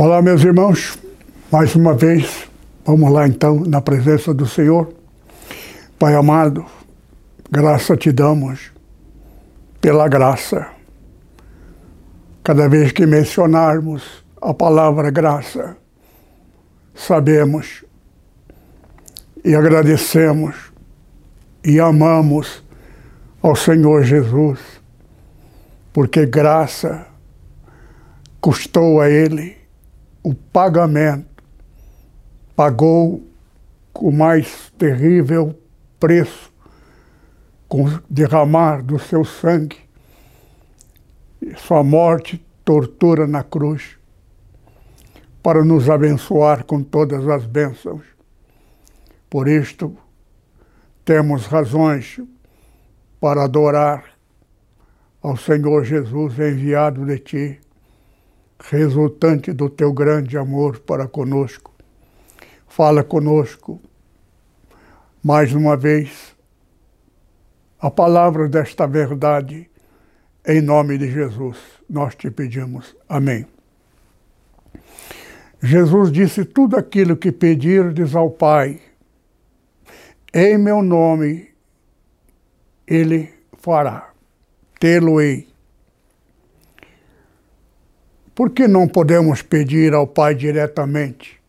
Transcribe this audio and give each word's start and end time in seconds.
Olá, 0.00 0.22
meus 0.22 0.44
irmãos, 0.44 0.96
mais 1.50 1.74
uma 1.74 1.92
vez, 1.92 2.48
vamos 2.84 3.10
lá 3.10 3.26
então, 3.26 3.64
na 3.66 3.80
presença 3.80 4.32
do 4.32 4.46
Senhor. 4.46 4.94
Pai 5.98 6.14
amado, 6.14 6.64
graça 7.50 7.96
te 7.96 8.12
damos, 8.12 8.70
pela 9.80 10.06
graça. 10.06 10.68
Cada 12.44 12.68
vez 12.68 12.92
que 12.92 13.06
mencionarmos 13.06 14.24
a 14.40 14.54
palavra 14.54 15.10
graça, 15.10 15.76
sabemos 16.94 17.84
e 19.44 19.52
agradecemos 19.52 20.54
e 21.64 21.80
amamos 21.80 22.62
ao 23.42 23.56
Senhor 23.56 24.04
Jesus, 24.04 24.60
porque 25.92 26.24
graça 26.24 27.04
custou 28.40 29.00
a 29.00 29.10
Ele 29.10 29.57
o 30.22 30.34
pagamento, 30.34 31.42
pagou 32.54 33.22
o 33.94 34.10
mais 34.10 34.70
terrível 34.78 35.58
preço 35.98 36.52
com 37.68 37.84
derramar 38.08 38.82
do 38.82 38.98
seu 38.98 39.24
sangue, 39.24 39.78
sua 41.56 41.82
morte, 41.82 42.44
tortura 42.64 43.26
na 43.26 43.42
cruz, 43.42 43.98
para 45.42 45.64
nos 45.64 45.88
abençoar 45.88 46.64
com 46.64 46.82
todas 46.82 47.26
as 47.28 47.46
bênçãos. 47.46 48.02
Por 49.30 49.46
isto, 49.46 49.96
temos 51.04 51.46
razões 51.46 52.20
para 53.20 53.44
adorar 53.44 54.04
ao 55.22 55.36
Senhor 55.36 55.84
Jesus 55.84 56.38
enviado 56.38 57.04
de 57.04 57.18
ti 57.18 57.60
resultante 58.60 59.52
do 59.52 59.70
teu 59.70 59.92
grande 59.92 60.36
amor 60.36 60.80
para 60.80 61.06
conosco. 61.06 61.72
Fala 62.66 63.02
conosco 63.02 63.80
mais 65.22 65.52
uma 65.52 65.76
vez 65.76 66.36
a 67.80 67.90
palavra 67.90 68.48
desta 68.48 68.86
verdade, 68.86 69.70
em 70.46 70.60
nome 70.60 70.98
de 70.98 71.10
Jesus, 71.10 71.56
nós 71.88 72.14
te 72.14 72.30
pedimos. 72.30 72.96
Amém. 73.08 73.46
Jesus 75.62 76.10
disse: 76.10 76.44
Tudo 76.44 76.76
aquilo 76.76 77.16
que 77.16 77.30
pedirdes 77.30 78.14
ao 78.14 78.30
Pai, 78.30 78.80
em 80.34 80.58
meu 80.58 80.82
nome, 80.82 81.48
Ele 82.86 83.32
fará. 83.58 84.10
Tê-lo-ei. 84.80 85.47
Por 88.38 88.50
que 88.50 88.68
não 88.68 88.86
podemos 88.86 89.42
pedir 89.42 89.92
ao 89.92 90.06
Pai 90.06 90.32
diretamente? 90.32 91.40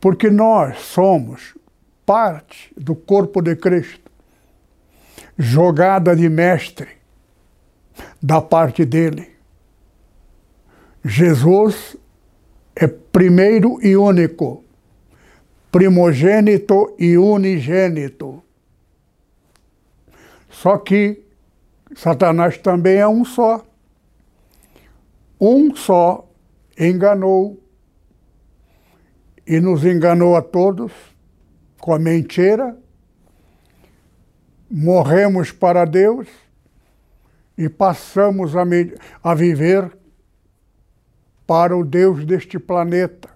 Porque 0.00 0.30
nós 0.30 0.78
somos 0.78 1.58
parte 2.06 2.72
do 2.76 2.94
corpo 2.94 3.42
de 3.42 3.56
Cristo, 3.56 4.08
jogada 5.36 6.14
de 6.14 6.28
mestre 6.28 6.86
da 8.22 8.40
parte 8.40 8.84
dele. 8.84 9.32
Jesus 11.04 11.96
é 12.76 12.86
primeiro 12.86 13.84
e 13.84 13.96
único, 13.96 14.62
primogênito 15.72 16.94
e 17.00 17.18
unigênito. 17.18 18.44
Só 20.48 20.78
que 20.78 21.20
Satanás 21.96 22.58
também 22.58 22.98
é 22.98 23.08
um 23.08 23.24
só 23.24 23.66
um 25.46 25.74
só 25.76 26.26
enganou 26.78 27.62
e 29.46 29.60
nos 29.60 29.84
enganou 29.84 30.36
a 30.36 30.40
todos 30.40 30.90
com 31.78 31.92
a 31.92 31.98
mentira. 31.98 32.78
Morremos 34.70 35.52
para 35.52 35.84
Deus 35.84 36.26
e 37.58 37.68
passamos 37.68 38.56
a, 38.56 38.62
a 39.22 39.34
viver 39.34 39.94
para 41.46 41.76
o 41.76 41.84
Deus 41.84 42.24
deste 42.24 42.58
planeta, 42.58 43.28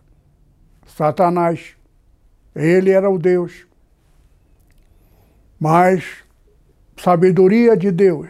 Satanás. 0.86 1.76
Ele 2.54 2.90
era 2.90 3.10
o 3.10 3.18
Deus. 3.18 3.66
Mas 5.60 6.24
sabedoria 6.96 7.76
de 7.76 7.90
Deus, 7.92 8.28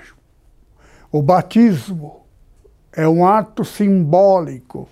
o 1.13 1.23
batismo, 1.23 2.28
é 2.99 3.07
um 3.07 3.25
ato 3.25 3.65
simbólico 3.65 4.89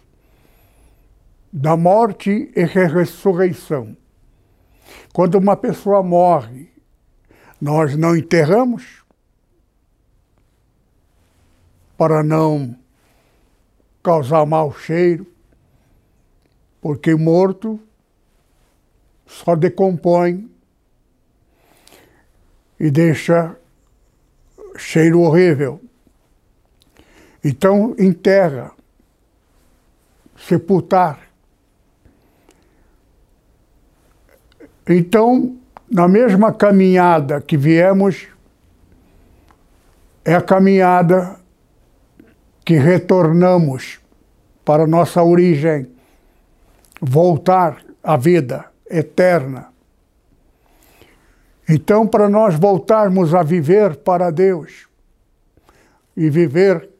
da 1.52 1.76
morte 1.76 2.52
e 2.54 2.64
ressurreição. 2.64 3.96
Quando 5.12 5.34
uma 5.34 5.56
pessoa 5.56 6.04
morre, 6.04 6.70
nós 7.60 7.96
não 7.96 8.16
enterramos 8.16 9.02
para 11.98 12.22
não 12.22 12.78
causar 14.04 14.46
mau 14.46 14.72
cheiro, 14.72 15.26
porque 16.80 17.12
morto 17.16 17.80
só 19.26 19.56
decompõe 19.56 20.48
e 22.78 22.88
deixa 22.88 23.58
cheiro 24.76 25.22
horrível. 25.22 25.80
Então, 27.48 27.94
enterra, 27.96 28.72
sepultar. 30.36 31.20
Então, 34.84 35.56
na 35.88 36.08
mesma 36.08 36.52
caminhada 36.52 37.40
que 37.40 37.56
viemos, 37.56 38.26
é 40.24 40.34
a 40.34 40.40
caminhada 40.40 41.36
que 42.64 42.74
retornamos 42.74 44.00
para 44.64 44.84
nossa 44.84 45.22
origem, 45.22 45.88
voltar 47.00 47.80
à 48.02 48.16
vida 48.16 48.64
eterna. 48.90 49.68
Então, 51.68 52.08
para 52.08 52.28
nós 52.28 52.56
voltarmos 52.56 53.32
a 53.32 53.44
viver 53.44 53.94
para 53.98 54.32
Deus 54.32 54.88
e 56.16 56.28
viver 56.28 56.95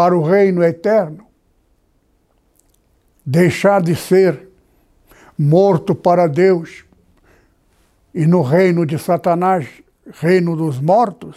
para 0.00 0.16
o 0.16 0.22
reino 0.22 0.64
eterno, 0.64 1.26
deixar 3.22 3.82
de 3.82 3.94
ser 3.94 4.48
morto 5.36 5.94
para 5.94 6.26
Deus 6.26 6.86
e 8.14 8.24
no 8.26 8.40
reino 8.40 8.86
de 8.86 8.98
Satanás, 8.98 9.68
reino 10.10 10.56
dos 10.56 10.80
mortos, 10.80 11.36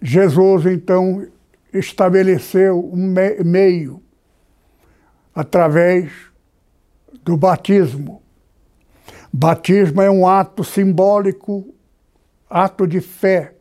Jesus 0.00 0.64
então 0.64 1.26
estabeleceu 1.74 2.82
um 2.90 3.14
meio 3.44 4.02
através 5.34 6.10
do 7.22 7.36
batismo. 7.36 8.22
Batismo 9.30 10.00
é 10.00 10.10
um 10.10 10.26
ato 10.26 10.64
simbólico, 10.64 11.66
ato 12.48 12.86
de 12.86 13.02
fé. 13.02 13.54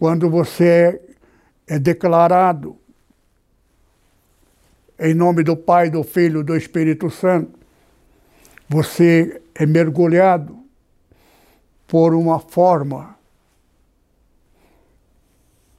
Quando 0.00 0.28
você 0.28 0.64
é 0.66 1.07
é 1.68 1.78
declarado 1.78 2.76
em 4.98 5.14
nome 5.14 5.44
do 5.44 5.56
Pai, 5.56 5.90
do 5.90 6.02
Filho 6.02 6.42
do 6.42 6.56
Espírito 6.56 7.10
Santo. 7.10 7.58
Você 8.68 9.40
é 9.54 9.64
mergulhado 9.64 10.58
por 11.86 12.14
uma 12.14 12.40
forma, 12.40 13.16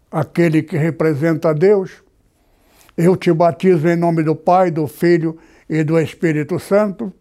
aquele 0.10 0.64
que 0.64 0.78
representa 0.78 1.54
Deus. 1.54 2.04
Eu 2.96 3.16
te 3.16 3.32
batizo 3.34 3.88
em 3.88 3.96
nome 3.96 4.24
do 4.24 4.36
Pai, 4.36 4.72
do 4.72 4.88
Filho 4.88 5.38
e 5.70 5.84
do 5.84 6.00
Espírito 6.00 6.60
Santo. 6.60 7.14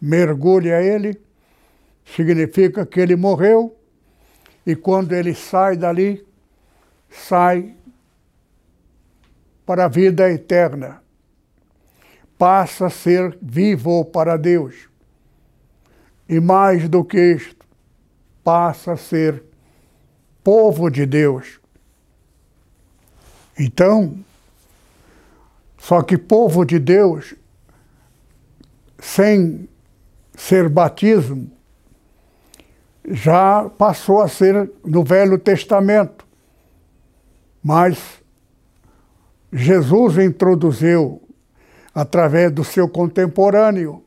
Mergulhe 0.00 0.72
a 0.72 0.82
Ele, 0.82 1.18
significa 2.04 2.84
que 2.84 3.00
ele 3.00 3.16
morreu 3.16 3.74
E 4.66 4.74
quando 4.74 5.12
ele 5.12 5.32
sai 5.32 5.76
dali, 5.76 6.26
sai 7.08 7.76
para 9.66 9.86
a 9.86 9.88
vida 9.88 10.30
eterna. 10.30 11.02
Passa 12.38 12.86
a 12.86 12.90
ser 12.90 13.36
vivo 13.42 14.04
para 14.04 14.36
Deus. 14.36 14.88
E 16.28 16.38
mais 16.38 16.88
do 16.88 17.04
que 17.04 17.18
isto, 17.18 17.66
passa 18.44 18.92
a 18.92 18.96
ser 18.96 19.42
povo 20.44 20.88
de 20.88 21.04
Deus. 21.04 21.60
Então, 23.58 24.16
só 25.78 26.02
que 26.02 26.16
povo 26.16 26.64
de 26.64 26.78
Deus, 26.78 27.34
sem 28.98 29.68
ser 30.34 30.68
batismo, 30.68 31.50
já 33.08 33.68
passou 33.70 34.20
a 34.20 34.28
ser 34.28 34.70
no 34.84 35.02
Velho 35.02 35.38
Testamento. 35.38 36.26
Mas 37.62 38.22
Jesus 39.52 40.18
introduziu, 40.18 41.22
através 41.94 42.52
do 42.52 42.64
seu 42.64 42.88
contemporâneo, 42.88 44.04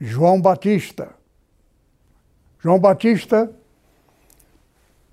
João 0.00 0.40
Batista. 0.40 1.14
João 2.58 2.78
Batista 2.78 3.50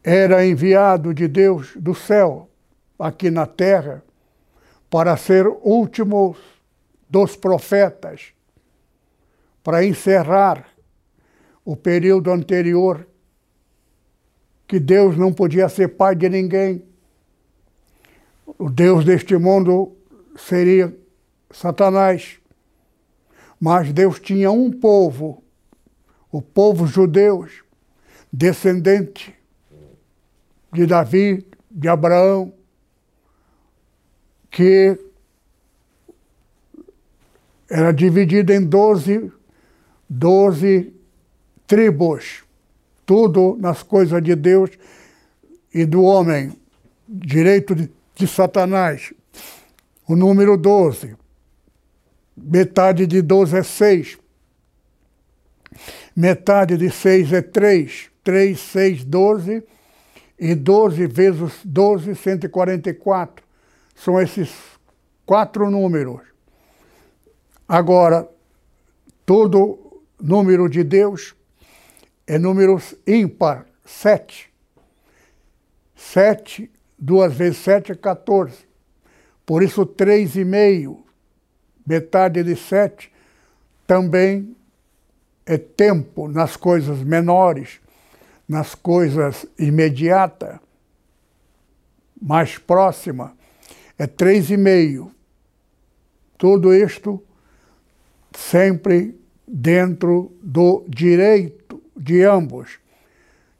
era 0.03 0.45
enviado 0.45 1.13
de 1.13 1.27
Deus 1.27 1.75
do 1.75 1.93
céu 1.93 2.49
aqui 2.97 3.29
na 3.29 3.45
terra 3.45 4.03
para 4.89 5.15
ser 5.17 5.47
último 5.47 6.35
dos 7.09 7.35
profetas, 7.35 8.33
para 9.63 9.83
encerrar 9.83 10.65
o 11.63 11.75
período 11.75 12.31
anterior 12.31 13.07
que 14.67 14.79
Deus 14.79 15.17
não 15.17 15.33
podia 15.33 15.67
ser 15.67 15.89
pai 15.89 16.15
de 16.15 16.29
ninguém. 16.29 16.83
O 18.59 18.69
Deus 18.69 19.05
deste 19.05 19.37
mundo 19.37 19.95
seria 20.35 20.93
Satanás. 21.49 22.37
Mas 23.57 23.93
Deus 23.93 24.19
tinha 24.19 24.51
um 24.51 24.69
povo, 24.69 25.41
o 26.29 26.41
povo 26.41 26.85
judeu, 26.85 27.47
descendente 28.31 29.33
de 30.73 30.85
Davi, 30.85 31.47
de 31.71 31.87
Abraão, 31.87 32.53
que 34.51 34.99
era 37.69 37.93
dividido 37.93 38.51
em 38.51 38.65
doze, 38.65 39.31
doze 40.09 40.93
tribos, 41.65 42.43
tudo 43.05 43.55
nas 43.57 43.83
coisas 43.83 44.21
de 44.21 44.35
Deus 44.35 44.71
e 45.73 45.85
do 45.85 46.03
homem, 46.03 46.51
direito 47.07 47.73
de, 47.73 47.89
de 48.19 48.27
Satanás. 48.27 49.13
O 50.05 50.15
número 50.15 50.57
12. 50.57 51.15
Metade 52.35 53.07
de 53.07 53.21
12 53.21 53.57
é 53.57 53.63
6. 53.63 54.17
Metade 56.13 56.77
de 56.77 56.91
6 56.91 57.31
é 57.31 57.41
3. 57.41 58.11
3, 58.23 58.59
6, 58.59 59.05
12. 59.05 59.63
E 60.37 60.53
12 60.53 61.07
vezes 61.07 61.53
12, 61.63 62.13
144. 62.15 63.45
São 63.95 64.19
esses 64.19 64.51
quatro 65.25 65.71
números. 65.71 66.21
Agora, 67.67 68.27
todo 69.25 70.01
número 70.19 70.67
de 70.67 70.83
Deus 70.83 71.35
é 72.27 72.37
números 72.37 72.95
ímpar, 73.07 73.65
sete. 73.85 74.51
Sete, 75.95 76.71
duas 76.99 77.33
vezes 77.33 77.59
sete 77.59 77.91
é 77.91 77.95
14. 77.95 78.67
Por 79.45 79.63
isso, 79.63 79.85
três 79.85 80.35
e 80.35 80.43
meio, 80.43 81.03
metade 81.85 82.43
de 82.43 82.55
sete, 82.55 83.11
também 83.87 84.55
é 85.45 85.57
tempo 85.57 86.27
nas 86.27 86.55
coisas 86.55 86.99
menores, 86.99 87.79
nas 88.47 88.75
coisas 88.75 89.47
imediatas, 89.57 90.59
mais 92.21 92.57
próxima, 92.57 93.35
é 93.97 94.05
três 94.05 94.51
e 94.51 94.57
meio. 94.57 95.11
Tudo 96.37 96.73
isto 96.73 97.23
sempre 98.35 99.19
dentro 99.47 100.31
do 100.43 100.85
direito 100.87 101.81
de 101.97 102.23
ambos. 102.23 102.79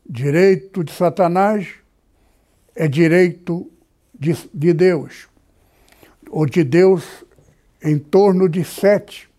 Direito 0.07 0.83
de 0.83 0.91
Satanás 0.91 1.78
é 2.79 2.87
direito 2.87 3.69
de, 4.17 4.31
de 4.53 4.71
Deus. 4.71 5.27
O 6.31 6.45
de 6.45 6.63
Deus 6.63 7.25
em 7.83 7.99
torno 7.99 8.47
de 8.47 8.63
sete. 8.63 9.29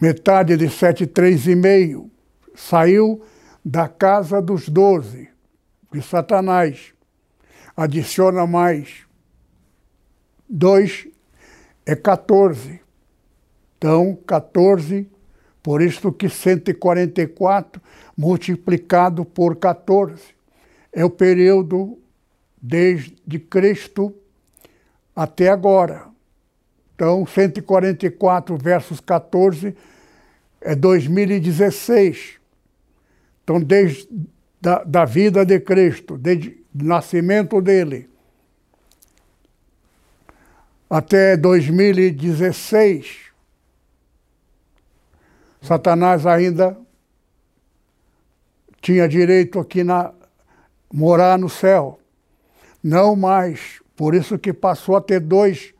Metade 0.00 0.56
de 0.56 0.70
sete, 0.70 1.06
três 1.06 1.46
e 1.46 1.54
meio. 1.54 2.10
Saiu 2.54 3.22
da 3.62 3.86
casa 3.88 4.40
dos 4.40 4.70
doze, 4.70 5.28
de 5.92 6.00
Satanás. 6.00 6.94
Adiciona 7.76 8.46
mais. 8.46 9.06
Dois 10.48 11.06
é 11.84 11.94
14. 11.94 12.80
Então, 13.76 14.18
14 14.26 15.06
por 15.62 15.82
isso 15.82 16.10
que 16.10 16.26
144 16.26 17.82
multiplicado 18.16 19.26
por 19.26 19.56
14 19.56 20.39
é 20.92 21.04
o 21.04 21.10
período 21.10 21.98
desde 22.60 23.38
Cristo 23.38 24.14
até 25.14 25.48
agora. 25.48 26.08
Então, 26.94 27.26
144 27.26 28.56
versus 28.56 29.00
14 29.00 29.74
é 30.60 30.74
2016. 30.74 32.38
Então, 33.42 33.60
desde 33.60 34.08
da, 34.60 34.84
da 34.84 35.04
vida 35.06 35.44
de 35.44 35.58
Cristo, 35.58 36.18
desde 36.18 36.50
o 36.74 36.84
nascimento 36.84 37.62
dele, 37.62 38.10
até 40.88 41.36
2016, 41.36 43.30
Satanás 45.62 46.26
ainda 46.26 46.76
tinha 48.80 49.08
direito 49.08 49.58
aqui 49.58 49.84
na 49.84 50.12
morar 50.92 51.38
no 51.38 51.48
céu. 51.48 51.98
Não 52.82 53.14
mais. 53.14 53.80
Por 53.94 54.14
isso 54.14 54.38
que 54.38 54.52
passou 54.52 54.96
a 54.96 55.00
ter 55.00 55.20
dois 55.20 55.74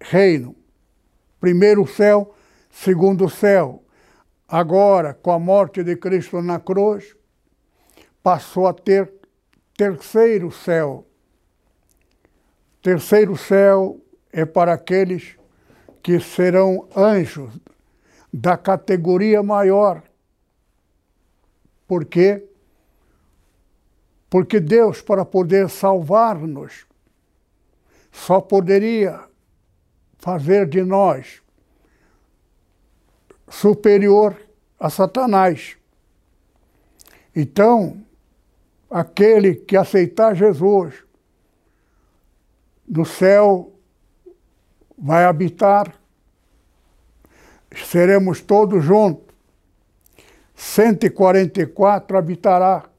reinos. 0.00 0.54
Primeiro 1.40 1.82
o 1.82 1.86
céu, 1.86 2.34
segundo 2.70 3.24
o 3.24 3.30
céu. 3.30 3.82
Agora, 4.46 5.14
com 5.14 5.32
a 5.32 5.38
morte 5.38 5.82
de 5.82 5.96
Cristo 5.96 6.40
na 6.40 6.60
cruz, 6.60 7.16
passou 8.22 8.66
a 8.66 8.72
ter 8.72 9.12
terceiro 9.76 10.50
céu. 10.50 11.06
Terceiro 12.82 13.36
céu 13.36 14.00
é 14.32 14.44
para 14.44 14.74
aqueles 14.74 15.36
que 16.02 16.20
serão 16.20 16.86
anjos 16.94 17.50
da 18.32 18.56
categoria 18.56 19.42
maior. 19.42 20.02
Por 21.86 22.04
quê? 22.04 22.46
Porque 24.34 24.58
Deus, 24.58 25.00
para 25.00 25.24
poder 25.24 25.70
salvar-nos, 25.70 26.86
só 28.10 28.40
poderia 28.40 29.20
fazer 30.18 30.68
de 30.68 30.82
nós 30.82 31.40
superior 33.48 34.36
a 34.76 34.90
Satanás. 34.90 35.76
Então, 37.32 38.04
aquele 38.90 39.54
que 39.54 39.76
aceitar 39.76 40.34
Jesus 40.34 41.04
no 42.88 43.04
céu 43.04 43.72
vai 44.98 45.26
habitar 45.26 45.96
seremos 47.86 48.40
todos 48.40 48.82
juntos. 48.82 49.32
144 50.56 52.18
habitará 52.18 52.92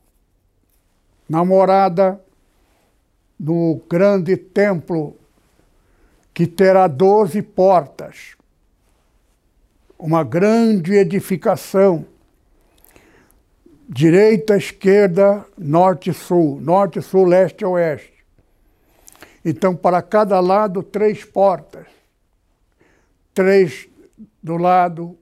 na 1.27 1.43
morada 1.43 2.21
no 3.39 3.81
grande 3.89 4.37
templo 4.37 5.17
que 6.33 6.45
terá 6.45 6.87
12 6.87 7.41
portas. 7.41 8.35
Uma 9.97 10.23
grande 10.23 10.93
edificação. 10.93 12.05
Direita, 13.87 14.57
esquerda, 14.57 15.45
norte, 15.57 16.11
sul. 16.11 16.59
Norte, 16.59 17.01
sul, 17.01 17.25
leste, 17.25 17.63
oeste. 17.63 18.13
Então, 19.43 19.75
para 19.75 20.01
cada 20.01 20.39
lado, 20.39 20.83
três 20.83 21.23
portas. 21.23 21.87
Três 23.33 23.87
do 24.41 24.57
lado, 24.57 25.17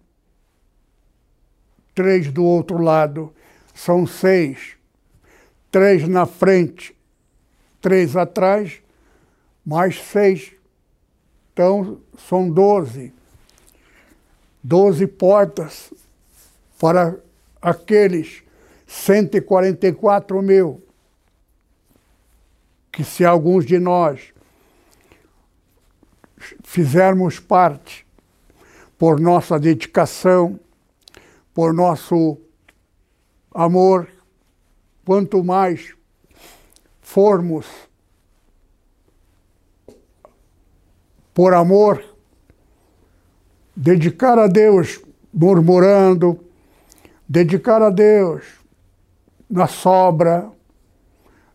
três 1.95 2.31
do 2.31 2.43
outro 2.43 2.77
lado, 2.77 3.33
são 3.73 4.05
seis. 4.05 4.77
Três 5.73 6.07
na 6.07 6.27
frente, 6.27 6.95
três 7.81 8.15
atrás, 8.15 8.79
mais 9.65 9.99
seis. 9.99 10.51
Então, 11.51 11.99
são 12.29 12.47
doze. 12.47 13.11
Doze 14.61 15.07
portas 15.07 15.91
para 16.79 17.17
aqueles 17.59 18.43
144 18.85 20.39
mil 20.43 20.79
que 22.91 23.03
se 23.03 23.25
alguns 23.25 23.65
de 23.65 23.79
nós 23.79 24.31
fizermos 26.63 27.39
parte 27.39 28.05
por 28.95 29.19
nossa 29.19 29.59
dedicação, 29.59 30.59
por 31.51 31.73
nosso 31.73 32.37
amor, 33.51 34.12
quanto 35.05 35.43
mais 35.43 35.93
formos 37.01 37.65
por 41.33 41.53
amor, 41.53 42.03
dedicar 43.75 44.37
a 44.37 44.47
Deus 44.47 45.01
murmurando, 45.33 46.39
dedicar 47.27 47.81
a 47.81 47.89
Deus 47.89 48.43
na 49.49 49.67
sobra, 49.67 50.51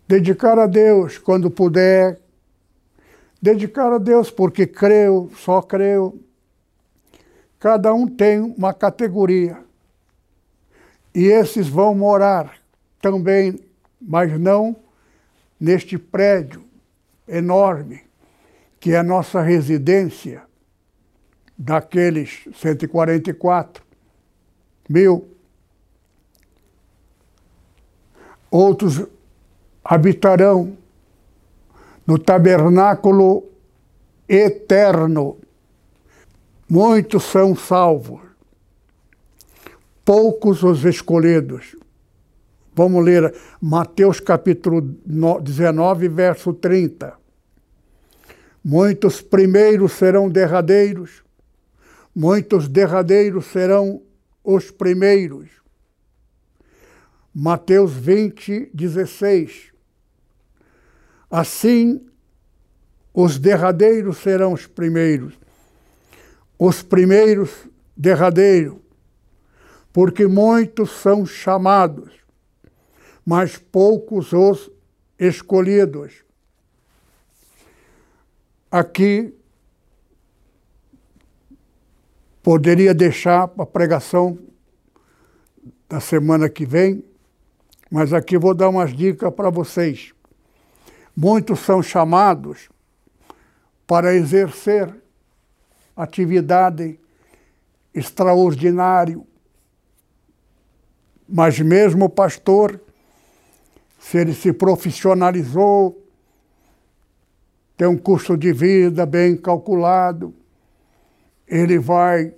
dedicar 0.06 0.58
a 0.58 0.66
Deus 0.66 1.16
quando 1.16 1.50
puder, 1.50 2.20
dedicar 3.40 3.92
a 3.92 3.98
Deus 3.98 4.30
porque 4.30 4.66
creu, 4.66 5.30
só 5.36 5.62
creu. 5.62 6.20
Cada 7.60 7.94
um 7.94 8.06
tem 8.06 8.40
uma 8.40 8.74
categoria. 8.74 9.58
E 11.14 11.26
esses 11.26 11.68
vão 11.68 11.94
morar 11.94 12.58
também, 13.00 13.58
mas 14.00 14.38
não 14.38 14.76
neste 15.58 15.98
prédio 15.98 16.64
enorme, 17.26 18.02
que 18.80 18.92
é 18.92 18.98
a 18.98 19.02
nossa 19.02 19.42
residência, 19.42 20.42
daqueles 21.56 22.48
144 22.54 23.82
mil. 24.88 25.28
Outros 28.50 29.04
habitarão 29.84 30.78
no 32.06 32.18
tabernáculo 32.18 33.44
eterno. 34.28 35.38
Muitos 36.68 37.24
são 37.24 37.56
salvos, 37.56 38.20
poucos 40.04 40.62
os 40.62 40.84
escolhidos. 40.84 41.77
Vamos 42.78 43.04
ler 43.04 43.34
Mateus 43.60 44.20
capítulo 44.20 44.80
19, 44.80 46.08
verso 46.08 46.52
30. 46.52 47.12
Muitos 48.64 49.20
primeiros 49.20 49.94
serão 49.94 50.28
derradeiros, 50.28 51.24
muitos 52.14 52.68
derradeiros 52.68 53.46
serão 53.46 54.00
os 54.44 54.70
primeiros. 54.70 55.48
Mateus 57.34 57.94
20, 57.94 58.70
16. 58.72 59.72
Assim, 61.28 62.06
os 63.12 63.40
derradeiros 63.40 64.18
serão 64.18 64.52
os 64.52 64.68
primeiros, 64.68 65.34
os 66.56 66.80
primeiros 66.80 67.50
derradeiros, 67.96 68.76
porque 69.92 70.28
muitos 70.28 70.92
são 70.92 71.26
chamados, 71.26 72.17
mas 73.28 73.58
poucos 73.58 74.32
os 74.32 74.70
escolhidos. 75.18 76.24
Aqui 78.70 79.34
poderia 82.42 82.94
deixar 82.94 83.52
a 83.58 83.66
pregação 83.66 84.38
da 85.86 86.00
semana 86.00 86.48
que 86.48 86.64
vem, 86.64 87.04
mas 87.90 88.14
aqui 88.14 88.38
vou 88.38 88.54
dar 88.54 88.70
umas 88.70 88.96
dicas 88.96 89.30
para 89.34 89.50
vocês. 89.50 90.14
Muitos 91.14 91.58
são 91.58 91.82
chamados 91.82 92.70
para 93.86 94.14
exercer 94.14 94.90
atividade 95.94 96.98
extraordinária, 97.92 99.20
mas 101.28 101.60
mesmo 101.60 102.06
o 102.06 102.08
pastor, 102.08 102.87
se 104.08 104.16
ele 104.16 104.32
se 104.32 104.54
profissionalizou, 104.54 106.02
tem 107.76 107.86
um 107.86 107.98
custo 107.98 108.38
de 108.38 108.54
vida 108.54 109.04
bem 109.04 109.36
calculado, 109.36 110.34
ele 111.46 111.78
vai 111.78 112.32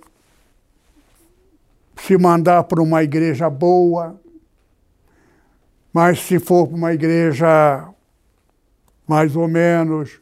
se 1.95 2.17
mandar 2.17 2.65
para 2.65 2.81
uma 2.81 3.01
igreja 3.03 3.49
boa, 3.49 4.19
mas 5.93 6.19
se 6.19 6.39
for 6.39 6.67
para 6.67 6.75
uma 6.75 6.93
igreja 6.93 7.87
mais 9.07 9.37
ou 9.37 9.47
menos, 9.47 10.19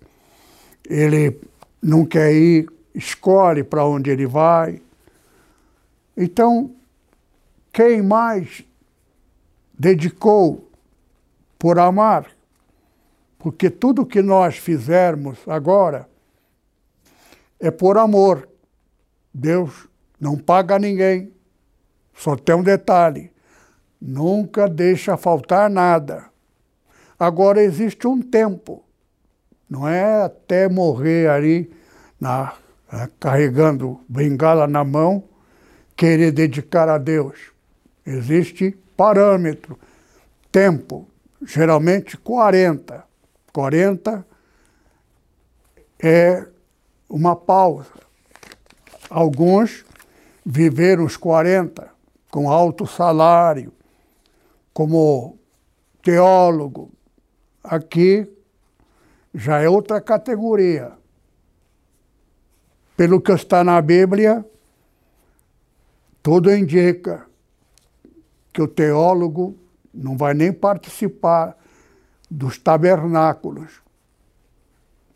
ele 0.88 1.42
não 1.82 2.06
quer 2.06 2.32
ir, 2.32 2.70
escolhe 2.94 3.64
para 3.64 3.84
onde 3.84 4.12
ele 4.12 4.28
vai. 4.28 4.80
Então, 6.16 6.76
quem 7.74 8.04
mais 8.04 8.64
dedicou 9.74 10.69
por 11.60 11.78
amar? 11.78 12.26
Porque 13.38 13.70
tudo 13.70 14.06
que 14.06 14.22
nós 14.22 14.58
fizermos 14.58 15.38
agora 15.48 16.10
é 17.60 17.70
por 17.70 17.98
amor. 17.98 18.48
Deus 19.34 19.88
não 20.20 20.38
paga 20.38 20.80
ninguém. 20.80 21.32
Só 22.14 22.36
tem 22.36 22.56
um 22.56 22.64
detalhe: 22.64 23.32
nunca 24.02 24.68
deixa 24.68 25.18
faltar 25.18 25.70
nada. 25.70 26.30
Agora 27.20 27.62
existe 27.62 28.08
um 28.08 28.22
tempo, 28.22 28.82
não 29.70 29.86
é 29.86 30.24
até 30.24 30.70
morrer 30.70 31.30
ali, 31.30 31.70
na, 32.20 32.54
né, 32.92 33.10
carregando 33.20 34.00
bengala 34.08 34.66
na 34.66 34.86
mão, 34.86 35.26
querer 35.98 36.32
dedicar 36.32 36.88
a 36.88 36.98
Deus. 36.98 37.52
Existe 38.06 38.72
parâmetro, 38.96 39.78
tempo, 40.50 41.10
geralmente 41.42 42.18
40. 42.18 43.04
40 43.52 44.26
é 46.02 46.48
uma 47.10 47.36
pausa. 47.36 47.92
Alguns 49.10 49.86
viveram 50.46 51.06
os 51.06 51.18
40 51.18 51.90
com 52.30 52.50
alto 52.50 52.86
salário, 52.86 53.74
como 54.74 55.38
teólogo, 56.02 56.92
aqui 57.64 58.32
já 59.34 59.60
é 59.60 59.68
outra 59.68 60.00
categoria. 60.00 60.94
Pelo 62.96 63.22
que 63.22 63.32
está 63.32 63.64
na 63.64 63.82
Bíblia, 63.82 64.46
tudo 66.22 66.54
indica 66.54 67.26
que 68.52 68.62
o 68.62 68.68
teólogo 68.68 69.58
não 70.00 70.18
vai 70.18 70.34
nem 70.34 70.52
participar 70.52 71.58
dos 72.30 72.58
tabernáculos. 72.58 73.82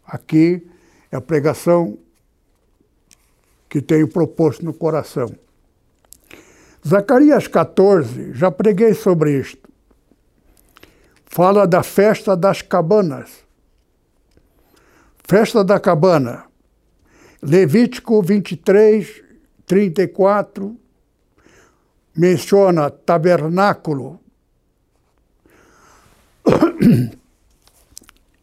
Aqui 0.06 0.68
é 1.12 1.16
a 1.16 1.22
pregação 1.22 1.98
que 3.70 3.82
tenho 3.82 4.08
proposto 4.08 4.64
no 4.64 4.74
coração. 4.74 5.34
Zacarias 6.86 7.48
14, 7.48 8.34
já 8.34 8.52
preguei 8.52 8.94
sobre 8.94 9.40
isto 9.40 9.64
fala 11.34 11.66
da 11.66 11.82
festa 11.82 12.38
das 12.38 12.62
cabanas. 12.62 13.44
Festa 15.28 15.64
da 15.64 15.80
cabana. 15.80 16.44
Levítico 17.42 18.22
23, 18.22 19.24
34 19.66 20.78
menciona 22.16 22.92
tabernáculo. 22.92 24.20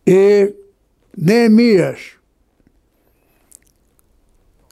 E 0.07 0.55
Neemias, 1.17 2.13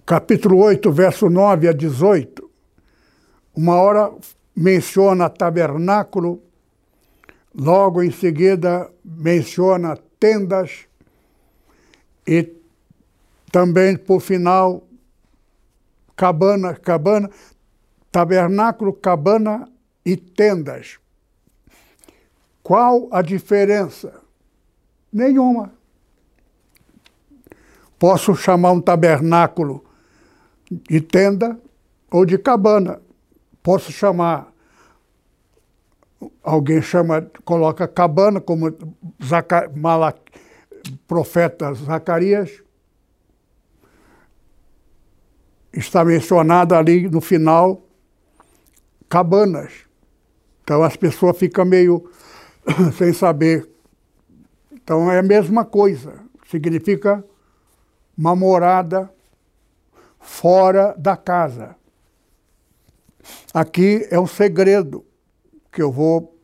capítulo 0.07 0.59
8, 0.59 0.91
verso 0.93 1.29
9 1.29 1.69
a 1.69 1.73
18, 1.73 2.49
uma 3.55 3.77
hora 3.77 4.13
menciona 4.55 5.29
tabernáculo 5.29 6.43
Logo 7.61 8.03
em 8.05 8.13
seguida 8.13 8.89
menciona 9.05 9.97
tendas 10.21 10.87
e 12.25 12.55
também 13.51 13.97
por 13.97 14.21
final 14.21 14.87
cabana, 16.15 16.75
cabana, 16.75 17.29
tabernáculo, 18.13 18.93
cabana 18.93 19.69
e 20.05 20.17
tendas. 20.17 21.01
Qual 22.69 23.09
a 23.11 23.23
diferença? 23.23 24.21
Nenhuma. 25.11 25.73
Posso 27.99 28.37
chamar 28.37 28.73
um 28.73 28.81
tabernáculo 28.83 29.83
de 30.71 31.01
tenda 31.01 31.59
ou 32.11 32.27
de 32.27 32.37
cabana. 32.37 33.01
Posso 33.63 33.91
chamar 33.91 34.53
alguém 36.43 36.83
chama, 36.83 37.31
coloca 37.43 37.89
cabana, 37.89 38.39
como 38.39 38.77
Zaca, 39.25 39.73
profeta 41.07 41.73
Zacarias. 41.73 42.63
Está 45.73 46.05
mencionado 46.05 46.75
ali 46.75 47.09
no 47.09 47.23
final 47.23 47.83
cabanas. 49.09 49.73
Então 50.63 50.83
as 50.83 50.97
pessoas 50.97 51.39
ficam 51.39 51.65
meio 51.65 52.11
sem 52.97 53.13
saber. 53.13 53.69
Então 54.73 55.11
é 55.11 55.19
a 55.19 55.23
mesma 55.23 55.65
coisa. 55.65 56.15
Significa 56.51 57.25
uma 58.17 58.35
morada 58.35 59.11
fora 60.19 60.95
da 60.99 61.17
casa. 61.17 61.77
Aqui 63.53 64.07
é 64.11 64.19
um 64.19 64.27
segredo 64.27 65.05
que 65.71 65.83
eu 65.83 65.93
vou 65.93 66.37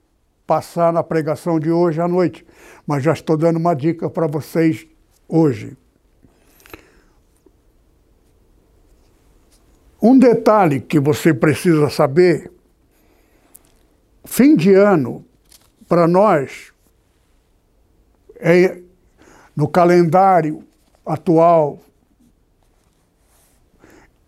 passar 0.47 0.93
na 0.93 1.02
pregação 1.02 1.59
de 1.59 1.71
hoje 1.71 2.00
à 2.00 2.07
noite, 2.07 2.47
mas 2.87 3.02
já 3.02 3.12
estou 3.12 3.37
dando 3.37 3.57
uma 3.57 3.75
dica 3.75 4.11
para 4.11 4.26
vocês 4.26 4.87
hoje. 5.26 5.76
Um 10.00 10.19
detalhe 10.19 10.81
que 10.81 11.00
você 11.00 11.33
precisa 11.33 11.88
saber: 11.88 12.52
fim 14.25 14.54
de 14.54 14.75
ano, 14.75 15.25
para 15.88 16.07
nós, 16.07 16.73
é, 18.37 18.81
no 19.55 19.69
calendário 19.69 20.64
atual, 21.05 21.81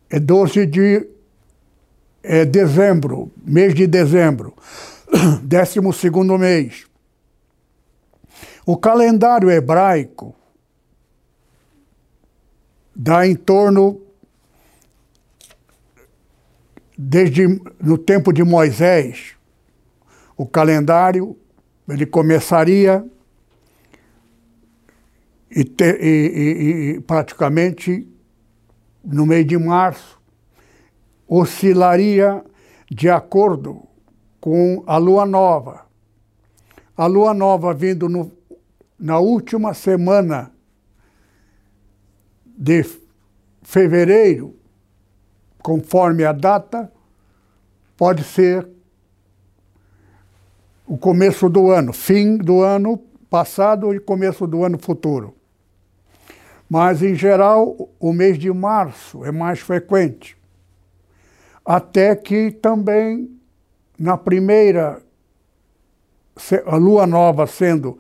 é 0.09 0.21
12 0.21 0.67
de 0.67 1.09
é, 2.23 2.45
dezembro, 2.45 3.31
mês 3.45 3.75
de 3.75 3.87
dezembro, 3.87 4.55
décimo 5.43 5.93
segundo 5.93 6.39
mês. 6.39 6.87
O 8.65 8.77
calendário 8.77 9.51
hebraico 9.51 10.35
dá 12.95 13.27
em 13.27 13.37
torno, 13.37 14.01
desde 16.97 17.47
no 17.81 17.99
tempo 17.99 18.33
de 18.33 18.43
Moisés, 18.43 19.35
o 20.37 20.47
calendário 20.47 21.37
ele 21.89 22.07
começaria 22.07 23.05
e, 25.51 25.61
e, 25.61 26.05
e, 26.05 26.91
e 26.97 27.01
praticamente 27.01 28.07
no 29.05 29.25
mês 29.25 29.47
de 29.47 29.57
março 29.57 30.21
oscilaria 31.29 32.45
de 32.91 33.09
acordo 33.09 33.87
com 34.41 34.83
a 34.87 34.97
lua 34.97 35.27
nova. 35.27 35.87
A 36.97 37.07
lua 37.07 37.35
nova 37.35 37.75
vindo 37.75 38.09
no, 38.09 38.33
na 38.99 39.19
última 39.19 39.75
semana 39.75 40.53
de 42.45 42.85
fevereiro, 43.63 44.57
conforme 45.63 46.25
a 46.25 46.33
data, 46.33 46.91
pode 47.97 48.23
ser 48.25 48.76
o 50.87 50.97
começo 50.97 51.49
do 51.49 51.71
ano, 51.71 51.93
fim 51.93 52.37
do 52.37 52.63
ano 52.63 52.99
passado 53.29 53.95
e 53.95 54.01
começo 54.01 54.47
do 54.47 54.65
ano 54.65 54.79
futuro. 54.79 55.35
Mas, 56.69 57.03
em 57.03 57.15
geral, 57.15 57.91
o 57.99 58.13
mês 58.13 58.39
de 58.39 58.53
março 58.53 59.25
é 59.25 59.33
mais 59.33 59.61
frequente 59.61 60.37
até 61.67 62.15
que 62.15 62.53
também 62.53 63.29
na 63.99 64.17
primeira, 64.17 65.03
a 66.65 66.77
lua 66.77 67.07
nova 67.07 67.47
sendo 67.47 67.99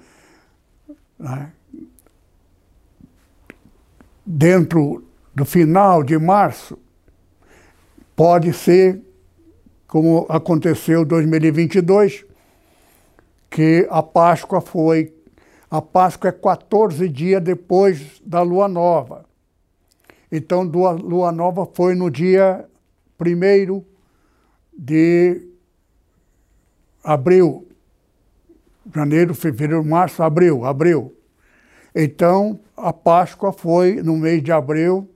né, 1.19 1.51
dentro 4.25 5.03
do 5.35 5.45
final 5.45 6.05
de 6.05 6.17
março, 6.17 6.79
pode 8.15 8.53
ser, 8.53 9.03
como 9.89 10.27
aconteceu 10.29 11.03
em 11.03 11.07
2022, 11.07 12.25
que 13.57 13.89
a 13.91 14.03
Páscoa 14.03 14.61
foi. 14.61 15.15
A 15.71 15.81
Páscoa 15.81 16.29
é 16.29 16.33
14 16.33 17.09
dias 17.09 17.43
depois 17.43 18.21
da 18.23 18.43
lua 18.43 18.69
nova. 18.69 19.25
Então, 20.31 20.61
a 20.85 20.91
lua 20.91 21.33
nova 21.33 21.65
foi 21.65 21.95
no 21.95 22.11
dia 22.11 22.69
primeiro 23.17 23.83
de 24.77 25.41
abril, 27.03 27.67
janeiro, 28.95 29.35
fevereiro, 29.35 29.83
março, 29.83 30.23
abril, 30.23 30.67
abril. 30.67 31.15
Então, 31.95 32.61
a 32.77 32.93
Páscoa 32.93 33.55
foi 33.55 34.03
no 34.03 34.19
mês 34.19 34.43
de 34.43 34.53
abril, 34.53 35.09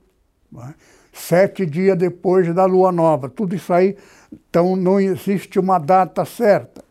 né, 0.51 0.73
sete 1.13 1.63
dias 1.63 1.95
depois 1.95 2.51
da 2.55 2.65
lua 2.65 2.91
nova. 2.91 3.29
Tudo 3.29 3.55
isso 3.55 3.71
aí, 3.71 3.95
então 4.33 4.75
não 4.75 4.99
existe 4.99 5.59
uma 5.59 5.77
data 5.77 6.25
certa. 6.25 6.83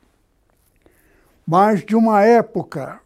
Mas 1.50 1.84
de 1.84 1.96
uma 1.96 2.22
época 2.22 3.00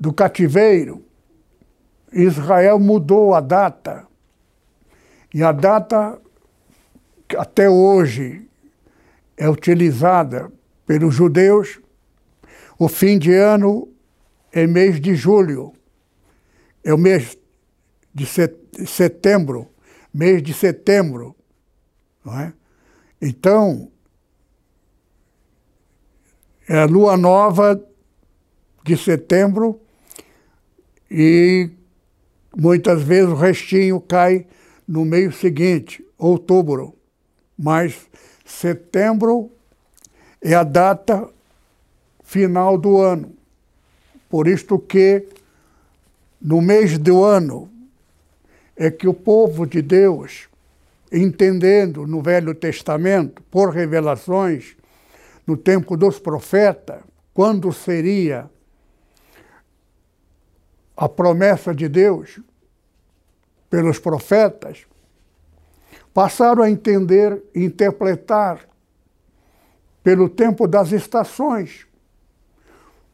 do 0.00 0.10
cativeiro, 0.10 1.04
Israel 2.10 2.78
mudou 2.78 3.34
a 3.34 3.42
data 3.42 4.08
e 5.34 5.42
a 5.42 5.52
data 5.52 6.18
até 7.36 7.68
hoje 7.68 8.48
é 9.36 9.46
utilizada 9.46 10.50
pelos 10.86 11.14
judeus, 11.14 11.78
o 12.78 12.88
fim 12.88 13.18
de 13.18 13.34
ano 13.34 13.92
é 14.50 14.66
mês 14.66 14.98
de 14.98 15.14
julho, 15.14 15.74
é 16.82 16.94
o 16.94 16.96
mês 16.96 17.36
de 18.14 18.24
setembro, 18.86 19.70
mês 20.10 20.42
de 20.42 20.54
setembro. 20.54 21.36
Não 22.24 22.40
é? 22.40 22.54
Então, 23.20 23.92
é 26.68 26.78
a 26.78 26.86
lua 26.86 27.16
nova 27.16 27.82
de 28.82 28.96
setembro 28.96 29.80
e 31.10 31.70
muitas 32.56 33.02
vezes 33.02 33.30
o 33.30 33.34
restinho 33.34 34.00
cai 34.00 34.46
no 34.86 35.04
meio 35.04 35.32
seguinte, 35.32 36.04
outubro, 36.18 36.94
mas 37.58 38.08
setembro 38.44 39.50
é 40.40 40.54
a 40.54 40.62
data 40.62 41.28
final 42.22 42.76
do 42.76 43.00
ano. 43.00 43.32
Por 44.28 44.46
isto 44.46 44.78
que 44.78 45.26
no 46.40 46.60
mês 46.60 46.98
do 46.98 47.24
ano 47.24 47.70
é 48.76 48.90
que 48.90 49.06
o 49.06 49.14
povo 49.14 49.66
de 49.66 49.80
Deus, 49.80 50.48
entendendo 51.12 52.06
no 52.06 52.20
Velho 52.20 52.54
Testamento, 52.54 53.42
por 53.50 53.70
revelações, 53.70 54.76
no 55.46 55.56
tempo 55.56 55.96
dos 55.96 56.18
profetas, 56.18 57.02
quando 57.32 57.72
seria 57.72 58.50
a 60.96 61.08
promessa 61.08 61.74
de 61.74 61.88
Deus, 61.88 62.40
pelos 63.68 63.98
profetas, 63.98 64.86
passaram 66.12 66.62
a 66.62 66.70
entender 66.70 67.42
e 67.54 67.64
interpretar 67.64 68.68
pelo 70.02 70.28
tempo 70.28 70.68
das 70.68 70.92
estações. 70.92 71.86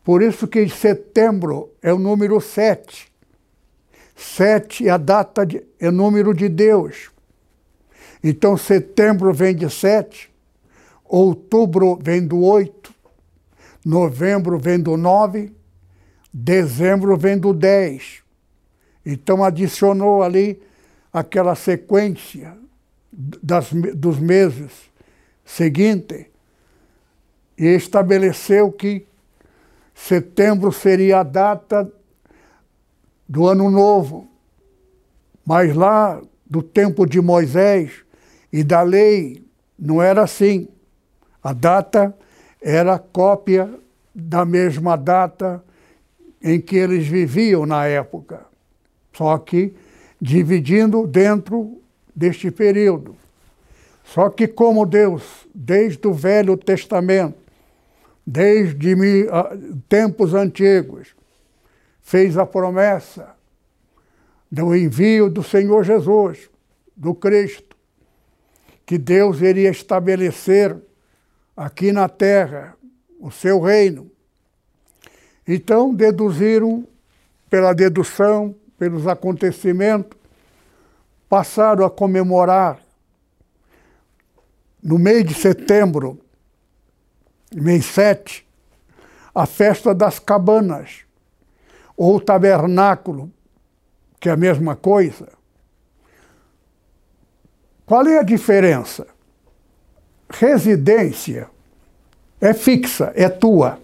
Por 0.05 0.23
isso 0.23 0.47
que 0.47 0.69
setembro 0.69 1.73
é 1.81 1.93
o 1.93 1.99
número 1.99 2.41
sete. 2.41 3.11
Sete 4.15 4.87
é 4.87 4.91
a 4.91 4.99
data, 4.99 5.47
de, 5.47 5.65
é 5.79 5.89
o 5.89 5.93
número 5.93 6.35
de 6.35 6.49
Deus. 6.49 7.11
Então 8.23 8.57
setembro 8.57 9.33
vem 9.33 9.55
de 9.55 9.71
sete, 9.71 10.30
outubro 11.11 11.99
vem 12.01 12.25
do 12.25 12.41
oito, 12.43 12.95
novembro 13.85 14.59
vem 14.59 14.79
do 14.79 14.97
nove, 14.97 15.53
dezembro 16.33 17.17
vem 17.17 17.37
do 17.37 17.53
dez. 17.53 18.23
Então 19.05 19.43
adicionou 19.43 20.23
ali 20.23 20.63
aquela 21.13 21.57
sequência 21.57 22.57
das, 23.13 23.73
dos 23.73 24.21
meses 24.21 24.71
seguintes 25.45 26.27
e 27.59 27.67
estabeleceu 27.67 28.71
que 28.71 29.05
setembro 29.93 30.71
seria 30.71 31.21
a 31.21 31.23
data 31.25 31.93
do 33.29 33.49
ano 33.49 33.69
novo. 33.69 34.29
Mas 35.45 35.75
lá 35.75 36.23
do 36.47 36.63
tempo 36.63 37.05
de 37.05 37.21
Moisés 37.21 38.05
e 38.53 38.63
da 38.63 38.83
lei 38.83 39.45
não 39.77 40.01
era 40.01 40.23
assim. 40.23 40.69
A 41.43 41.53
data 41.53 42.15
era 42.61 42.99
cópia 42.99 43.73
da 44.15 44.45
mesma 44.45 44.97
data 44.97 45.65
em 46.43 46.61
que 46.61 46.77
eles 46.77 47.07
viviam 47.07 47.65
na 47.67 47.87
época, 47.87 48.41
só 49.13 49.37
que 49.39 49.75
dividindo 50.21 51.07
dentro 51.07 51.81
deste 52.15 52.51
período. 52.51 53.17
Só 54.05 54.29
que, 54.29 54.49
como 54.49 54.85
Deus, 54.85 55.47
desde 55.55 56.07
o 56.09 56.13
Velho 56.13 56.57
Testamento, 56.57 57.39
desde 58.27 58.95
tempos 59.89 60.35
antigos, 60.35 61.15
fez 62.03 62.37
a 62.37 62.45
promessa 62.45 63.35
do 64.51 64.75
envio 64.75 65.31
do 65.31 65.43
Senhor 65.43 65.85
Jesus, 65.85 66.51
do 66.97 67.15
Cristo, 67.15 67.77
que 68.85 68.99
Deus 68.99 69.41
iria 69.41 69.71
estabelecer 69.71 70.77
aqui 71.57 71.93
na 71.93 72.09
terra 72.09 72.77
o 73.19 73.31
seu 73.31 73.61
reino. 73.61 74.11
Então, 75.47 75.93
deduziram, 75.93 76.87
pela 77.49 77.73
dedução, 77.73 78.55
pelos 78.79 79.07
acontecimentos, 79.07 80.17
passaram 81.29 81.85
a 81.85 81.91
comemorar 81.91 82.81
no 84.83 84.99
mês 84.99 85.25
de 85.25 85.35
setembro, 85.35 86.19
mês 87.55 87.85
7, 87.87 88.47
a 89.35 89.47
festa 89.47 89.95
das 89.95 90.19
cabanas, 90.19 91.05
ou 91.97 92.21
tabernáculo, 92.21 93.31
que 94.19 94.29
é 94.29 94.33
a 94.33 94.37
mesma 94.37 94.75
coisa. 94.75 95.29
Qual 97.85 98.07
é 98.07 98.19
a 98.19 98.23
diferença? 98.23 99.07
Residência 100.31 101.49
é 102.41 102.55
fixa, 102.55 103.13
é 103.15 103.29
tua. 103.29 103.79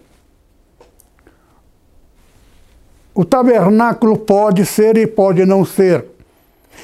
O 3.13 3.25
tabernáculo 3.25 4.17
pode 4.17 4.65
ser 4.65 4.97
e 4.97 5.05
pode 5.05 5.45
não 5.45 5.65
ser. 5.65 6.05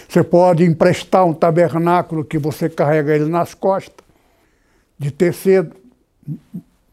Você 0.09 0.23
pode 0.23 0.63
emprestar 0.63 1.25
um 1.25 1.33
tabernáculo 1.33 2.25
que 2.25 2.37
você 2.37 2.69
carrega 2.69 3.15
ele 3.15 3.29
nas 3.29 3.53
costas 3.53 4.03
de 4.97 5.11
tecido, 5.11 5.75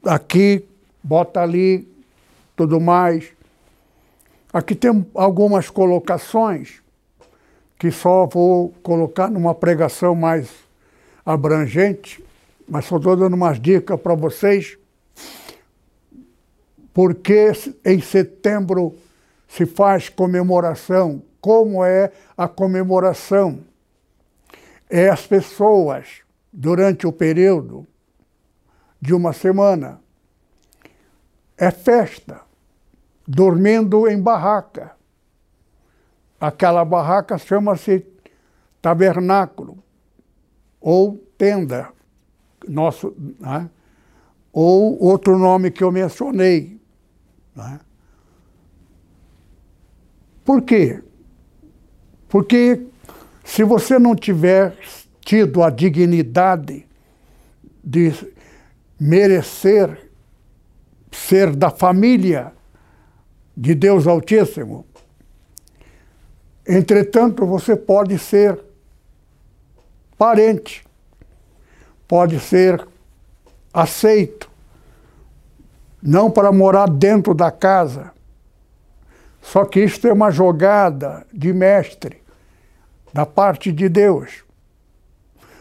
aqui, 0.04 0.64
bota 1.02 1.40
ali, 1.40 1.88
tudo 2.56 2.80
mais. 2.80 3.28
Aqui 4.52 4.74
tem 4.74 5.06
algumas 5.14 5.70
colocações 5.70 6.80
que 7.78 7.90
só 7.90 8.26
vou 8.26 8.74
colocar 8.82 9.30
numa 9.30 9.54
pregação 9.54 10.14
mais 10.14 10.50
abrangente, 11.24 12.22
mas 12.70 12.84
só 12.84 12.98
estou 12.98 13.16
dando 13.16 13.34
umas 13.34 13.60
dicas 13.60 14.00
para 14.00 14.14
vocês, 14.14 14.78
porque 16.94 17.50
em 17.84 18.00
setembro 18.00 18.94
se 19.48 19.66
faz 19.66 20.08
comemoração. 20.08 21.20
Como 21.40 21.84
é 21.84 22.12
a 22.36 22.46
comemoração? 22.46 23.64
É 24.88 25.08
as 25.08 25.26
pessoas, 25.26 26.20
durante 26.52 27.08
o 27.08 27.12
período, 27.12 27.84
de 29.00 29.12
uma 29.14 29.32
semana. 29.32 30.00
É 31.58 31.72
festa, 31.72 32.40
dormindo 33.26 34.08
em 34.08 34.20
barraca. 34.20 34.92
Aquela 36.40 36.84
barraca 36.84 37.36
chama-se 37.36 38.06
tabernáculo 38.80 39.82
ou 40.80 41.18
tenda, 41.36 41.92
nosso, 42.70 43.14
né? 43.38 43.68
ou 44.52 45.02
outro 45.02 45.38
nome 45.38 45.70
que 45.70 45.82
eu 45.82 45.92
mencionei. 45.92 46.80
Né? 47.54 47.80
Por 50.44 50.62
quê? 50.62 51.02
Porque 52.28 52.86
se 53.44 53.64
você 53.64 53.98
não 53.98 54.14
tiver 54.14 54.76
tido 55.20 55.62
a 55.62 55.70
dignidade 55.70 56.86
de 57.82 58.12
merecer 58.98 60.10
ser 61.10 61.54
da 61.54 61.70
família 61.70 62.52
de 63.56 63.74
Deus 63.74 64.06
Altíssimo. 64.06 64.86
Entretanto, 66.66 67.44
você 67.46 67.74
pode 67.74 68.18
ser 68.18 68.58
parente, 70.16 70.84
pode 72.10 72.40
ser 72.40 72.84
aceito, 73.72 74.50
não 76.02 76.28
para 76.28 76.50
morar 76.50 76.90
dentro 76.90 77.32
da 77.32 77.52
casa. 77.52 78.10
Só 79.40 79.64
que 79.64 79.78
isto 79.78 80.08
é 80.08 80.12
uma 80.12 80.28
jogada 80.32 81.24
de 81.32 81.52
mestre 81.52 82.20
da 83.12 83.24
parte 83.24 83.70
de 83.70 83.88
Deus. 83.88 84.42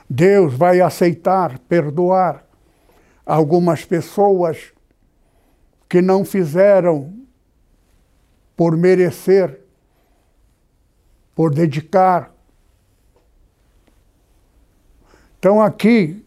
Deus 0.09 0.51
vai 0.51 0.81
aceitar, 0.81 1.59
perdoar 1.59 2.43
algumas 3.23 3.85
pessoas 3.85 4.73
que 5.87 6.01
não 6.01 6.25
fizeram 6.25 7.13
por 8.57 8.75
merecer, 8.75 9.61
por 11.35 11.53
dedicar. 11.53 12.33
Então 15.37 15.61
aqui 15.61 16.25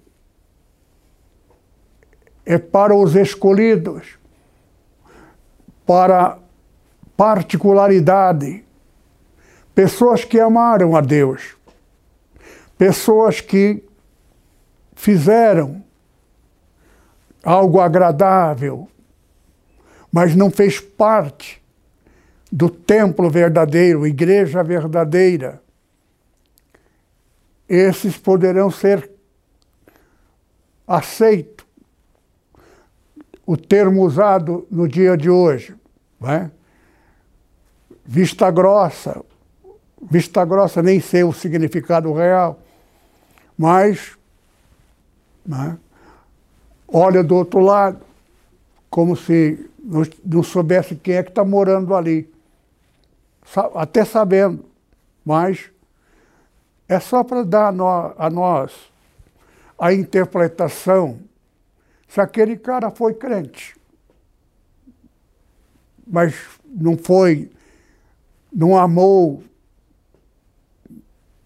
é 2.45 2.59
para 2.59 2.95
os 2.95 3.15
escolhidos, 3.15 4.19
para 5.87 6.39
particularidade, 7.17 8.65
pessoas 9.75 10.25
que 10.25 10.41
amaram 10.41 10.97
a 10.97 11.01
Deus, 11.01 11.57
pessoas 12.77 13.41
que 13.41 13.85
fizeram 14.95 15.83
algo 17.43 17.81
agradável, 17.81 18.89
mas 20.11 20.35
não 20.35 20.51
fez 20.51 20.79
parte 20.79 21.63
do 22.51 22.69
templo 22.69 23.31
verdadeiro, 23.31 24.07
igreja 24.07 24.63
verdadeira. 24.63 25.63
Esses 27.69 28.19
poderão 28.19 28.71
ser 28.71 29.11
aceitos. 30.87 31.62
O 33.53 33.57
termo 33.59 34.03
usado 34.03 34.67
no 34.71 34.89
dia 34.89 35.15
de 35.15 35.29
hoje, 35.29 35.77
é? 36.25 36.49
vista 38.03 38.51
grossa, 38.51 39.23
vista 40.11 40.43
grossa 40.43 40.81
nem 40.83 41.01
sei 41.01 41.23
o 41.23 41.35
significado 41.35 42.11
real, 42.15 42.59
mas 43.59 44.17
é? 45.47 45.77
olha 46.89 47.23
do 47.23 47.37
outro 47.37 47.61
lado, 47.61 48.01
como 48.89 49.15
se 49.15 49.69
não, 49.85 50.03
não 50.25 50.43
soubesse 50.43 50.95
quem 50.95 51.17
é 51.17 51.23
que 51.23 51.29
está 51.29 51.45
morando 51.45 51.95
ali. 51.95 52.33
Até 53.75 54.03
sabendo, 54.07 54.65
mas 55.23 55.71
é 56.89 56.99
só 56.99 57.23
para 57.23 57.45
dar 57.45 57.69
a 58.17 58.31
nós 58.31 58.73
a 59.79 59.93
interpretação 59.93 61.21
se 62.13 62.21
aquele 62.21 62.59
cara 62.59 62.91
foi 62.91 63.15
crente, 63.15 63.75
mas 66.07 66.35
não 66.67 66.95
foi, 66.99 67.51
não 68.53 68.77
amou, 68.77 69.43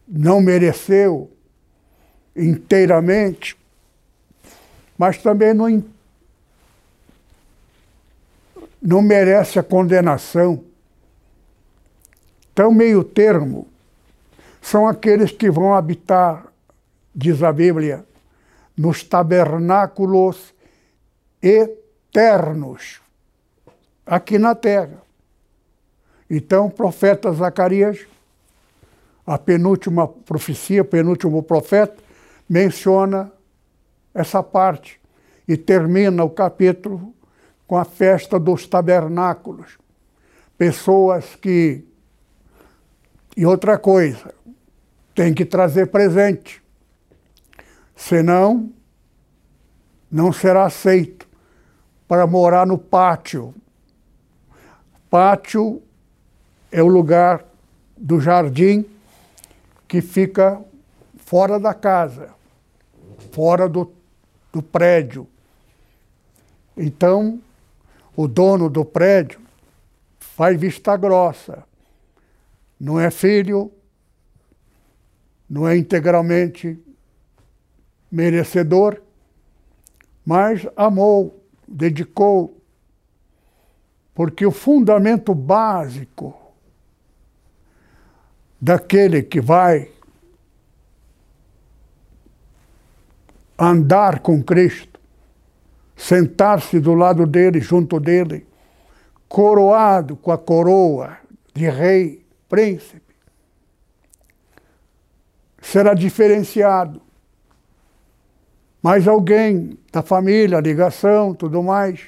não 0.08 0.40
mereceu 0.40 1.30
inteiramente, 2.34 3.56
mas 4.98 5.18
também 5.18 5.54
não, 5.54 5.84
não 8.82 9.02
merece 9.02 9.60
a 9.60 9.62
condenação. 9.62 10.64
Então, 12.52 12.72
meio 12.72 13.04
termo 13.04 13.68
são 14.60 14.88
aqueles 14.88 15.30
que 15.30 15.48
vão 15.48 15.74
habitar, 15.74 16.44
diz 17.14 17.40
a 17.44 17.52
Bíblia, 17.52 18.04
nos 18.76 19.04
tabernáculos 19.04 20.55
eternos, 21.42 23.00
aqui 24.04 24.38
na 24.38 24.54
terra. 24.54 25.02
Então, 26.28 26.66
o 26.66 26.70
profeta 26.70 27.32
Zacarias, 27.32 28.06
a 29.26 29.38
penúltima 29.38 30.08
profecia, 30.08 30.82
o 30.82 30.84
penúltimo 30.84 31.42
profeta, 31.42 31.96
menciona 32.48 33.32
essa 34.14 34.42
parte 34.42 35.00
e 35.46 35.56
termina 35.56 36.24
o 36.24 36.30
capítulo 36.30 37.14
com 37.66 37.76
a 37.76 37.84
festa 37.84 38.38
dos 38.38 38.66
tabernáculos. 38.66 39.78
Pessoas 40.56 41.36
que. 41.36 41.84
E 43.36 43.44
outra 43.44 43.78
coisa, 43.78 44.34
tem 45.14 45.34
que 45.34 45.44
trazer 45.44 45.86
presente. 45.86 46.62
Senão, 47.94 48.72
não 50.10 50.32
será 50.32 50.64
aceito 50.64 51.15
para 52.08 52.26
morar 52.26 52.66
no 52.66 52.78
pátio. 52.78 53.54
Pátio 55.10 55.82
é 56.70 56.82
o 56.82 56.86
lugar 56.86 57.44
do 57.96 58.20
jardim 58.20 58.84
que 59.88 60.00
fica 60.00 60.62
fora 61.16 61.58
da 61.58 61.72
casa, 61.72 62.34
fora 63.32 63.68
do, 63.68 63.92
do 64.52 64.62
prédio. 64.62 65.26
Então, 66.76 67.40
o 68.14 68.28
dono 68.28 68.68
do 68.68 68.84
prédio 68.84 69.40
faz 70.18 70.58
vista 70.58 70.96
grossa. 70.96 71.64
Não 72.78 73.00
é 73.00 73.10
filho, 73.10 73.72
não 75.48 75.66
é 75.66 75.76
integralmente 75.76 76.78
merecedor, 78.10 79.00
mas 80.24 80.66
amou, 80.76 81.35
dedicou, 81.66 82.60
porque 84.14 84.46
o 84.46 84.50
fundamento 84.50 85.34
básico 85.34 86.34
daquele 88.60 89.22
que 89.22 89.40
vai 89.40 89.90
andar 93.58 94.20
com 94.20 94.42
Cristo, 94.42 95.00
sentar-se 95.94 96.78
do 96.78 96.94
lado 96.94 97.26
dele, 97.26 97.60
junto 97.60 97.98
dele, 97.98 98.46
coroado 99.28 100.16
com 100.16 100.30
a 100.30 100.38
coroa 100.38 101.18
de 101.54 101.68
rei, 101.68 102.24
príncipe, 102.48 103.14
será 105.60 105.94
diferenciado. 105.94 107.05
Mas 108.86 109.08
alguém 109.08 109.76
da 109.90 110.00
família, 110.00 110.60
ligação, 110.60 111.34
tudo 111.34 111.60
mais, 111.60 112.04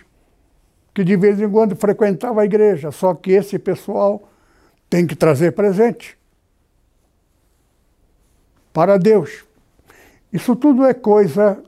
que 0.95 1.03
de 1.03 1.17
vez 1.17 1.41
em 1.41 1.51
quando 1.51 1.75
frequentava 1.75 2.41
a 2.41 2.45
igreja, 2.45 2.93
só 2.93 3.15
que 3.15 3.33
esse 3.33 3.59
pessoal 3.59 4.29
tem 4.89 5.05
que 5.05 5.17
trazer 5.17 5.51
presente 5.51 6.17
para 8.73 8.97
Deus. 8.97 9.45
Isso 10.33 10.55
tudo 10.55 10.87
é 10.87 10.95
coisa 10.95 11.61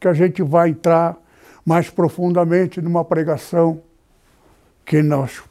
que 0.00 0.08
a 0.08 0.14
gente 0.14 0.42
vai 0.42 0.70
entrar 0.70 1.18
mais 1.62 1.90
profundamente 1.90 2.80
numa 2.80 3.04
pregação 3.04 3.82
que 4.86 5.02
nós, 5.02 5.42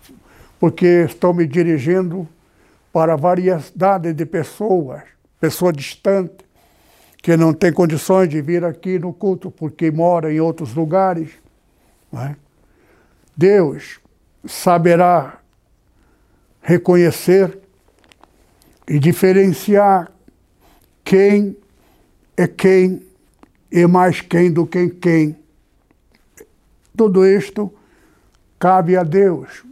porque 0.59 1.05
estou 1.05 1.31
me 1.31 1.45
dirigindo 1.45 2.27
para 2.91 3.15
variedade 3.15 4.13
de 4.13 4.25
pessoas, 4.25 5.03
pessoa 5.39 5.71
distante, 5.71 6.48
que 7.21 7.35
não 7.35 7.53
tem 7.53 7.71
condições 7.71 8.29
de 8.29 8.41
vir 8.41 8.63
aqui 8.63 8.97
no 8.97 9.13
culto 9.13 9.51
porque 9.51 9.91
mora 9.91 10.31
em 10.33 10.39
outros 10.39 10.73
lugares. 10.73 11.31
É? 12.13 12.35
Deus 13.35 13.99
saberá 14.45 15.39
reconhecer 16.61 17.59
e 18.87 18.97
diferenciar 18.99 20.11
quem 21.03 21.55
é 22.35 22.47
quem 22.47 23.05
e 23.71 23.85
mais 23.85 24.21
quem 24.21 24.51
do 24.51 24.65
que 24.65 24.89
quem. 24.89 25.37
Tudo 26.95 27.25
isto 27.25 27.73
cabe 28.57 28.97
a 28.97 29.03
Deus 29.03 29.63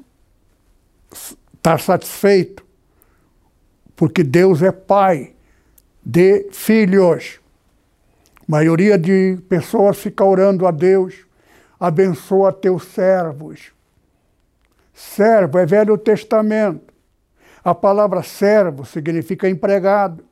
estar 1.56 1.80
satisfeito, 1.80 2.64
porque 3.96 4.24
Deus 4.24 4.62
é 4.62 4.72
pai 4.72 5.34
de 6.10 6.48
filhos. 6.54 7.42
A 8.40 8.44
maioria 8.48 8.98
de 8.98 9.38
pessoas 9.50 9.98
fica 9.98 10.24
orando 10.24 10.66
a 10.66 10.72
Deus, 10.72 11.26
abençoa 11.78 12.54
teus 12.54 12.84
servos. 12.86 13.74
Servo 14.94 15.60
é 15.60 15.66
Velho 15.66 15.98
Testamento. 15.98 16.94
A 17.62 17.76
palavra 17.76 18.24
servo 18.24 18.86
significa 18.86 19.50
empregado. 19.50 20.24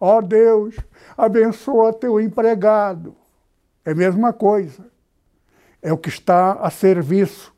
Ó 0.00 0.16
oh 0.16 0.22
Deus, 0.22 0.76
abençoa 1.14 1.92
teu 1.92 2.18
empregado. 2.18 3.14
É 3.84 3.90
a 3.90 3.94
mesma 3.94 4.32
coisa. 4.32 4.86
É 5.82 5.92
o 5.92 5.98
que 5.98 6.08
está 6.08 6.52
a 6.54 6.70
serviço 6.70 7.54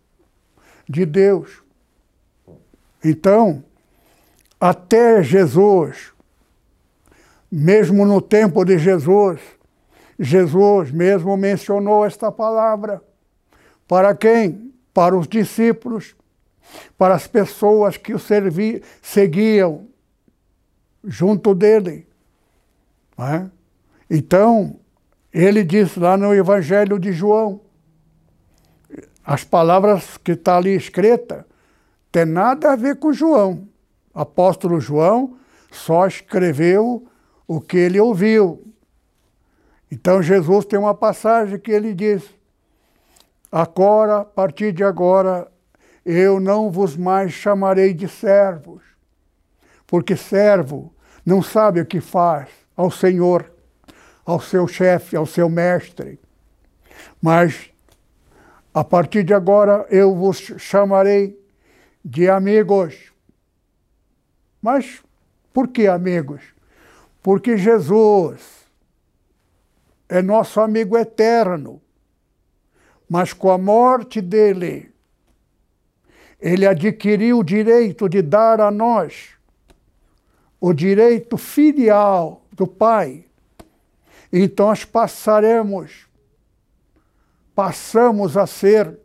de 0.89 1.07
Deus. 1.07 1.63
Então, 3.03 3.63
até 4.61 5.23
Jesus, 5.23 6.14
mesmo 7.57 8.05
no 8.05 8.21
tempo 8.21 8.65
de 8.65 8.77
Jesus, 8.79 9.41
Jesus 10.19 10.91
mesmo 10.91 11.37
mencionou 11.37 12.05
esta 12.05 12.33
palavra. 12.33 13.01
Para 13.87 14.13
quem? 14.13 14.73
Para 14.93 15.17
os 15.17 15.29
discípulos, 15.29 16.17
para 16.99 17.15
as 17.15 17.29
pessoas 17.29 17.97
que 17.97 18.13
o 18.13 18.19
servi 18.19 18.83
seguiam 19.01 19.87
junto 21.05 21.55
dele. 21.55 22.09
É? 23.19 23.47
Então, 24.11 24.81
ele 25.33 25.63
diz 25.63 25.97
lá 25.97 26.17
no 26.17 26.35
Evangelho 26.35 26.99
de 26.99 27.13
João, 27.13 27.61
as 29.25 29.45
palavras 29.45 30.17
que 30.17 30.33
estão 30.33 30.55
tá 30.55 30.59
ali 30.59 30.75
escritas 30.75 31.45
tem 32.11 32.25
nada 32.25 32.73
a 32.73 32.77
ver 32.77 32.97
com 32.97 33.13
João. 33.13 33.69
Apóstolo 34.13 34.81
João 34.81 35.37
só 35.71 36.07
escreveu 36.09 37.07
o 37.47 37.61
que 37.61 37.77
ele 37.77 38.01
ouviu. 38.01 38.65
Então 39.91 40.23
Jesus 40.23 40.65
tem 40.65 40.79
uma 40.79 40.95
passagem 40.95 41.59
que 41.59 41.71
ele 41.71 41.95
diz: 41.95 42.23
Agora, 43.51 44.19
a 44.19 44.25
partir 44.25 44.73
de 44.73 44.83
agora, 44.83 45.51
eu 46.05 46.41
não 46.41 46.71
vos 46.71 46.97
mais 46.97 47.33
chamarei 47.33 47.95
de 47.95 48.09
servos, 48.09 48.83
porque 49.87 50.17
servo 50.17 50.93
não 51.25 51.43
sabe 51.43 51.81
o 51.81 51.87
que 51.87 52.01
faz, 52.01 52.49
ao 52.77 52.91
Senhor, 52.91 53.51
ao 54.25 54.41
seu 54.41 54.67
chefe, 54.67 55.17
ao 55.17 55.27
seu 55.27 55.49
mestre. 55.49 56.19
Mas 57.21 57.71
a 58.73 58.83
partir 58.83 59.23
de 59.23 59.33
agora 59.33 59.87
eu 59.89 60.15
vos 60.15 60.53
chamarei 60.59 61.41
de 62.05 62.29
amigos. 62.29 63.13
Mas 64.61 65.01
por 65.53 65.69
que 65.69 65.87
amigos? 65.87 66.43
Porque 67.25 67.57
Jesus 67.57 68.67
é 70.07 70.21
nosso 70.21 70.61
amigo 70.61 70.95
eterno. 70.95 71.81
Mas 73.09 73.33
com 73.33 73.51
a 73.51 73.57
morte 73.57 74.21
dele, 74.21 74.93
ele 76.39 76.67
adquiriu 76.67 77.39
o 77.39 77.45
direito 77.45 78.11
de 78.11 78.21
dar 78.21 78.61
a 78.61 78.71
nós 78.71 79.31
o 80.61 80.75
direito 80.75 81.39
filial 81.39 82.45
do 82.53 82.67
Pai. 82.67 83.25
Então 84.31 84.67
nós 84.67 84.85
passaremos, 84.85 86.07
passamos 87.55 88.37
a 88.37 88.47
ser 88.47 88.99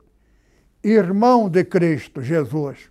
irmão 0.84 1.50
de 1.50 1.64
Cristo 1.64 2.22
Jesus. 2.22 2.90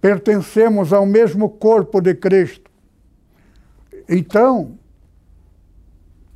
Pertencemos 0.00 0.92
ao 0.92 1.04
mesmo 1.04 1.48
corpo 1.48 2.00
de 2.00 2.14
Cristo. 2.14 2.63
Então, 4.08 4.78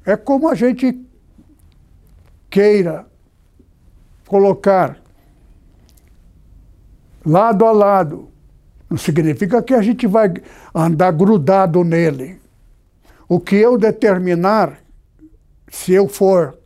é 0.05 0.17
como 0.17 0.49
a 0.49 0.55
gente 0.55 0.99
queira 2.49 3.07
colocar 4.27 4.99
lado 7.25 7.67
a 7.67 7.73
lado. 7.73 8.29
Não 8.89 8.97
significa 8.97 9.63
que 9.63 9.75
a 9.75 9.83
gente 9.83 10.07
vai 10.07 10.33
andar 10.75 11.13
grudado 11.13 11.85
nele. 11.85 12.41
O 13.29 13.39
que 13.39 13.57
eu 13.57 13.77
determinar, 13.77 14.81
se 15.71 15.93
eu 15.93 16.09
for 16.09 16.59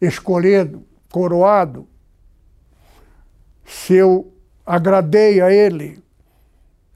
escolhido, 0.00 0.84
coroado, 1.10 1.88
se 3.64 3.94
eu 3.94 4.30
agradei 4.66 5.40
a 5.40 5.50
ele, 5.50 6.02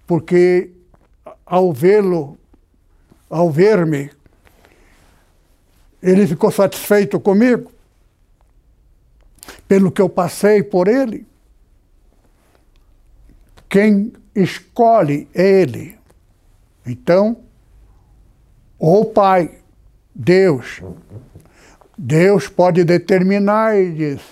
porque 0.07 0.71
ao 1.47 1.73
vê-lo, 1.73 2.37
ao 3.29 3.51
ver-me, 3.51 4.11
ele 6.03 6.27
ficou 6.27 6.51
satisfeito 6.51 7.19
comigo, 7.19 7.73
pelo 9.67 9.91
que 9.91 10.01
eu 10.01 10.09
passei 10.09 10.63
por 10.63 10.89
ele. 10.89 11.27
Quem 13.69 14.13
escolhe 14.35 15.29
é 15.35 15.63
ele. 15.63 15.99
Então, 16.87 17.37
ou 18.79 19.05
Pai, 19.05 19.59
Deus. 20.15 20.81
Deus 21.97 22.49
pode 22.49 22.85
determinar 22.85 23.77
e 23.77 23.93
diz, 23.93 24.23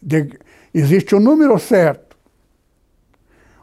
de, 0.00 0.38
existe 0.72 1.14
o 1.14 1.18
um 1.18 1.20
número 1.20 1.58
certo. 1.58 2.16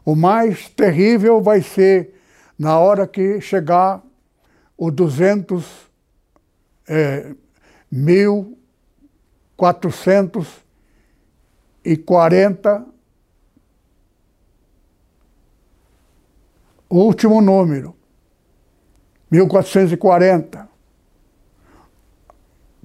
O 0.04 0.16
mais 0.16 0.68
terrível 0.70 1.42
vai 1.42 1.62
ser 1.62 2.14
na 2.60 2.78
hora 2.78 3.08
que 3.08 3.40
chegar 3.40 4.04
o 4.84 4.90
200 4.90 5.64
é, 6.88 7.36
mil 7.92 8.58
quatrocentos 9.56 10.48
e 11.86 11.96
quarenta, 11.96 12.84
o 16.90 16.98
último 16.98 17.40
número, 17.42 17.96
1440. 19.30 20.68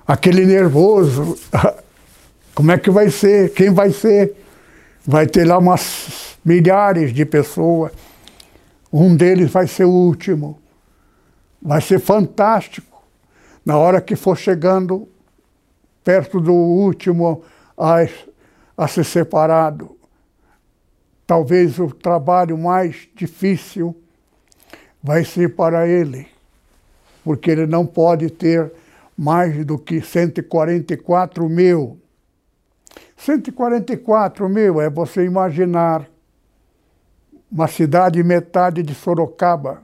aquele 0.06 0.46
nervoso, 0.46 1.40
como 2.54 2.72
é 2.72 2.78
que 2.78 2.90
vai 2.90 3.10
ser? 3.10 3.54
Quem 3.54 3.74
vai 3.74 3.92
ser? 3.92 4.36
Vai 5.06 5.26
ter 5.26 5.46
lá 5.46 5.58
umas 5.58 6.38
milhares 6.44 7.14
de 7.14 7.26
pessoas. 7.26 7.92
Um 8.92 9.16
deles 9.16 9.52
vai 9.52 9.68
ser 9.68 9.86
o 9.86 9.90
último. 9.90 10.60
Vai 11.62 11.82
ser 11.82 12.00
fantástico. 12.00 13.02
Na 13.66 13.78
hora 13.78 14.02
que 14.02 14.16
for 14.16 14.38
chegando 14.38 15.08
perto 16.04 16.42
do 16.42 16.54
último 16.54 17.44
a, 17.78 17.98
a 18.76 18.88
ser 18.88 19.06
separado. 19.06 19.96
Talvez 21.26 21.80
o 21.80 21.88
trabalho 21.88 22.58
mais 22.58 23.08
difícil 23.16 23.96
vai 25.02 25.24
ser 25.24 25.56
para 25.56 25.88
ele, 25.88 26.28
porque 27.24 27.50
ele 27.50 27.66
não 27.66 27.86
pode 27.86 28.30
ter 28.30 28.72
mais 29.18 29.66
do 29.66 29.78
que 29.78 30.02
144 30.02 31.48
mil 31.48 32.01
144 33.18 34.50
mil 34.50 34.82
é 34.82 34.90
você 34.90 35.24
imaginar 35.24 36.10
uma 37.52 37.68
cidade 37.68 38.24
metade 38.24 38.82
de 38.82 38.96
Sorocaba. 38.96 39.84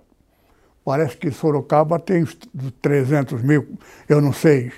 Parece 0.83 1.17
que 1.17 1.29
Sorocaba 1.29 1.99
tem 1.99 2.25
300 2.81 3.41
mil, 3.43 3.77
eu 4.07 4.21
não 4.21 4.31
sei. 4.31 4.71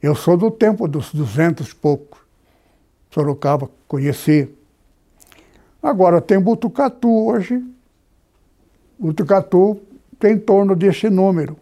Eu 0.00 0.14
sou 0.14 0.36
do 0.36 0.50
tempo 0.50 0.88
dos 0.88 1.12
200 1.12 1.68
e 1.68 1.74
poucos. 1.74 2.20
Sorocaba, 3.10 3.68
conheci. 3.86 4.48
Agora 5.82 6.20
tem 6.20 6.40
Butucatu 6.40 7.26
hoje. 7.26 7.62
Butucatu 8.98 9.80
tem 10.18 10.34
em 10.34 10.38
torno 10.38 10.74
desse 10.76 11.10
número. 11.10 11.56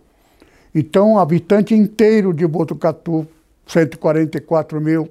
Então, 0.75 1.19
habitante 1.19 1.75
inteiro 1.75 2.33
de 2.33 2.47
Botucatu, 2.47 3.27
144 3.67 4.81
mil, 4.81 5.11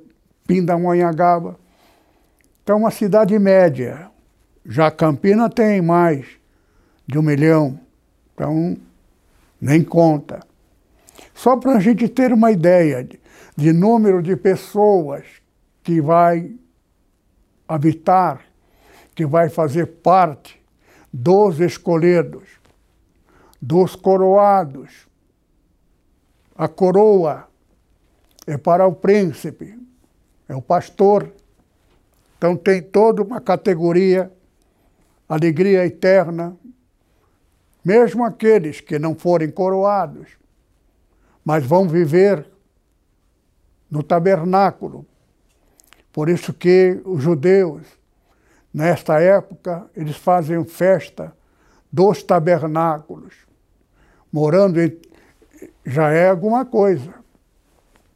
Pindamonhangaba. 0.49 1.59
Então, 2.63 2.79
uma 2.79 2.89
cidade 2.89 3.37
média. 3.37 4.09
Já 4.65 4.89
Campina 4.89 5.47
tem 5.47 5.79
mais 5.79 6.25
de 7.05 7.19
um 7.19 7.21
milhão. 7.21 7.79
Então, 8.33 8.75
nem 9.61 9.83
conta. 9.83 10.39
Só 11.35 11.55
para 11.55 11.73
a 11.73 11.79
gente 11.79 12.09
ter 12.09 12.33
uma 12.33 12.51
ideia 12.51 13.03
de, 13.03 13.19
de 13.55 13.71
número 13.71 14.23
de 14.23 14.35
pessoas 14.35 15.23
que 15.83 16.01
vai 16.01 16.51
habitar, 17.67 18.41
que 19.13 19.27
vai 19.27 19.49
fazer 19.49 19.85
parte 19.85 20.59
dos 21.13 21.59
escolhidos, 21.59 22.49
dos 23.61 23.95
coroados. 23.95 25.07
A 26.55 26.67
coroa 26.67 27.47
é 28.47 28.57
para 28.57 28.87
o 28.87 28.95
príncipe, 28.95 29.77
é 30.49 30.55
o 30.55 30.61
pastor. 30.61 31.31
Então 32.37 32.57
tem 32.57 32.81
toda 32.81 33.21
uma 33.21 33.39
categoria, 33.39 34.33
alegria 35.27 35.85
eterna, 35.85 36.57
mesmo 37.85 38.25
aqueles 38.25 38.81
que 38.81 38.97
não 38.97 39.15
forem 39.15 39.51
coroados, 39.51 40.27
mas 41.45 41.65
vão 41.65 41.87
viver 41.87 42.45
no 43.89 44.01
tabernáculo. 44.01 45.05
Por 46.11 46.27
isso 46.27 46.51
que 46.51 46.99
os 47.05 47.21
judeus, 47.21 47.85
nesta 48.73 49.21
época, 49.21 49.89
eles 49.95 50.17
fazem 50.17 50.63
festa 50.65 51.33
dos 51.91 52.23
tabernáculos. 52.23 53.33
Morando 54.31 54.81
em, 54.81 54.99
já 55.85 56.09
é 56.09 56.29
alguma 56.29 56.65
coisa. 56.65 57.13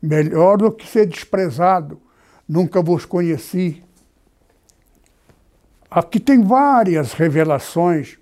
Melhor 0.01 0.57
do 0.57 0.71
que 0.71 0.87
ser 0.87 1.05
desprezado 1.05 2.01
nunca 2.47 2.82
vos 2.82 3.06
conheci. 3.06 3.84
Aqui 5.89 6.19
tem 6.19 6.41
várias 6.41 7.13
revelações 7.13 8.17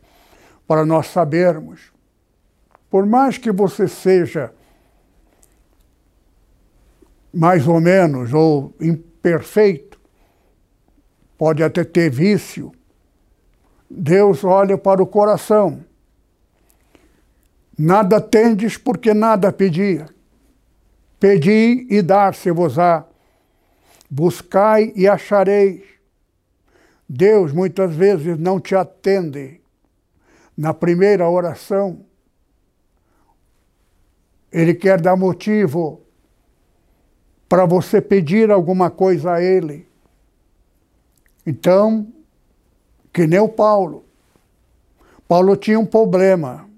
para 0.68 0.86
nós 0.86 1.08
sabermos. 1.08 1.92
Por 2.90 3.06
mais 3.06 3.38
que 3.38 3.52
você 3.52 3.88
seja 3.88 4.54
mais 7.34 7.68
ou 7.68 7.80
menos 7.80 8.34
ou 8.34 8.74
imperfeito, 8.80 10.00
pode 11.38 11.64
até 11.64 11.84
ter 11.84 12.10
vício, 12.10 12.72
Deus 13.90 14.44
olha 14.44 14.78
para 14.78 15.02
o 15.02 15.08
coração. 15.08 15.84
Nada 17.78 18.22
tendes 18.22 18.78
porque 18.78 19.14
nada 19.14 19.52
pedia. 19.52 20.08
Pedi 21.20 21.88
e 21.90 22.02
dar-se-vos-á. 22.02 23.06
Buscai 24.14 24.92
e 24.94 25.08
achareis. 25.08 25.84
Deus 27.08 27.54
muitas 27.54 27.96
vezes 27.96 28.38
não 28.38 28.60
te 28.60 28.76
atende. 28.76 29.62
Na 30.58 30.74
primeira 30.74 31.30
oração, 31.30 32.06
Ele 34.52 34.74
quer 34.74 35.00
dar 35.00 35.16
motivo 35.16 36.02
para 37.48 37.66
você 37.66 38.02
pedir 38.02 38.52
alguma 38.52 38.92
coisa 38.92 39.32
a 39.36 39.42
Ele. 39.42 39.88
Então, 41.46 42.12
que 43.14 43.26
nem 43.26 43.40
o 43.40 43.48
Paulo. 43.48 44.04
Paulo 45.26 45.56
tinha 45.56 45.80
um 45.80 45.86
problema. 45.86 46.70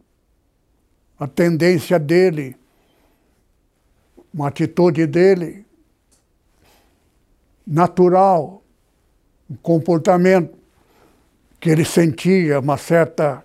A 1.20 1.28
tendência 1.28 1.98
dele, 1.98 2.56
uma 4.32 4.50
atitude 4.50 5.08
dele, 5.08 5.63
natural, 7.66 8.64
um 9.50 9.56
comportamento 9.56 10.58
que 11.60 11.70
ele 11.70 11.86
sentia 11.86 12.60
uma 12.60 12.78
certa 12.78 13.44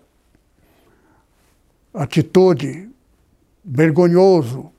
atitude 1.94 2.88
vergonhoso, 3.64 4.72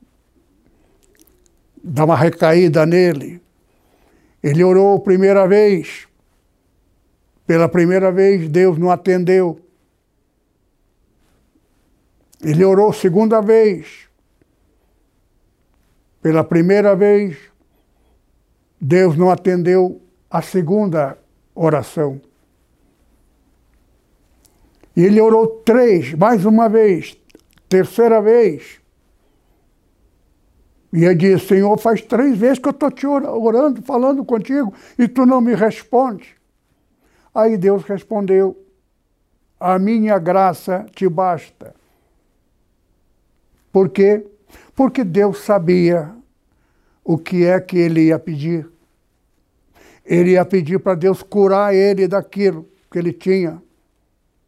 dá 1.83 2.05
uma 2.05 2.15
recaída 2.15 2.85
nele. 2.85 3.41
Ele 4.41 4.63
orou 4.63 4.97
a 4.97 5.01
primeira 5.01 5.47
vez. 5.47 6.07
Pela 7.45 7.67
primeira 7.67 8.11
vez, 8.11 8.47
Deus 8.49 8.77
não 8.77 8.91
atendeu. 8.91 9.59
Ele 12.41 12.63
orou 12.63 12.93
segunda 12.93 13.41
vez. 13.41 14.07
Pela 16.21 16.43
primeira 16.43 16.95
vez, 16.95 17.37
Deus 18.79 19.17
não 19.17 19.29
atendeu 19.29 20.01
a 20.29 20.41
segunda 20.41 21.17
oração. 21.53 22.21
E 24.95 25.03
ele 25.03 25.19
orou 25.19 25.47
três, 25.47 26.13
mais 26.13 26.45
uma 26.45 26.69
vez, 26.69 27.17
terceira 27.67 28.21
vez. 28.21 28.79
E 30.91 31.05
ele 31.05 31.15
disse: 31.15 31.47
Senhor, 31.47 31.77
faz 31.77 32.01
três 32.01 32.37
vezes 32.37 32.59
que 32.59 32.67
eu 32.67 32.71
estou 32.71 32.91
te 32.91 33.05
orando, 33.05 33.81
falando 33.81 34.25
contigo, 34.25 34.73
e 34.97 35.07
tu 35.07 35.25
não 35.25 35.41
me 35.41 35.53
responde. 35.53 36.35
Aí 37.33 37.57
Deus 37.57 37.83
respondeu: 37.83 38.57
A 39.59 39.77
minha 39.77 40.17
graça 40.17 40.85
te 40.95 41.07
basta. 41.07 41.75
Por 43.71 43.89
quê? 43.89 44.25
Porque 44.75 45.03
Deus 45.03 45.39
sabia 45.39 46.13
o 47.09 47.17
que 47.17 47.43
é 47.43 47.59
que 47.59 47.75
ele 47.75 48.01
ia 48.01 48.19
pedir. 48.19 48.69
Ele 50.05 50.33
ia 50.33 50.45
pedir 50.45 50.79
para 50.79 50.93
Deus 50.93 51.23
curar 51.23 51.73
ele 51.73 52.07
daquilo 52.07 52.69
que 52.91 52.99
ele 52.99 53.11
tinha, 53.11 53.59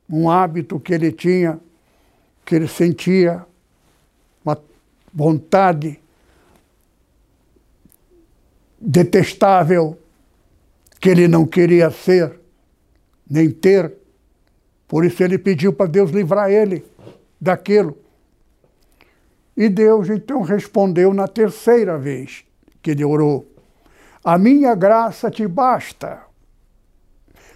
um 0.07 0.29
hábito 0.29 0.79
que 0.79 0.93
ele 0.93 1.11
tinha, 1.11 1.59
que 2.45 2.53
ele 2.53 2.67
sentia, 2.67 3.43
uma 4.45 4.61
vontade 5.11 5.99
detestável 8.79 9.97
que 10.99 11.09
ele 11.09 11.27
não 11.27 11.47
queria 11.47 11.89
ser, 11.89 12.39
nem 13.27 13.49
ter. 13.49 13.91
Por 14.87 15.03
isso 15.03 15.23
ele 15.23 15.39
pediu 15.39 15.73
para 15.73 15.87
Deus 15.87 16.11
livrar 16.11 16.51
ele 16.51 16.85
daquilo. 17.41 17.97
E 19.57 19.67
Deus 19.67 20.11
então 20.11 20.43
respondeu 20.43 21.11
na 21.11 21.27
terceira 21.27 21.97
vez 21.97 22.45
que 22.81 22.91
ele 22.91 23.03
orou: 23.03 23.45
A 24.23 24.37
minha 24.37 24.75
graça 24.75 25.29
te 25.29 25.47
basta, 25.47 26.21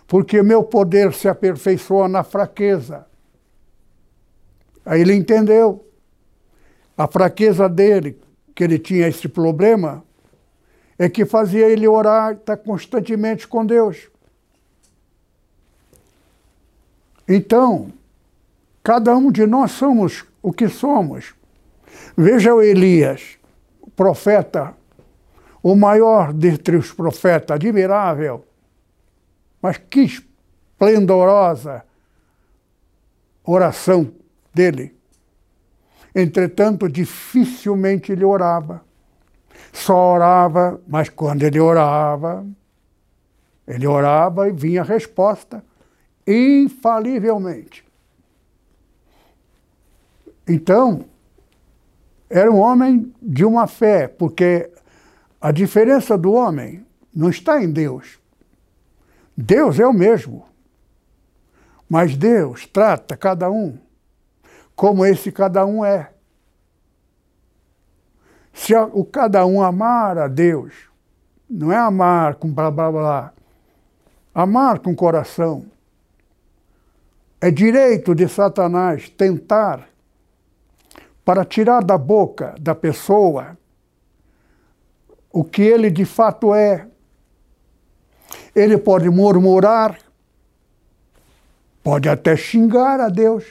porque 0.08 0.42
meu 0.42 0.64
poder 0.64 1.14
se 1.14 1.28
aperfeiçoa 1.28 2.08
na 2.08 2.24
fraqueza. 2.24 3.06
Aí 4.86 5.02
ele 5.02 5.14
entendeu 5.14 5.86
a 6.98 7.08
fraqueza 7.08 7.68
dele, 7.68 8.20
que 8.54 8.64
ele 8.64 8.80
tinha 8.80 9.08
esse 9.08 9.28
problema, 9.28 10.04
é 10.98 11.10
que 11.10 11.26
fazia 11.26 11.68
ele 11.68 11.88
orar, 11.88 12.34
estar 12.34 12.56
constantemente 12.58 13.48
com 13.48 13.66
Deus. 13.66 14.10
Então, 17.28 17.92
cada 18.84 19.18
um 19.18 19.32
de 19.32 19.46
nós 19.46 19.72
somos 19.72 20.24
o 20.42 20.54
que 20.54 20.70
somos. 20.70 21.34
Veja 22.16 22.54
o 22.54 22.62
Elias, 22.62 23.38
o 23.82 23.90
profeta, 23.90 24.74
o 25.66 25.76
maior 25.76 26.32
dentre 26.32 26.76
os 26.76 26.94
profetas, 26.94 27.56
admirável, 27.56 28.46
mas 29.60 29.78
que 29.80 30.02
esplendorosa 30.02 31.84
oração 33.44 34.14
dele. 34.54 34.96
Entretanto, 36.14 36.88
dificilmente 36.88 38.12
ele 38.12 38.24
orava. 38.24 38.86
Só 39.74 40.14
orava, 40.14 40.80
mas 40.88 41.10
quando 41.10 41.42
ele 41.42 41.60
orava, 41.60 42.46
ele 43.68 43.88
orava 43.88 44.48
e 44.48 44.52
vinha 44.52 44.82
a 44.82 44.86
resposta 44.86 45.66
infalivelmente. 46.28 47.84
Então, 50.48 51.06
era 52.30 52.52
um 52.52 52.60
homem 52.60 53.12
de 53.20 53.44
uma 53.44 53.66
fé, 53.66 54.08
porque 54.08 54.70
a 55.46 55.52
diferença 55.52 56.18
do 56.18 56.34
homem 56.34 56.84
não 57.16 57.30
está 57.30 57.64
em 57.64 57.72
Deus. 57.72 58.20
Deus 59.38 59.80
é 59.80 59.86
o 59.86 59.94
mesmo. 59.94 60.44
Mas 61.88 62.18
Deus 62.18 62.66
trata 62.66 63.16
cada 63.16 63.52
um 63.52 63.78
como 64.76 65.06
esse 65.06 65.32
cada 65.32 65.64
um 65.64 65.86
é. 65.86 66.10
Se 68.52 68.74
o 68.76 69.06
cada 69.06 69.46
um 69.46 69.62
amar 69.62 70.18
a 70.18 70.28
Deus, 70.28 70.74
não 71.48 71.72
é 71.72 71.78
amar 71.78 72.38
com 72.38 72.52
blá 72.52 72.72
blá 72.72 72.92
blá, 72.92 73.34
amar 74.34 74.80
com 74.80 74.96
coração. 74.96 75.68
É 77.40 77.52
direito 77.52 78.16
de 78.16 78.28
Satanás 78.28 79.10
tentar 79.10 79.88
para 81.24 81.46
tirar 81.46 81.84
da 81.84 82.00
boca 82.00 82.56
da 82.60 82.74
pessoa 82.74 83.56
o 85.36 85.44
que 85.44 85.62
ele 85.62 85.92
de 85.92 86.06
fato 86.06 86.56
é. 86.56 86.88
Ele 88.56 88.78
pode 88.78 89.10
murmurar, 89.10 90.00
pode 91.84 92.08
até 92.08 92.38
xingar 92.38 93.02
a 93.02 93.10
Deus. 93.10 93.44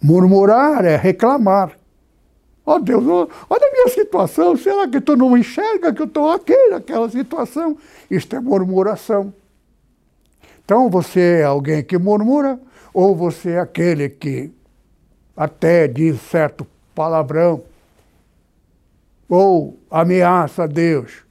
Murmurar 0.00 0.84
é 0.84 0.94
reclamar. 0.94 1.76
Ó 2.64 2.76
oh 2.76 2.78
Deus, 2.78 3.04
olha 3.04 3.66
a 3.66 3.72
minha 3.72 3.88
situação, 3.88 4.56
será 4.56 4.86
que 4.86 5.00
tu 5.00 5.16
não 5.16 5.36
enxerga 5.36 5.92
que 5.92 6.02
eu 6.02 6.06
estou 6.06 6.30
aqui 6.30 6.56
naquela 6.68 7.10
situação? 7.10 7.76
Isto 8.08 8.36
é 8.36 8.40
murmuração. 8.40 9.34
Então 10.64 10.88
você 10.88 11.40
é 11.40 11.44
alguém 11.44 11.82
que 11.82 11.98
murmura, 11.98 12.60
ou 12.94 13.16
você 13.16 13.52
é 13.52 13.58
aquele 13.58 14.10
que 14.10 14.52
até 15.36 15.88
diz 15.88 16.20
certo 16.20 16.64
palavrão, 16.94 17.64
ou 19.28 19.78
ameaça 19.90 20.64
a 20.64 20.66
Deus. 20.66 21.24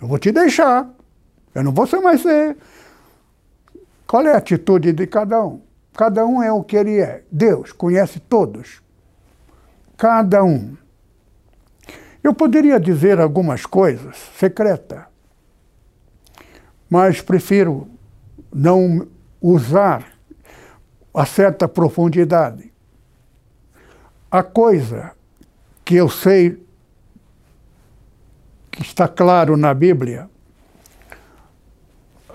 Eu 0.00 0.08
vou 0.08 0.18
te 0.18 0.30
deixar. 0.32 0.88
Eu 1.54 1.64
não 1.64 1.72
vou 1.72 1.86
ser 1.86 2.00
mais 2.00 2.20
ser. 2.20 2.56
Qual 4.06 4.26
é 4.26 4.32
a 4.32 4.38
atitude 4.38 4.92
de 4.92 5.06
cada 5.06 5.44
um? 5.44 5.60
Cada 5.94 6.26
um 6.26 6.42
é 6.42 6.52
o 6.52 6.62
que 6.62 6.76
ele 6.76 6.98
é. 7.00 7.24
Deus 7.30 7.72
conhece 7.72 8.20
todos. 8.20 8.82
Cada 9.96 10.42
um. 10.44 10.76
Eu 12.22 12.34
poderia 12.34 12.78
dizer 12.78 13.20
algumas 13.20 13.64
coisas 13.66 14.16
secretas 14.36 15.10
mas 16.90 17.20
prefiro 17.20 17.88
não 18.52 19.06
usar 19.40 20.04
a 21.14 21.24
certa 21.24 21.68
profundidade. 21.68 22.72
A 24.28 24.42
coisa 24.42 25.12
que 25.90 25.96
eu 25.96 26.08
sei 26.08 26.56
que 28.70 28.80
está 28.80 29.08
claro 29.08 29.56
na 29.56 29.74
Bíblia, 29.74 30.30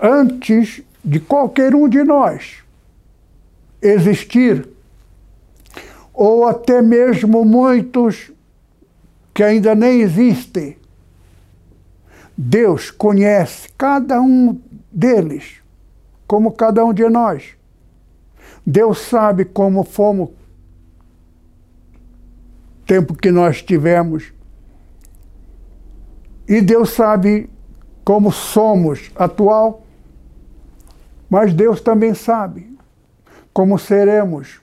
antes 0.04 0.84
de 1.02 1.22
qualquer 1.22 1.74
um 1.74 1.88
de 1.88 2.04
nós 2.04 2.58
existir, 3.82 4.68
ou 6.14 6.46
até 6.46 6.82
mesmo 6.82 7.46
muitos 7.46 8.30
que 9.34 9.42
ainda 9.42 9.74
nem 9.74 10.02
existem, 10.02 10.78
Deus 12.38 12.92
conhece 12.92 13.70
cada 13.78 14.20
um 14.20 14.62
deles, 14.92 15.62
como 16.28 16.52
cada 16.52 16.84
um 16.84 16.94
de 16.94 17.08
nós. 17.08 17.56
Deus 18.68 18.98
sabe 18.98 19.46
como 19.46 19.86
fomos, 19.86 20.32
tempo 22.86 23.16
que 23.16 23.32
nós 23.32 23.62
tivemos. 23.62 24.34
E 26.48 26.62
Deus 26.62 26.92
sabe 26.92 27.50
como 28.04 28.32
somos 28.32 29.12
atual, 29.16 29.84
mas 31.30 31.54
Deus 31.54 31.82
também 31.82 32.14
sabe 32.14 32.78
como 33.52 33.80
seremos 33.80 34.62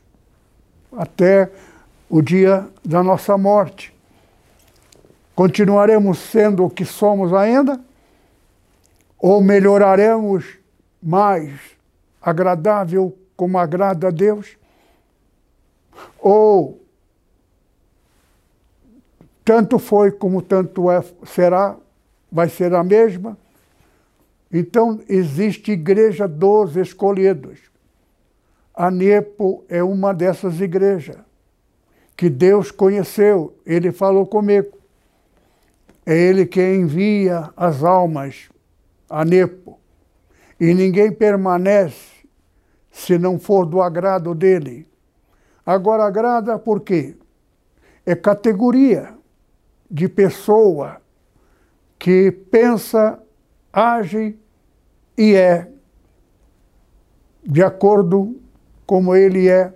até 0.96 1.50
o 2.08 2.20
dia 2.22 2.68
da 2.84 3.02
nossa 3.02 3.36
morte. 3.36 3.92
Continuaremos 5.34 6.18
sendo 6.18 6.64
o 6.64 6.70
que 6.70 6.84
somos 6.84 7.32
ainda? 7.32 7.80
Ou 9.18 9.40
melhoraremos 9.40 10.58
mais 11.02 11.52
agradável 12.20 13.16
como 13.34 13.58
agrada 13.58 14.08
a 14.08 14.10
Deus? 14.10 14.56
Ou 16.20 16.81
tanto 19.44 19.78
foi 19.78 20.10
como 20.12 20.40
tanto 20.40 20.90
é, 20.90 21.02
será, 21.24 21.76
vai 22.30 22.48
ser 22.48 22.74
a 22.74 22.82
mesma? 22.84 23.36
Então 24.52 25.00
existe 25.08 25.72
igreja 25.72 26.28
dos 26.28 26.76
escolhidos. 26.76 27.58
A 28.74 28.90
Nepo 28.90 29.64
é 29.68 29.82
uma 29.82 30.14
dessas 30.14 30.60
igrejas 30.60 31.16
que 32.16 32.30
Deus 32.30 32.70
conheceu, 32.70 33.56
ele 33.66 33.90
falou 33.90 34.26
comigo. 34.26 34.78
É 36.04 36.16
ele 36.16 36.46
que 36.46 36.62
envia 36.62 37.50
as 37.56 37.82
almas 37.82 38.48
a 39.08 39.24
Nepo. 39.24 39.78
E 40.60 40.74
ninguém 40.74 41.10
permanece 41.10 42.12
se 42.90 43.18
não 43.18 43.38
for 43.38 43.66
do 43.66 43.80
agrado 43.80 44.34
dele. 44.34 44.86
Agora, 45.64 46.04
agrada 46.04 46.58
por 46.58 46.80
quê? 46.80 47.16
É 48.04 48.14
categoria 48.14 49.14
de 49.92 50.08
pessoa 50.08 51.02
que 51.98 52.32
pensa, 52.32 53.22
age 53.70 54.38
e 55.18 55.34
é 55.34 55.68
de 57.44 57.62
acordo 57.62 58.40
como 58.86 59.14
ele 59.14 59.48
é. 59.48 59.74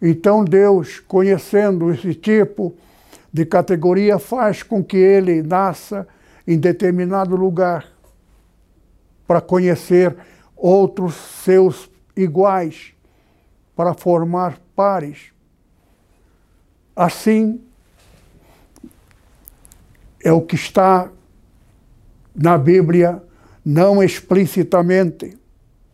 Então 0.00 0.42
Deus, 0.42 1.00
conhecendo 1.00 1.92
esse 1.92 2.14
tipo 2.14 2.74
de 3.30 3.44
categoria 3.44 4.18
faz 4.18 4.62
com 4.62 4.82
que 4.82 4.96
ele 4.96 5.42
nasça 5.42 6.08
em 6.46 6.58
determinado 6.58 7.36
lugar 7.36 7.86
para 9.26 9.42
conhecer 9.42 10.16
outros 10.56 11.14
seus 11.14 11.90
iguais, 12.16 12.94
para 13.76 13.92
formar 13.92 14.58
pares. 14.74 15.32
Assim, 16.96 17.60
é 20.22 20.32
o 20.32 20.42
que 20.42 20.54
está 20.54 21.10
na 22.34 22.56
Bíblia, 22.56 23.22
não 23.64 24.02
explicitamente, 24.02 25.36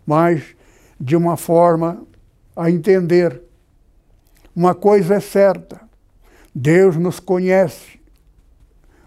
mas 0.06 0.56
de 0.98 1.16
uma 1.16 1.36
forma 1.36 2.06
a 2.54 2.70
entender. 2.70 3.42
Uma 4.54 4.74
coisa 4.74 5.16
é 5.16 5.20
certa: 5.20 5.80
Deus 6.54 6.96
nos 6.96 7.20
conhece 7.20 8.00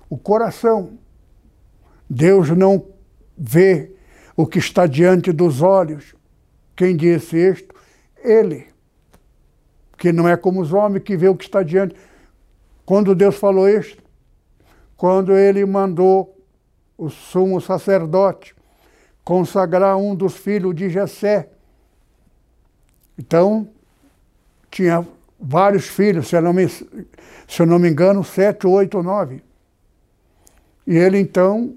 o 0.10 0.18
coração. 0.18 0.98
Deus 2.10 2.50
não 2.50 2.86
vê 3.38 3.96
o 4.36 4.46
que 4.48 4.58
está 4.58 4.88
diante 4.88 5.32
dos 5.32 5.62
olhos. 5.62 6.16
Quem 6.76 6.96
disse 6.96 7.38
isto? 7.38 7.76
Ele. 8.24 8.68
Que 9.98 10.12
não 10.12 10.28
é 10.28 10.36
como 10.38 10.62
os 10.62 10.74
homens 10.74 11.04
que 11.04 11.18
vê 11.18 11.28
o 11.28 11.36
que 11.36 11.44
está 11.44 11.62
diante. 11.62 11.96
Quando 12.86 13.14
Deus 13.14 13.36
falou 13.36 13.70
isto? 13.70 14.02
Quando 15.00 15.32
ele 15.32 15.66
mandou 15.66 16.38
o 16.98 17.10
sumo 17.10 17.62
sacerdote 17.62 18.54
consagrar 19.24 19.96
um 19.96 20.14
dos 20.14 20.36
filhos 20.36 20.76
de 20.76 20.90
Jessé, 20.90 21.48
Então, 23.18 23.70
tinha 24.70 25.08
vários 25.40 25.88
filhos, 25.88 26.28
se 26.28 26.36
eu 26.36 26.42
não 26.42 26.52
me, 26.52 26.68
se 26.68 26.86
eu 27.58 27.66
não 27.66 27.80
me 27.80 27.90
engano, 27.90 28.26
sete, 28.26 28.68
oito, 28.68 29.02
nove. 29.02 29.42
E 30.86 30.98
ele 30.98 31.18
então 31.18 31.74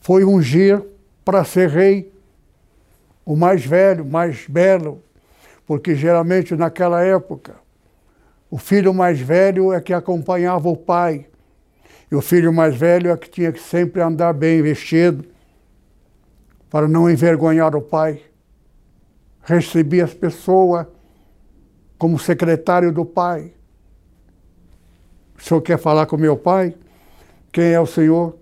foi 0.00 0.24
ungir 0.24 0.82
para 1.24 1.44
ser 1.44 1.68
rei, 1.68 2.12
o 3.24 3.36
mais 3.36 3.64
velho, 3.64 4.04
mais 4.04 4.44
belo, 4.48 5.00
porque 5.64 5.94
geralmente 5.94 6.56
naquela 6.56 7.00
época 7.00 7.54
o 8.50 8.58
filho 8.58 8.92
mais 8.92 9.20
velho 9.20 9.72
é 9.72 9.80
que 9.80 9.92
acompanhava 9.92 10.68
o 10.68 10.76
pai, 10.76 11.29
e 12.10 12.14
o 12.14 12.20
filho 12.20 12.52
mais 12.52 12.76
velho 12.76 13.10
é 13.10 13.16
que 13.16 13.30
tinha 13.30 13.52
que 13.52 13.60
sempre 13.60 14.02
andar 14.02 14.32
bem 14.32 14.60
vestido, 14.60 15.24
para 16.68 16.88
não 16.88 17.10
envergonhar 17.10 17.74
o 17.76 17.80
pai. 17.80 18.22
Recebia 19.42 20.04
as 20.04 20.14
pessoas 20.14 20.86
como 21.98 22.18
secretário 22.18 22.92
do 22.92 23.04
pai. 23.04 23.52
O 25.36 25.42
senhor 25.42 25.60
quer 25.60 25.78
falar 25.78 26.06
com 26.06 26.16
meu 26.16 26.36
pai? 26.36 26.74
Quem 27.52 27.72
é 27.72 27.80
o 27.80 27.86
senhor? 27.86 28.36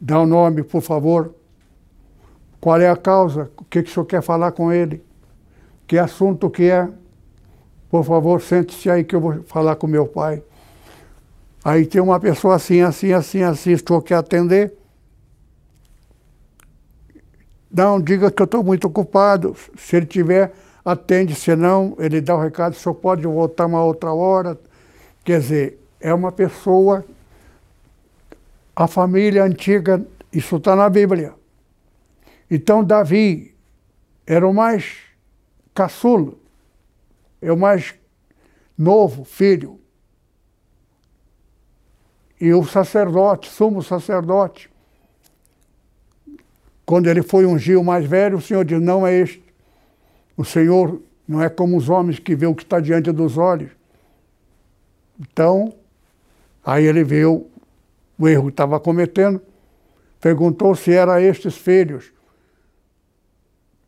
Dá 0.00 0.20
o 0.20 0.26
nome, 0.26 0.62
por 0.62 0.80
favor. 0.80 1.34
Qual 2.60 2.80
é 2.80 2.88
a 2.88 2.96
causa? 2.96 3.50
O 3.56 3.64
que, 3.64 3.82
que 3.82 3.90
o 3.90 3.92
senhor 3.92 4.06
quer 4.06 4.22
falar 4.22 4.52
com 4.52 4.72
ele? 4.72 5.04
Que 5.86 5.98
assunto 5.98 6.48
que 6.48 6.70
é? 6.70 6.88
Por 7.88 8.04
favor, 8.04 8.40
sente-se 8.40 8.88
aí 8.88 9.04
que 9.04 9.14
eu 9.14 9.20
vou 9.20 9.42
falar 9.44 9.76
com 9.76 9.86
meu 9.86 10.06
pai. 10.06 10.42
Aí 11.64 11.86
tem 11.86 12.00
uma 12.00 12.18
pessoa 12.18 12.56
assim, 12.56 12.80
assim, 12.80 13.12
assim, 13.12 13.42
assim, 13.42 13.70
estou 13.70 14.02
quer 14.02 14.16
atender? 14.16 14.74
Não, 17.70 18.00
diga 18.00 18.30
que 18.30 18.42
eu 18.42 18.44
estou 18.44 18.64
muito 18.64 18.86
ocupado. 18.86 19.56
Se 19.76 19.96
ele 19.96 20.06
tiver, 20.06 20.52
atende, 20.84 21.34
senão 21.34 21.96
ele 21.98 22.20
dá 22.20 22.34
o 22.34 22.40
recado, 22.40 22.72
o 22.72 22.76
senhor 22.76 22.94
pode 22.96 23.22
voltar 23.22 23.66
uma 23.66 23.82
outra 23.82 24.12
hora. 24.12 24.58
Quer 25.24 25.40
dizer, 25.40 25.78
é 26.00 26.12
uma 26.12 26.32
pessoa, 26.32 27.04
a 28.74 28.88
família 28.88 29.44
antiga, 29.44 30.04
isso 30.32 30.56
está 30.56 30.74
na 30.74 30.90
Bíblia. 30.90 31.32
Então 32.50 32.82
Davi 32.84 33.54
era 34.26 34.46
o 34.46 34.52
mais 34.52 34.96
caçulo, 35.72 36.38
é 37.40 37.52
o 37.52 37.56
mais 37.56 37.94
novo 38.76 39.24
filho. 39.24 39.81
E 42.42 42.52
o 42.52 42.64
sacerdote, 42.64 43.48
sumo 43.48 43.80
sacerdote, 43.84 44.68
quando 46.84 47.08
ele 47.08 47.22
foi 47.22 47.46
ungir 47.46 47.78
o 47.78 47.84
mais 47.84 48.04
velho, 48.04 48.38
o 48.38 48.40
Senhor 48.40 48.64
diz: 48.64 48.82
Não 48.82 49.06
é 49.06 49.14
este. 49.14 49.44
O 50.36 50.44
Senhor 50.44 51.00
não 51.28 51.40
é 51.40 51.48
como 51.48 51.76
os 51.76 51.88
homens 51.88 52.18
que 52.18 52.34
vê 52.34 52.46
o 52.46 52.54
que 52.54 52.64
está 52.64 52.80
diante 52.80 53.12
dos 53.12 53.38
olhos. 53.38 53.70
Então, 55.20 55.72
aí 56.64 56.84
ele 56.84 57.04
viu 57.04 57.48
o 58.18 58.28
erro 58.28 58.46
que 58.46 58.54
estava 58.54 58.80
cometendo, 58.80 59.40
perguntou 60.20 60.74
se 60.74 60.92
era 60.92 61.22
estes 61.22 61.56
filhos 61.56 62.12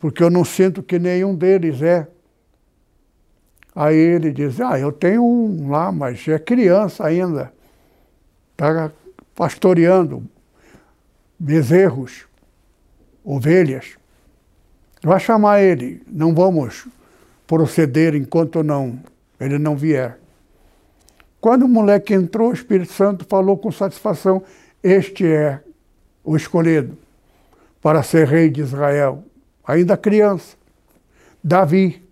porque 0.05 0.23
eu 0.23 0.29
não 0.29 0.45
sinto 0.45 0.83
que 0.83 0.99
nenhum 0.99 1.35
deles 1.35 1.81
é. 1.81 2.07
Aí 3.75 3.97
ele 3.97 4.31
diz: 4.33 4.61
Ah, 4.61 4.79
eu 4.79 4.93
tenho 4.93 5.25
um 5.25 5.71
lá, 5.71 5.91
mas 5.91 6.29
é 6.29 6.39
criança 6.39 7.07
ainda. 7.07 7.51
Está 8.55 8.91
pastoreando 9.35 10.25
bezerros, 11.39 12.27
ovelhas. 13.25 13.97
Vai 15.03 15.21
chamar 15.21 15.61
ele, 15.61 16.03
não 16.07 16.35
vamos 16.35 16.87
proceder 17.47 18.15
enquanto 18.15 18.63
não 18.63 18.99
ele 19.39 19.59
não 19.59 19.77
vier. 19.77 20.19
Quando 21.41 21.65
o 21.65 21.69
moleque 21.69 22.15
entrou, 22.15 22.51
o 22.51 22.55
Espírito 22.55 22.93
Santo 22.93 23.27
falou 23.29 23.59
com 23.59 23.71
satisfação: 23.71 24.43
Este 24.83 25.27
é 25.27 25.61
o 26.23 26.37
escolhido 26.37 26.97
para 27.83 28.03
ser 28.03 28.27
rei 28.27 28.49
de 28.49 28.63
Israel 28.63 29.23
ainda 29.67 29.97
criança. 29.97 30.57
Davi. 31.43 32.03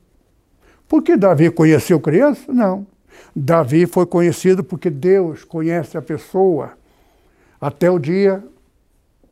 Por 0.88 1.02
que 1.02 1.16
Davi 1.16 1.50
conheceu 1.50 1.98
criança? 2.00 2.52
Não. 2.52 2.86
Davi 3.34 3.86
foi 3.86 4.06
conhecido 4.06 4.62
porque 4.62 4.90
Deus 4.90 5.44
conhece 5.44 5.96
a 5.96 6.02
pessoa 6.02 6.72
até 7.60 7.90
o 7.90 7.98
dia, 7.98 8.44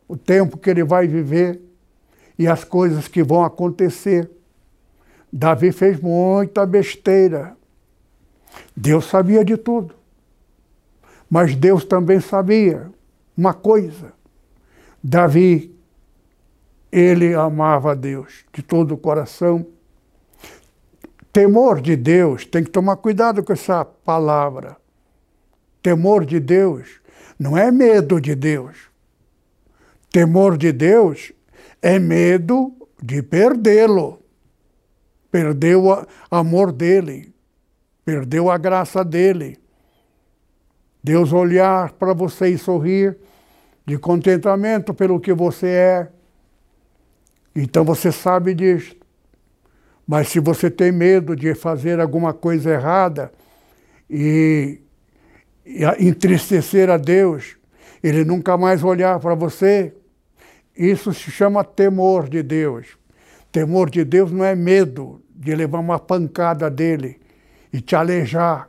o 0.07 0.16
tempo 0.16 0.57
que 0.57 0.70
ele 0.70 0.84
vai 0.84 1.07
viver 1.07 1.61
e 2.38 2.47
as 2.47 2.64
coisas 2.64 3.07
que 3.09 3.22
vão 3.22 3.45
acontecer. 3.45 4.30
Davi 5.32 5.72
fez 5.72 6.01
muita 6.01 6.64
besteira. 6.64 7.57
Deus 8.74 9.05
sabia 9.07 9.45
de 9.45 9.57
tudo. 9.57 9.95
Mas 11.28 11.55
Deus 11.55 11.84
também 11.84 12.18
sabia 12.18 12.91
uma 13.36 13.55
coisa. 13.55 14.12
Davi 15.03 15.74
ele 16.91 17.34
amava 17.34 17.93
a 17.93 17.95
Deus 17.95 18.45
de 18.53 18.62
todo 18.62 18.95
o 18.95 18.99
coração. 18.99 19.66
Temor 21.33 21.81
de 21.81 21.97
Deus, 21.97 22.45
tem 22.45 22.64
que 22.64 22.70
tomar 22.70 22.97
cuidado 22.97 23.43
com 23.43 23.53
essa 23.53 23.85
palavra. 23.85 24.76
Temor 25.83 26.24
de 26.24 26.41
Deus 26.41 27.01
não 27.39 27.57
é 27.57 27.70
medo 27.70 28.20
de 28.20 28.35
Deus. 28.35 28.91
Temor 30.11 30.59
de 30.59 30.72
Deus 30.72 31.33
é 31.81 31.99
medo 31.99 32.74
de 33.03 33.22
perdê-lo. 33.22 34.20
Perdeu 35.31 35.87
o 35.87 36.07
amor 36.31 36.72
dele, 36.72 37.33
perdeu 38.05 38.51
a 38.51 38.59
graça 38.59 39.05
dele. 39.05 39.59
Deus 41.03 41.33
olhar 41.33 41.93
para 41.93 42.12
você 42.12 42.49
e 42.49 42.59
sorrir 42.59 43.16
de 43.87 43.97
contentamento 43.97 44.93
pelo 44.93 45.20
que 45.20 45.33
você 45.33 45.68
é 45.68 46.09
então 47.55 47.85
você 47.85 48.12
sabe 48.12 48.55
disso. 48.55 48.97
Mas 50.11 50.30
se 50.30 50.40
você 50.40 50.68
tem 50.68 50.90
medo 50.90 51.36
de 51.36 51.54
fazer 51.54 52.00
alguma 52.00 52.34
coisa 52.34 52.72
errada 52.72 53.30
e, 54.11 54.80
e 55.64 55.84
entristecer 56.00 56.90
a 56.90 56.96
Deus, 56.96 57.56
ele 58.02 58.24
nunca 58.24 58.58
mais 58.58 58.82
olhar 58.82 59.20
para 59.20 59.36
você, 59.36 59.94
isso 60.76 61.14
se 61.14 61.30
chama 61.30 61.62
temor 61.62 62.28
de 62.28 62.42
Deus. 62.42 62.98
Temor 63.52 63.88
de 63.88 64.02
Deus 64.02 64.32
não 64.32 64.44
é 64.44 64.56
medo 64.56 65.22
de 65.32 65.54
levar 65.54 65.78
uma 65.78 66.00
pancada 66.00 66.68
dele 66.68 67.20
e 67.72 67.80
te 67.80 67.94
alejar. 67.94 68.68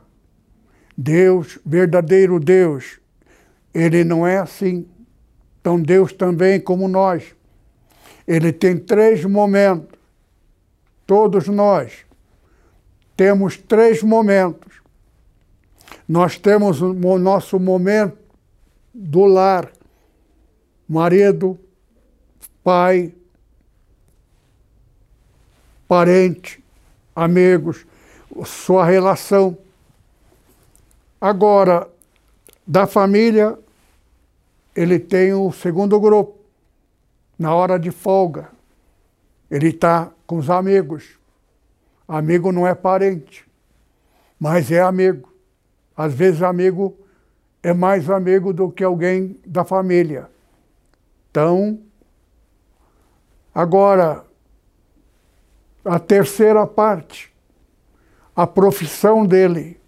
Deus, 0.96 1.58
verdadeiro 1.66 2.38
Deus, 2.38 3.00
ele 3.74 4.04
não 4.04 4.24
é 4.24 4.38
assim. 4.38 4.86
Então 5.60 5.82
Deus 5.82 6.12
também, 6.12 6.60
como 6.60 6.86
nós, 6.86 7.34
ele 8.28 8.52
tem 8.52 8.78
três 8.78 9.24
momentos. 9.24 9.91
Todos 11.12 11.46
nós 11.46 12.06
temos 13.14 13.58
três 13.58 14.02
momentos. 14.02 14.80
Nós 16.08 16.38
temos 16.38 16.80
o 16.80 16.94
nosso 17.18 17.60
momento 17.60 18.16
do 18.94 19.26
lar, 19.26 19.70
marido, 20.88 21.60
pai, 22.64 23.14
parente, 25.86 26.64
amigos, 27.14 27.84
sua 28.46 28.86
relação. 28.86 29.58
Agora, 31.20 31.90
da 32.66 32.86
família, 32.86 33.58
ele 34.74 34.98
tem 34.98 35.34
o 35.34 35.52
segundo 35.52 36.00
grupo 36.00 36.38
na 37.38 37.54
hora 37.54 37.78
de 37.78 37.90
folga. 37.90 38.51
Ele 39.52 39.68
está 39.68 40.10
com 40.26 40.38
os 40.38 40.48
amigos. 40.48 41.18
Amigo 42.08 42.50
não 42.50 42.66
é 42.66 42.74
parente, 42.74 43.46
mas 44.40 44.72
é 44.72 44.80
amigo. 44.80 45.30
Às 45.94 46.14
vezes, 46.14 46.42
amigo 46.42 46.96
é 47.62 47.74
mais 47.74 48.08
amigo 48.08 48.50
do 48.54 48.72
que 48.72 48.82
alguém 48.82 49.38
da 49.46 49.62
família. 49.62 50.30
Então, 51.30 51.80
agora, 53.54 54.24
a 55.84 55.98
terceira 55.98 56.66
parte, 56.66 57.30
a 58.34 58.46
profissão 58.46 59.26
dele. 59.26 59.78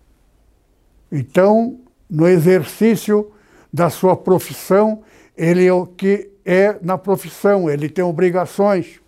Então, 1.10 1.80
no 2.08 2.28
exercício 2.28 3.32
da 3.72 3.88
sua 3.88 4.14
profissão, 4.14 5.02
ele 5.34 5.64
é 5.64 5.72
o 5.72 5.86
que 5.86 6.30
é 6.44 6.78
na 6.82 6.98
profissão, 6.98 7.70
ele 7.70 7.88
tem 7.88 8.04
obrigações, 8.04 9.00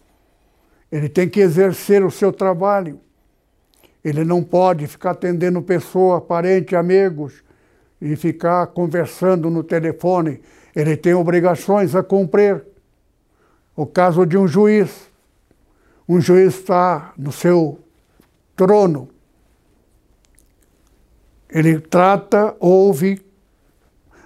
ele 0.96 1.10
tem 1.10 1.28
que 1.28 1.40
exercer 1.40 2.02
o 2.02 2.10
seu 2.10 2.32
trabalho. 2.32 2.98
Ele 4.02 4.24
não 4.24 4.42
pode 4.42 4.86
ficar 4.86 5.10
atendendo 5.10 5.60
pessoa, 5.60 6.22
parente, 6.22 6.74
amigos 6.74 7.44
e 8.00 8.16
ficar 8.16 8.68
conversando 8.68 9.50
no 9.50 9.62
telefone. 9.62 10.40
Ele 10.74 10.96
tem 10.96 11.12
obrigações 11.12 11.94
a 11.94 12.02
cumprir. 12.02 12.64
O 13.76 13.84
caso 13.84 14.24
de 14.24 14.38
um 14.38 14.48
juiz. 14.48 15.10
um 16.08 16.18
juiz 16.18 16.54
está 16.54 17.12
no 17.18 17.30
seu 17.30 17.78
trono, 18.54 19.10
ele 21.50 21.78
trata, 21.78 22.56
ouve, 22.58 23.20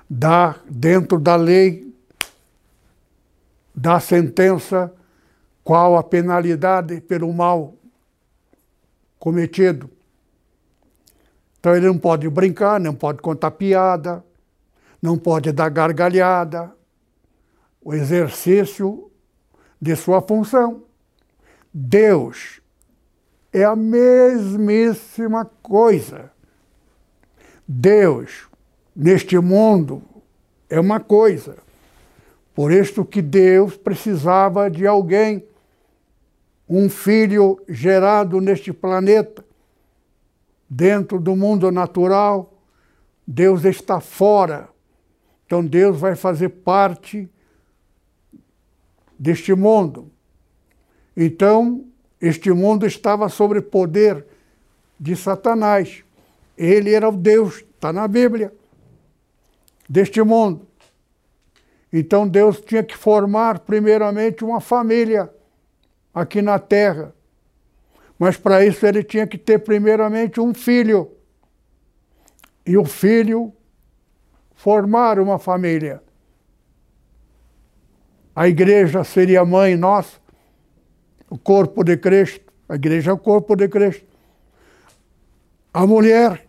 dá 0.09 0.55
dentro 0.69 1.19
da 1.19 1.35
lei, 1.35 1.93
dá 3.75 3.99
sentença 3.99 4.95
qual 5.63 5.97
a 5.97 6.03
penalidade 6.03 7.01
pelo 7.01 7.33
mal 7.33 7.75
cometido. 9.19 9.91
Então 11.59 11.77
ele 11.77 11.87
não 11.87 11.99
pode 11.99 12.29
brincar, 12.29 12.81
não 12.81 12.95
pode 12.95 13.21
contar 13.21 13.51
piada, 13.51 14.25
não 15.01 15.19
pode 15.19 15.53
dar 15.53 15.69
gargalhada. 15.69 16.73
O 17.83 17.95
exercício 17.95 19.11
de 19.81 19.95
sua 19.95 20.23
função. 20.23 20.83
Deus 21.73 22.61
é 23.53 23.65
a 23.65 23.77
mesmíssima 23.77 25.45
coisa. 25.63 26.31
Deus, 27.67 28.49
neste 28.95 29.39
mundo, 29.39 30.03
é 30.69 30.79
uma 30.81 30.99
coisa. 30.99 31.57
Por 32.55 32.73
isto 32.73 33.05
que 33.05 33.23
Deus 33.23 33.77
precisava 33.77 34.71
de 34.71 34.87
alguém, 34.87 35.45
um 36.71 36.89
filho 36.89 37.61
gerado 37.69 38.41
neste 38.41 38.73
planeta, 38.73 39.45
dentro 40.69 41.19
do 41.19 41.35
mundo 41.35 41.69
natural, 41.73 42.63
Deus 43.27 43.65
está 43.65 44.01
fora. 44.01 44.69
Então 45.45 45.67
Deus 45.67 45.99
vai 45.99 46.15
fazer 46.15 46.49
parte 46.49 47.29
deste 49.19 49.53
mundo. 49.53 50.13
Então, 51.17 51.85
este 52.21 52.53
mundo 52.53 52.87
estava 52.87 53.29
sob 53.29 53.61
poder 53.63 54.25
de 54.99 55.17
Satanás. 55.17 56.05
Ele 56.57 56.95
era 56.95 57.09
o 57.09 57.17
Deus, 57.17 57.65
está 57.75 57.93
na 57.93 58.07
Bíblia, 58.07 58.55
deste 59.89 60.23
mundo. 60.23 60.69
Então 61.93 62.29
Deus 62.29 62.61
tinha 62.61 62.85
que 62.85 62.97
formar 62.97 63.59
primeiramente 63.59 64.45
uma 64.45 64.61
família 64.61 65.29
aqui 66.15 66.43
na 66.43 66.59
terra. 66.59 67.15
Mas 68.19 68.37
para 68.37 68.65
isso 68.65 68.87
ele 68.87 69.03
tinha 69.03 69.27
que 69.27 69.39
ter 69.39 69.59
primeiramente 69.61 70.41
um 70.41 70.53
filho. 70.53 71.11
E 72.67 72.77
o 72.77 72.85
filho 72.85 73.53
formar 74.55 75.19
uma 75.19 75.39
família. 75.39 76.03
A 78.35 78.47
igreja 78.47 79.03
seria 79.05 79.45
mãe 79.45 79.77
nossa, 79.77 80.19
o 81.29 81.39
corpo 81.39 81.83
de 81.83 81.97
Cristo. 81.97 82.53
A 82.69 82.75
igreja 82.75 83.11
é 83.11 83.15
o 83.15 83.19
corpo 83.19 83.57
de 83.57 83.69
Cristo. 83.69 84.07
A 85.73 85.87
mulher 85.87 86.47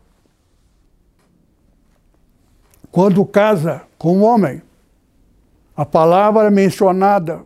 quando 2.91 3.25
casa 3.25 3.83
com 3.97 4.17
um 4.17 4.23
homem, 4.23 4.61
a 5.75 5.85
palavra 5.85 6.51
mencionada 6.51 7.41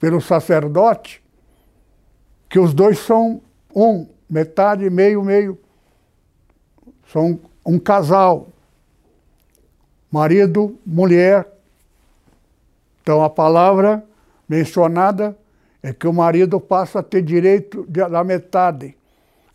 pelo 0.00 0.20
sacerdote, 0.20 1.22
que 2.48 2.58
os 2.58 2.74
dois 2.74 2.98
são 2.98 3.40
um, 3.72 4.08
metade, 4.28 4.90
meio, 4.90 5.22
meio. 5.22 5.56
São 7.12 7.38
um 7.64 7.78
casal. 7.78 8.48
Marido, 10.10 10.76
mulher. 10.84 11.46
Então 13.02 13.22
a 13.22 13.30
palavra 13.30 14.04
mencionada 14.48 15.36
é 15.82 15.92
que 15.92 16.08
o 16.08 16.12
marido 16.12 16.58
passa 16.60 16.98
a 16.98 17.02
ter 17.02 17.22
direito 17.22 17.86
da 17.86 18.24
metade. 18.24 18.96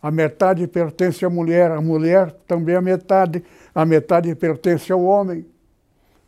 A 0.00 0.10
metade 0.10 0.66
pertence 0.66 1.24
à 1.24 1.28
mulher, 1.28 1.70
a 1.70 1.80
mulher 1.80 2.30
também 2.46 2.76
a 2.76 2.80
metade 2.80 3.44
a 3.76 3.84
metade 3.84 4.34
pertence 4.34 4.90
ao 4.90 5.02
homem. 5.04 5.44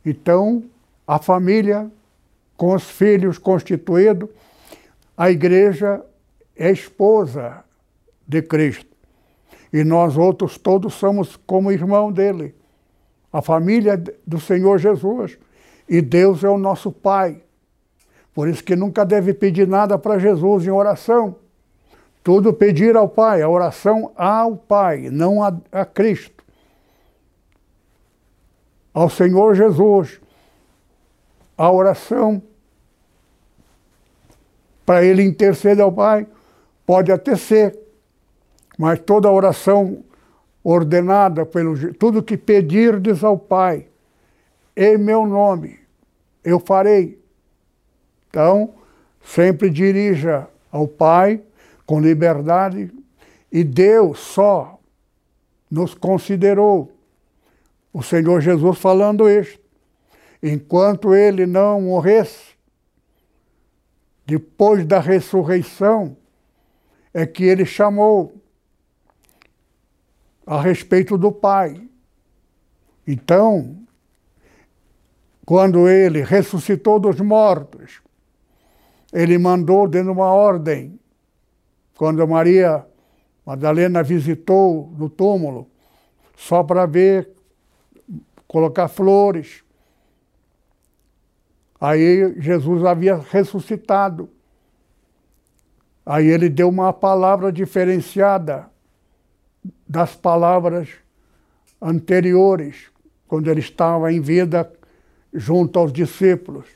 Então, 0.04 0.64
a 1.06 1.18
família, 1.18 1.90
com 2.58 2.74
os 2.74 2.90
filhos 2.90 3.38
constituídos, 3.38 4.28
a 5.16 5.30
igreja 5.30 6.04
é 6.54 6.70
esposa 6.70 7.64
de 8.26 8.42
Cristo. 8.42 8.94
E 9.72 9.82
nós 9.82 10.18
outros 10.18 10.58
todos 10.58 10.92
somos 10.92 11.36
como 11.36 11.72
irmão 11.72 12.12
dele. 12.12 12.54
A 13.32 13.40
família 13.40 14.02
do 14.26 14.38
Senhor 14.38 14.78
Jesus. 14.78 15.38
E 15.88 16.02
Deus 16.02 16.44
é 16.44 16.50
o 16.50 16.58
nosso 16.58 16.92
Pai. 16.92 17.40
Por 18.34 18.46
isso 18.46 18.62
que 18.62 18.76
nunca 18.76 19.06
deve 19.06 19.32
pedir 19.32 19.66
nada 19.66 19.98
para 19.98 20.18
Jesus 20.18 20.66
em 20.66 20.70
oração. 20.70 21.36
Tudo 22.22 22.52
pedir 22.52 22.94
ao 22.96 23.08
Pai, 23.08 23.40
a 23.40 23.48
oração 23.48 24.12
ao 24.14 24.54
Pai, 24.56 25.08
não 25.10 25.42
a, 25.42 25.56
a 25.72 25.86
Cristo 25.86 26.38
ao 28.98 29.08
Senhor 29.08 29.54
Jesus 29.54 30.20
a 31.56 31.70
oração 31.70 32.42
para 34.88 35.04
ele 35.04 35.22
interceder 35.22 35.84
ao 35.84 35.92
Pai, 35.92 36.26
pode 36.86 37.12
até 37.12 37.36
ser, 37.36 37.78
mas 38.78 38.98
toda 38.98 39.30
oração 39.30 40.02
ordenada 40.64 41.44
pelo 41.44 41.92
tudo 41.92 42.22
que 42.22 42.38
pedirdes 42.38 43.22
ao 43.22 43.38
Pai 43.38 43.86
em 44.74 44.96
meu 44.96 45.26
nome 45.26 45.78
eu 46.42 46.58
farei. 46.58 47.22
Então, 48.30 48.72
sempre 49.22 49.68
dirija 49.68 50.48
ao 50.72 50.88
Pai 50.88 51.42
com 51.84 52.00
liberdade 52.00 52.90
e 53.52 53.62
Deus 53.62 54.18
só 54.18 54.80
nos 55.70 55.92
considerou 55.92 56.90
o 57.92 58.02
Senhor 58.02 58.40
Jesus 58.40 58.78
falando 58.78 59.28
isto. 59.28 59.60
Enquanto 60.42 61.14
ele 61.14 61.44
não 61.44 61.82
morresse, 61.82 62.47
depois 64.28 64.84
da 64.84 65.00
ressurreição, 65.00 66.14
é 67.14 67.24
que 67.24 67.44
ele 67.44 67.64
chamou 67.64 68.34
a 70.46 70.60
respeito 70.60 71.16
do 71.16 71.32
Pai. 71.32 71.88
Então, 73.06 73.78
quando 75.46 75.88
ele 75.88 76.22
ressuscitou 76.22 77.00
dos 77.00 77.18
mortos, 77.22 78.02
ele 79.14 79.38
mandou 79.38 79.88
dando 79.88 80.12
uma 80.12 80.30
ordem. 80.30 81.00
Quando 81.96 82.28
Maria 82.28 82.84
Madalena 83.46 84.02
visitou 84.02 84.92
no 84.98 85.08
túmulo, 85.08 85.70
só 86.36 86.62
para 86.62 86.84
ver 86.84 87.30
colocar 88.46 88.88
flores. 88.88 89.64
Aí 91.80 92.34
Jesus 92.40 92.84
havia 92.84 93.16
ressuscitado. 93.16 94.28
Aí 96.04 96.26
ele 96.26 96.48
deu 96.48 96.68
uma 96.68 96.92
palavra 96.92 97.52
diferenciada 97.52 98.68
das 99.86 100.14
palavras 100.14 100.88
anteriores, 101.80 102.90
quando 103.26 103.50
ele 103.50 103.60
estava 103.60 104.12
em 104.12 104.20
vida 104.20 104.70
junto 105.32 105.78
aos 105.78 105.92
discípulos. 105.92 106.66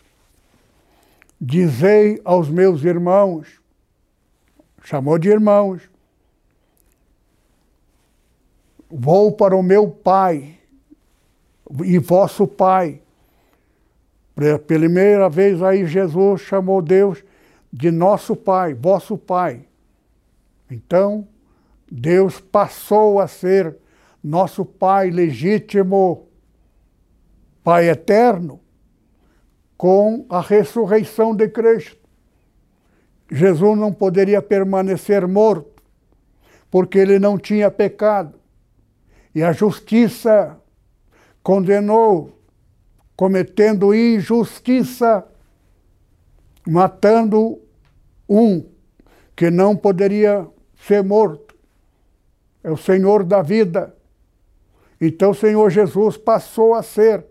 Dizei 1.40 2.20
aos 2.24 2.48
meus 2.48 2.84
irmãos, 2.84 3.60
chamou 4.84 5.18
de 5.18 5.28
irmãos, 5.28 5.82
vou 8.88 9.32
para 9.32 9.56
o 9.56 9.62
meu 9.62 9.90
Pai 9.90 10.58
e 11.84 11.98
vosso 11.98 12.46
Pai. 12.46 13.01
Pela 14.34 14.58
primeira 14.58 15.28
vez 15.28 15.62
aí 15.62 15.86
Jesus 15.86 16.40
chamou 16.40 16.80
Deus 16.80 17.22
de 17.72 17.90
nosso 17.90 18.34
Pai, 18.34 18.74
vosso 18.74 19.16
Pai. 19.16 19.64
Então, 20.70 21.28
Deus 21.90 22.40
passou 22.40 23.20
a 23.20 23.28
ser 23.28 23.76
nosso 24.22 24.64
Pai 24.64 25.10
legítimo, 25.10 26.26
Pai 27.62 27.88
eterno, 27.88 28.60
com 29.76 30.24
a 30.28 30.40
ressurreição 30.40 31.34
de 31.34 31.48
Cristo. 31.48 31.98
Jesus 33.30 33.78
não 33.78 33.92
poderia 33.92 34.42
permanecer 34.42 35.26
morto, 35.26 35.82
porque 36.70 36.98
ele 36.98 37.18
não 37.18 37.38
tinha 37.38 37.70
pecado. 37.70 38.38
E 39.34 39.42
a 39.42 39.52
justiça 39.52 40.58
condenou, 41.42 42.38
cometendo 43.22 43.94
injustiça, 43.94 45.24
matando 46.66 47.60
um 48.28 48.66
que 49.36 49.48
não 49.48 49.76
poderia 49.76 50.44
ser 50.84 51.04
morto. 51.04 51.54
É 52.64 52.70
o 52.72 52.76
Senhor 52.76 53.22
da 53.22 53.40
vida. 53.40 53.96
Então 55.00 55.30
o 55.30 55.34
Senhor 55.36 55.70
Jesus 55.70 56.16
passou 56.16 56.74
a 56.74 56.82
ser, 56.82 57.24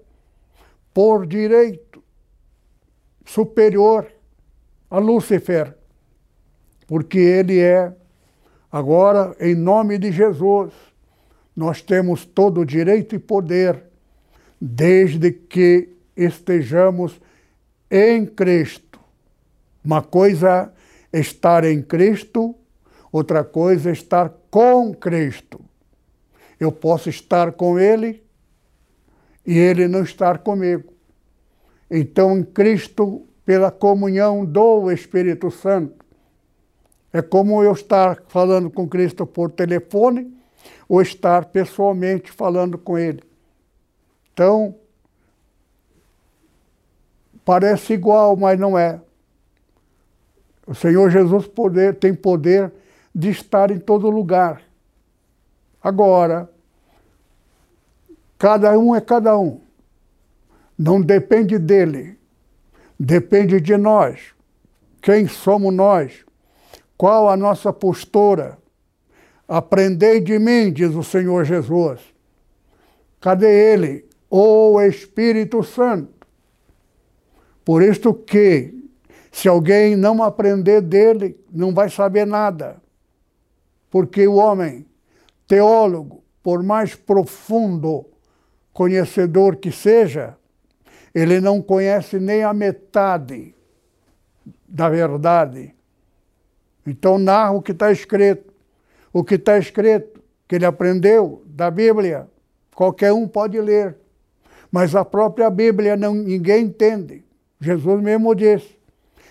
por 0.94 1.28
direito, 1.28 2.02
superior 3.26 4.10
a 4.89 4.98
Lúcifer, 4.98 5.76
porque 6.88 7.20
Ele 7.20 7.60
é. 7.60 7.94
Agora, 8.72 9.36
em 9.42 9.56
nome 9.56 9.98
de 9.98 10.10
Jesus, 10.10 10.72
nós 11.54 11.82
temos 11.82 12.24
todo 12.24 12.62
o 12.62 12.66
direito 12.66 13.14
e 13.14 13.20
poder, 13.20 13.91
desde 14.62 15.32
que 15.32 15.89
estejamos 16.16 17.20
em 17.89 18.28
Cristo. 18.28 18.99
Uma 19.84 20.03
coisa 20.03 20.72
é 21.12 21.20
estar 21.20 21.64
em 21.64 21.82
Cristo, 21.82 22.53
outra 23.12 23.43
coisa 23.43 23.89
é 23.89 23.93
estar 23.93 24.30
com 24.51 24.93
Cristo. 24.93 25.59
Eu 26.59 26.72
posso 26.72 27.09
estar 27.09 27.53
com 27.53 27.80
Ele 27.80 28.24
e 29.43 29.57
Ele 29.57 29.88
não 29.88 30.03
estar 30.03 30.38
comigo. 30.38 30.93
Então, 31.89 32.38
em 32.38 32.43
Cristo, 32.43 33.28
pela 33.43 33.72
comunhão 33.72 34.45
do 34.45 34.91
Espírito 34.91 35.49
Santo, 35.49 36.05
é 37.12 37.22
como 37.22 37.64
eu 37.64 37.74
estar 37.74 38.24
falando 38.28 38.70
com 38.70 38.88
Cristo 38.88 39.26
por 39.26 39.51
telefone 39.51 40.32
ou 40.88 41.01
estar 41.01 41.45
pessoalmente 41.45 42.32
falando 42.32 42.78
com 42.78 42.97
Ele. 42.97 43.30
Então, 44.42 44.74
parece 47.46 47.94
igual, 47.94 48.36
mas 48.36 48.60
não 48.60 48.76
é. 48.76 49.00
O 50.66 50.74
Senhor 50.74 51.12
Jesus 51.12 51.46
poder, 51.46 52.00
tem 52.00 52.12
poder 52.12 52.74
de 53.14 53.30
estar 53.30 53.70
em 53.70 53.78
todo 53.78 54.10
lugar. 54.10 54.64
Agora, 55.80 56.50
cada 58.39 58.76
um 58.80 58.96
é 58.96 59.00
cada 59.00 59.38
um. 59.38 59.62
Não 60.76 61.00
depende 61.00 61.60
dele, 61.60 62.18
depende 63.00 63.62
de 63.62 63.78
nós. 63.78 64.34
Quem 65.04 65.28
somos 65.28 65.72
nós? 65.72 66.26
Qual 66.98 67.30
a 67.30 67.38
nossa 67.38 67.72
postura? 67.72 68.58
Aprendei 69.48 70.20
de 70.20 70.39
mim, 70.39 70.74
diz 70.74 70.96
o 70.96 71.04
Senhor 71.04 71.46
Jesus. 71.46 72.02
Cadê 73.20 73.74
ele? 73.74 74.10
O 74.34 74.82
Espírito 74.82 75.61
Santo. 75.61 76.25
Por 77.65 77.84
isto 77.84 78.13
que, 78.13 78.73
se 79.29 79.49
alguém 79.49 79.97
não 79.97 80.23
aprender 80.23 80.82
dele, 80.82 81.38
não 81.51 81.73
vai 81.73 81.89
saber 81.89 82.25
nada. 82.25 82.82
Porque 83.89 84.25
o 84.25 84.36
homem, 84.36 84.86
teólogo, 85.45 86.23
por 86.41 86.63
mais 86.63 86.95
profundo 86.95 88.05
conhecedor 88.71 89.57
que 89.57 89.69
seja, 89.69 90.38
ele 91.13 91.41
não 91.41 91.61
conhece 91.61 92.17
nem 92.17 92.41
a 92.41 92.53
metade 92.53 93.53
da 94.65 94.88
verdade. 94.88 95.75
Então 96.88 97.19
narra 97.19 97.51
o 97.51 97.61
que 97.61 97.73
está 97.73 97.91
escrito. 97.91 98.53
O 99.11 99.25
que 99.25 99.36
está 99.36 99.57
escrito, 99.57 100.23
que 100.47 100.55
ele 100.55 100.65
aprendeu 100.65 101.43
da 101.45 101.69
Bíblia, 101.69 102.29
qualquer 102.73 103.11
um 103.11 103.27
pode 103.27 103.59
ler. 103.59 104.01
Mas 104.72 104.95
a 104.95 105.03
própria 105.03 105.49
Bíblia 105.49 105.97
não, 105.97 106.13
ninguém 106.15 106.65
entende. 106.65 107.24
Jesus 107.59 108.01
mesmo 108.01 108.34
disse, 108.34 108.80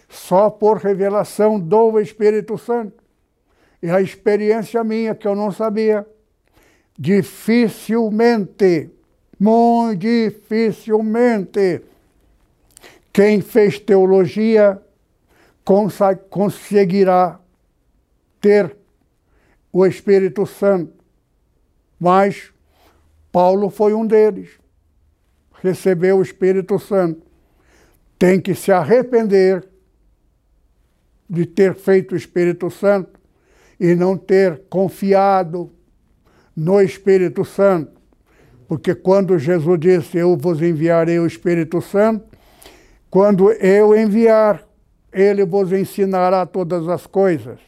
só 0.08 0.50
por 0.50 0.76
revelação 0.78 1.58
do 1.58 1.98
Espírito 1.98 2.58
Santo. 2.58 3.02
E 3.82 3.88
a 3.88 4.02
experiência 4.02 4.84
minha, 4.84 5.14
que 5.14 5.26
eu 5.26 5.34
não 5.34 5.50
sabia, 5.50 6.06
dificilmente, 6.98 8.90
muito 9.38 9.98
dificilmente, 10.00 11.82
quem 13.12 13.40
fez 13.40 13.78
teologia 13.78 14.80
conseguirá 16.28 17.40
ter 18.40 18.76
o 19.72 19.86
Espírito 19.86 20.44
Santo. 20.44 20.92
Mas 21.98 22.52
Paulo 23.32 23.70
foi 23.70 23.94
um 23.94 24.06
deles. 24.06 24.60
Recebeu 25.62 26.18
o 26.18 26.22
Espírito 26.22 26.78
Santo. 26.78 27.22
Tem 28.18 28.40
que 28.40 28.54
se 28.54 28.72
arrepender 28.72 29.66
de 31.28 31.46
ter 31.46 31.74
feito 31.74 32.12
o 32.12 32.16
Espírito 32.16 32.70
Santo 32.70 33.20
e 33.78 33.94
não 33.94 34.16
ter 34.16 34.62
confiado 34.68 35.70
no 36.56 36.80
Espírito 36.80 37.44
Santo. 37.44 38.00
Porque 38.66 38.94
quando 38.94 39.38
Jesus 39.38 39.80
disse, 39.80 40.18
Eu 40.18 40.36
vos 40.36 40.60
enviarei 40.60 41.18
o 41.18 41.26
Espírito 41.26 41.80
Santo, 41.80 42.24
quando 43.10 43.50
eu 43.52 43.96
enviar, 43.96 44.64
ele 45.12 45.44
vos 45.44 45.72
ensinará 45.72 46.46
todas 46.46 46.88
as 46.88 47.06
coisas. 47.06 47.58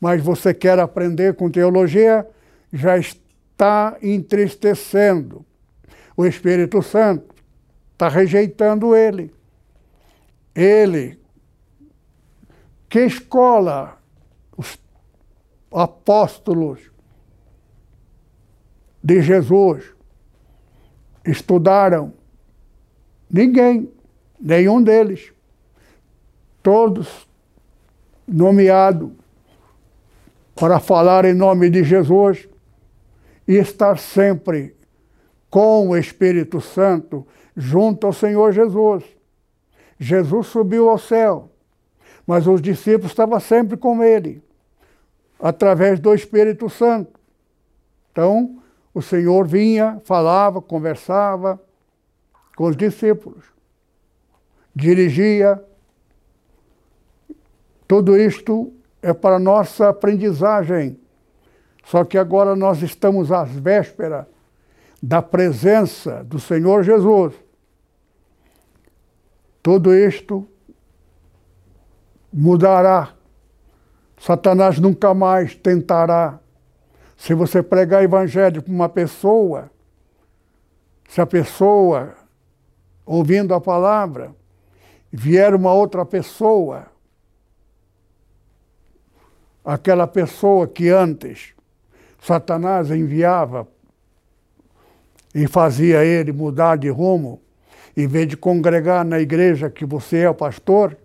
Mas 0.00 0.22
você 0.22 0.52
quer 0.52 0.78
aprender 0.78 1.34
com 1.34 1.50
teologia, 1.50 2.26
já 2.72 2.98
está 2.98 3.96
entristecendo. 4.02 5.44
O 6.16 6.26
Espírito 6.26 6.82
Santo 6.82 7.29
está 8.00 8.08
rejeitando 8.08 8.96
ele. 8.96 9.30
Ele. 10.54 11.20
Que 12.88 13.00
escola 13.00 13.98
os 14.56 14.78
apóstolos 15.70 16.80
de 19.04 19.20
Jesus 19.20 19.84
estudaram? 21.26 22.14
Ninguém, 23.30 23.92
nenhum 24.40 24.82
deles 24.82 25.32
todos 26.62 27.28
nomeados 28.26 29.10
para 30.54 30.80
falar 30.80 31.26
em 31.26 31.34
nome 31.34 31.68
de 31.68 31.84
Jesus 31.84 32.48
e 33.46 33.56
estar 33.56 33.98
sempre 33.98 34.74
com 35.50 35.90
o 35.90 35.96
Espírito 35.96 36.60
Santo 36.60 37.26
junto 37.56 38.06
ao 38.06 38.12
Senhor 38.12 38.52
Jesus. 38.52 39.04
Jesus 39.98 40.46
subiu 40.46 40.88
ao 40.88 40.98
céu, 40.98 41.50
mas 42.26 42.46
os 42.46 42.60
discípulos 42.62 43.12
estavam 43.12 43.38
sempre 43.40 43.76
com 43.76 44.02
ele, 44.02 44.42
através 45.38 46.00
do 46.00 46.14
Espírito 46.14 46.68
Santo. 46.70 47.18
Então, 48.10 48.58
o 48.94 49.02
Senhor 49.02 49.46
vinha, 49.46 50.00
falava, 50.04 50.60
conversava 50.60 51.60
com 52.56 52.64
os 52.64 52.76
discípulos, 52.76 53.44
dirigia 54.74 55.62
tudo 57.90 58.16
isto 58.16 58.72
é 59.02 59.12
para 59.12 59.36
nossa 59.40 59.88
aprendizagem. 59.88 60.96
Só 61.84 62.04
que 62.04 62.16
agora 62.16 62.54
nós 62.54 62.82
estamos 62.82 63.32
às 63.32 63.50
vésperas 63.50 64.26
da 65.02 65.22
presença 65.22 66.22
do 66.24 66.38
Senhor 66.38 66.82
Jesus. 66.82 67.34
Tudo 69.62 69.94
isto 69.94 70.46
mudará. 72.32 73.14
Satanás 74.18 74.78
nunca 74.78 75.14
mais 75.14 75.54
tentará. 75.54 76.38
Se 77.16 77.34
você 77.34 77.62
pregar 77.62 78.02
evangelho 78.02 78.62
para 78.62 78.72
uma 78.72 78.88
pessoa, 78.88 79.70
se 81.08 81.20
a 81.20 81.26
pessoa, 81.26 82.14
ouvindo 83.04 83.54
a 83.54 83.60
palavra, 83.60 84.34
vier 85.12 85.54
uma 85.54 85.72
outra 85.72 86.04
pessoa 86.04 86.86
aquela 89.64 90.06
pessoa 90.06 90.66
que 90.66 90.88
antes 90.88 91.54
Satanás 92.20 92.90
enviava 92.90 93.66
e 95.34 95.46
fazia 95.46 96.04
ele 96.04 96.32
mudar 96.32 96.76
de 96.76 96.88
rumo, 96.88 97.40
em 97.96 98.06
vez 98.06 98.26
de 98.28 98.36
congregar 98.36 99.04
na 99.04 99.20
igreja 99.20 99.70
que 99.70 99.84
você 99.84 100.18
é 100.18 100.30
o 100.30 100.34
pastor, 100.34 100.96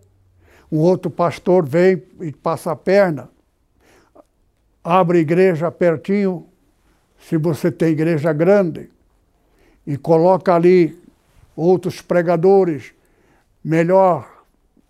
um 0.71 0.79
outro 0.79 1.09
pastor 1.09 1.65
vem 1.65 2.03
e 2.21 2.31
passa 2.31 2.71
a 2.71 2.75
perna, 2.75 3.29
abre 4.83 5.19
igreja 5.19 5.71
pertinho, 5.71 6.47
se 7.19 7.37
você 7.37 7.71
tem 7.71 7.89
igreja 7.89 8.33
grande, 8.33 8.89
e 9.85 9.97
coloca 9.97 10.53
ali 10.53 10.99
outros 11.55 12.01
pregadores 12.01 12.93
melhor 13.63 14.43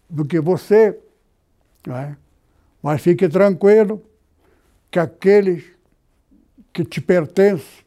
do 0.09 0.25
que 0.25 0.39
você, 0.39 0.97
é? 1.88 2.15
Mas 2.81 3.01
fique 3.01 3.27
tranquilo 3.27 4.01
que 4.89 4.99
aqueles 4.99 5.63
que 6.73 6.83
te 6.83 6.99
pertencem, 6.99 7.84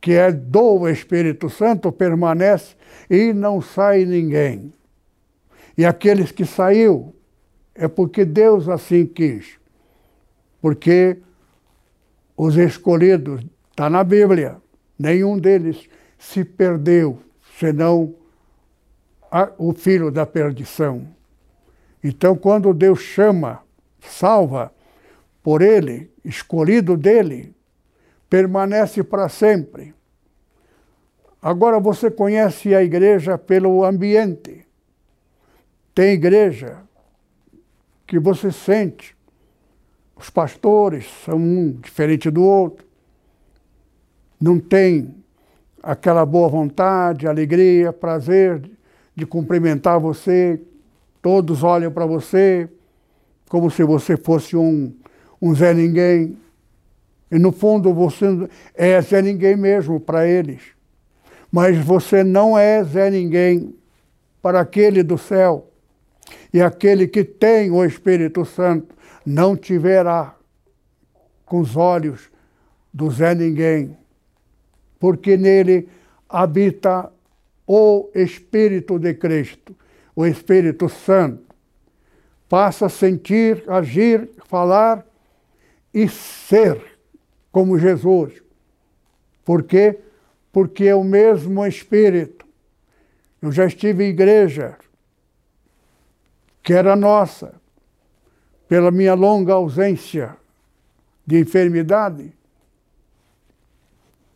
que 0.00 0.12
é 0.12 0.32
do 0.32 0.88
Espírito 0.88 1.50
Santo, 1.50 1.92
permanece 1.92 2.74
e 3.08 3.32
não 3.32 3.60
sai 3.60 4.04
ninguém. 4.04 4.72
E 5.76 5.84
aqueles 5.84 6.32
que 6.32 6.44
saiu 6.44 7.14
é 7.74 7.86
porque 7.86 8.24
Deus 8.24 8.68
assim 8.68 9.06
quis. 9.06 9.58
Porque 10.60 11.18
os 12.36 12.56
escolhidos, 12.56 13.42
está 13.70 13.90
na 13.90 14.02
Bíblia, 14.02 14.56
nenhum 14.98 15.38
deles 15.38 15.88
se 16.18 16.44
perdeu, 16.44 17.18
senão 17.58 18.14
a, 19.30 19.50
o 19.58 19.72
filho 19.72 20.10
da 20.10 20.26
perdição. 20.26 21.06
Então, 22.02 22.34
quando 22.34 22.72
Deus 22.72 23.00
chama 23.00 23.60
salva 24.00 24.72
por 25.42 25.62
Ele, 25.62 26.10
escolhido 26.24 26.96
dele, 26.96 27.54
permanece 28.30 29.02
para 29.02 29.28
sempre. 29.28 29.92
Agora 31.42 31.80
você 31.80 32.10
conhece 32.10 32.74
a 32.74 32.82
igreja 32.82 33.36
pelo 33.36 33.84
ambiente. 33.84 34.64
Tem 35.92 36.12
igreja 36.12 36.78
que 38.06 38.18
você 38.18 38.52
sente. 38.52 39.16
Os 40.14 40.30
pastores 40.30 41.06
são 41.24 41.36
um 41.36 41.72
diferente 41.72 42.30
do 42.30 42.42
outro. 42.42 42.86
Não 44.40 44.60
tem 44.60 45.14
aquela 45.82 46.24
boa 46.24 46.48
vontade, 46.48 47.26
alegria, 47.26 47.92
prazer 47.92 48.70
de 49.16 49.26
cumprimentar 49.26 49.98
você. 49.98 50.60
Todos 51.20 51.62
olham 51.62 51.90
para 51.90 52.06
você 52.06 52.68
como 53.48 53.70
se 53.70 53.82
você 53.82 54.16
fosse 54.16 54.56
um, 54.56 54.94
um 55.42 55.54
Zé 55.54 55.74
Ninguém. 55.74 56.38
E 57.30 57.38
no 57.38 57.52
fundo 57.52 57.94
você 57.94 58.26
é 58.74 59.00
Zé 59.00 59.22
Ninguém 59.22 59.56
mesmo 59.56 60.00
para 60.00 60.26
eles 60.26 60.80
mas 61.50 61.76
você 61.78 62.22
não 62.22 62.56
é 62.56 62.82
Zé 62.84 63.10
Ninguém 63.10 63.74
para 64.40 64.60
aquele 64.60 65.02
do 65.02 65.18
céu. 65.18 65.70
E 66.52 66.60
aquele 66.60 67.08
que 67.08 67.24
tem 67.24 67.70
o 67.70 67.84
Espírito 67.84 68.44
Santo 68.44 68.94
não 69.26 69.56
te 69.56 69.76
verá 69.76 70.36
com 71.44 71.60
os 71.60 71.76
olhos 71.76 72.30
do 72.92 73.10
Zé 73.10 73.34
Ninguém, 73.34 73.96
porque 74.98 75.36
nele 75.36 75.88
habita 76.28 77.10
o 77.66 78.08
Espírito 78.14 78.98
de 78.98 79.14
Cristo, 79.14 79.76
o 80.14 80.24
Espírito 80.26 80.88
Santo. 80.88 81.50
Passa 82.48 82.86
a 82.86 82.88
sentir, 82.88 83.62
agir, 83.68 84.28
falar 84.46 85.06
e 85.94 86.08
ser 86.08 86.89
como 87.50 87.78
Jesus. 87.78 88.42
Por 89.44 89.62
quê? 89.62 89.98
porque 90.52 90.84
é 90.84 90.94
o 90.94 91.04
mesmo 91.04 91.64
Espírito. 91.66 92.46
Eu 93.40 93.50
já 93.52 93.66
estive 93.66 94.04
em 94.04 94.08
igreja 94.08 94.76
que 96.62 96.74
era 96.74 96.94
nossa, 96.94 97.54
pela 98.68 98.90
minha 98.90 99.14
longa 99.14 99.54
ausência 99.54 100.36
de 101.26 101.40
enfermidade. 101.40 102.32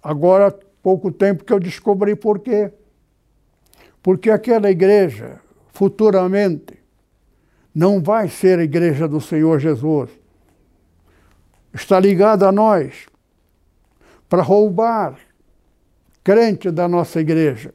Agora, 0.03 0.51
pouco 0.83 1.13
tempo 1.13 1.45
que 1.45 1.53
eu 1.53 1.61
descobri 1.61 2.17
por 2.17 2.39
quê. 2.39 2.73
Porque 4.03 4.31
aquela 4.31 4.71
igreja, 4.71 5.41
futuramente, 5.73 6.79
não 7.75 8.03
vai 8.03 8.29
ser 8.29 8.59
a 8.59 8.65
igreja 8.65 9.07
do 9.07 9.21
Senhor 9.21 9.59
Jesus. 9.59 10.11
Está 11.75 11.99
ligada 11.99 12.49
a 12.49 12.53
nós 12.53 13.07
para 14.29 14.41
roubar 14.43 15.19
crente 16.23 16.71
da 16.71 16.89
nossa 16.89 17.21
igreja, 17.21 17.75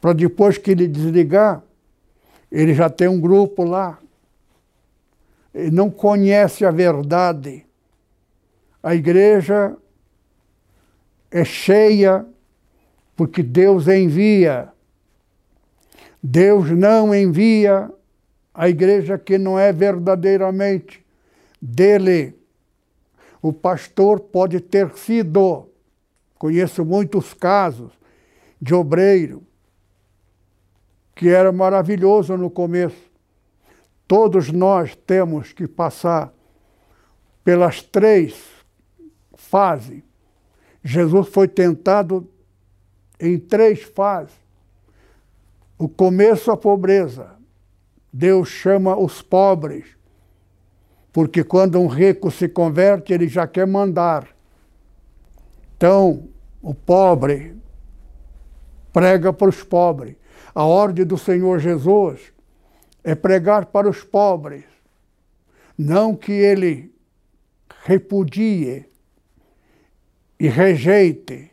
para 0.00 0.14
depois 0.14 0.56
que 0.56 0.70
ele 0.70 0.88
desligar, 0.88 1.62
ele 2.50 2.72
já 2.72 2.88
tem 2.88 3.08
um 3.08 3.20
grupo 3.20 3.64
lá. 3.64 3.98
Ele 5.52 5.70
não 5.70 5.90
conhece 5.90 6.64
a 6.64 6.70
verdade. 6.70 7.66
A 8.82 8.94
igreja 8.94 9.76
é 11.30 11.44
cheia 11.44 12.24
porque 13.16 13.42
Deus 13.42 13.88
envia. 13.88 14.68
Deus 16.22 16.70
não 16.70 17.14
envia 17.14 17.90
a 18.54 18.68
igreja 18.68 19.18
que 19.18 19.36
não 19.36 19.58
é 19.58 19.72
verdadeiramente 19.72 21.04
dele. 21.60 22.34
O 23.46 23.52
pastor 23.52 24.18
pode 24.18 24.58
ter 24.58 24.90
sido 24.96 25.68
Conheço 26.36 26.84
muitos 26.84 27.32
casos 27.32 27.92
de 28.60 28.74
obreiro 28.74 29.46
que 31.14 31.28
era 31.28 31.52
maravilhoso 31.52 32.36
no 32.36 32.50
começo. 32.50 33.08
Todos 34.08 34.50
nós 34.50 34.96
temos 34.96 35.52
que 35.52 35.68
passar 35.68 36.34
pelas 37.44 37.82
três 37.82 38.34
fases. 39.34 40.02
Jesus 40.82 41.28
foi 41.28 41.46
tentado 41.46 42.28
em 43.20 43.38
três 43.38 43.84
fases. 43.84 44.34
O 45.78 45.88
começo, 45.88 46.50
a 46.50 46.56
pobreza. 46.56 47.36
Deus 48.12 48.48
chama 48.48 48.98
os 48.98 49.22
pobres, 49.22 49.95
porque 51.16 51.42
quando 51.42 51.80
um 51.80 51.86
rico 51.86 52.30
se 52.30 52.46
converte, 52.46 53.10
ele 53.10 53.26
já 53.26 53.46
quer 53.46 53.66
mandar. 53.66 54.28
Então, 55.74 56.28
o 56.60 56.74
pobre 56.74 57.56
prega 58.92 59.32
para 59.32 59.48
os 59.48 59.62
pobres. 59.62 60.14
A 60.54 60.62
ordem 60.62 61.06
do 61.06 61.16
Senhor 61.16 61.58
Jesus 61.58 62.34
é 63.02 63.14
pregar 63.14 63.64
para 63.64 63.88
os 63.88 64.04
pobres. 64.04 64.64
Não 65.78 66.14
que 66.14 66.32
ele 66.32 66.94
repudie 67.84 68.84
e 70.38 70.48
rejeite 70.48 71.50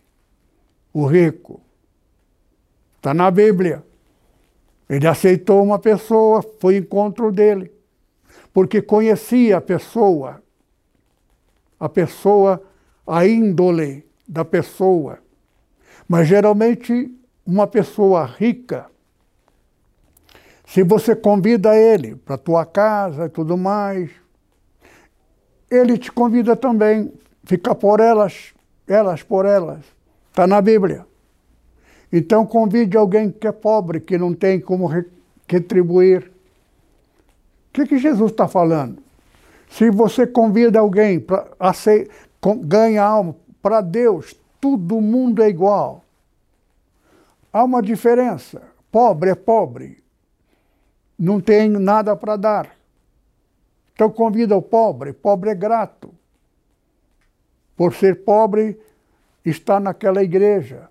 o 0.91 1.05
rico. 1.05 1.61
Está 2.97 3.13
na 3.13 3.31
Bíblia. 3.31 3.81
Ele 4.89 5.07
aceitou 5.07 5.63
uma 5.63 5.79
pessoa, 5.79 6.43
foi 6.59 6.75
encontro 6.75 7.31
dele, 7.31 7.71
porque 8.53 8.81
conhecia 8.81 9.57
a 9.57 9.61
pessoa, 9.61 10.41
a 11.79 11.89
pessoa, 11.89 12.61
a 13.05 13.25
índole 13.25 14.05
da 14.27 14.45
pessoa. 14.45 15.19
Mas 16.07 16.27
geralmente 16.27 17.11
uma 17.45 17.65
pessoa 17.65 18.25
rica, 18.25 18.85
se 20.65 20.83
você 20.83 21.15
convida 21.15 21.75
ele 21.75 22.15
para 22.15 22.37
tua 22.37 22.65
casa 22.65 23.25
e 23.25 23.29
tudo 23.29 23.57
mais, 23.57 24.09
ele 25.69 25.97
te 25.97 26.11
convida 26.11 26.55
também, 26.55 27.11
fica 27.43 27.73
por 27.73 27.99
elas, 27.99 28.53
elas 28.87 29.23
por 29.23 29.45
elas. 29.45 29.83
Está 30.29 30.47
na 30.47 30.61
Bíblia. 30.61 31.05
Então 32.11 32.45
convide 32.45 32.95
alguém 32.95 33.31
que 33.31 33.47
é 33.47 33.51
pobre, 33.51 33.99
que 33.99 34.17
não 34.17 34.33
tem 34.33 34.59
como 34.59 34.89
retribuir. 35.47 36.32
O 37.73 37.75
que, 37.75 37.87
que 37.87 37.97
Jesus 37.97 38.29
está 38.29 38.47
falando? 38.47 39.01
Se 39.67 39.89
você 39.89 40.27
convida 40.27 40.79
alguém 40.79 41.19
para 41.19 41.47
ganhar 42.61 43.03
alma, 43.03 43.35
para 43.63 43.81
Deus, 43.81 44.35
todo 44.61 45.01
mundo 45.01 45.41
é 45.41 45.49
igual. 45.49 46.05
Há 47.51 47.63
uma 47.63 47.81
diferença. 47.81 48.61
Pobre 48.91 49.31
é 49.31 49.35
pobre. 49.35 50.03
Não 51.17 51.41
tem 51.41 51.67
nada 51.67 52.15
para 52.15 52.35
dar. 52.35 52.75
Então 53.95 54.07
convida 54.07 54.55
o 54.55 54.61
pobre. 54.61 55.11
Pobre 55.11 55.49
é 55.49 55.55
grato. 55.55 56.13
Por 57.75 57.95
ser 57.95 58.23
pobre, 58.23 58.79
está 59.43 59.79
naquela 59.79 60.21
igreja. 60.21 60.89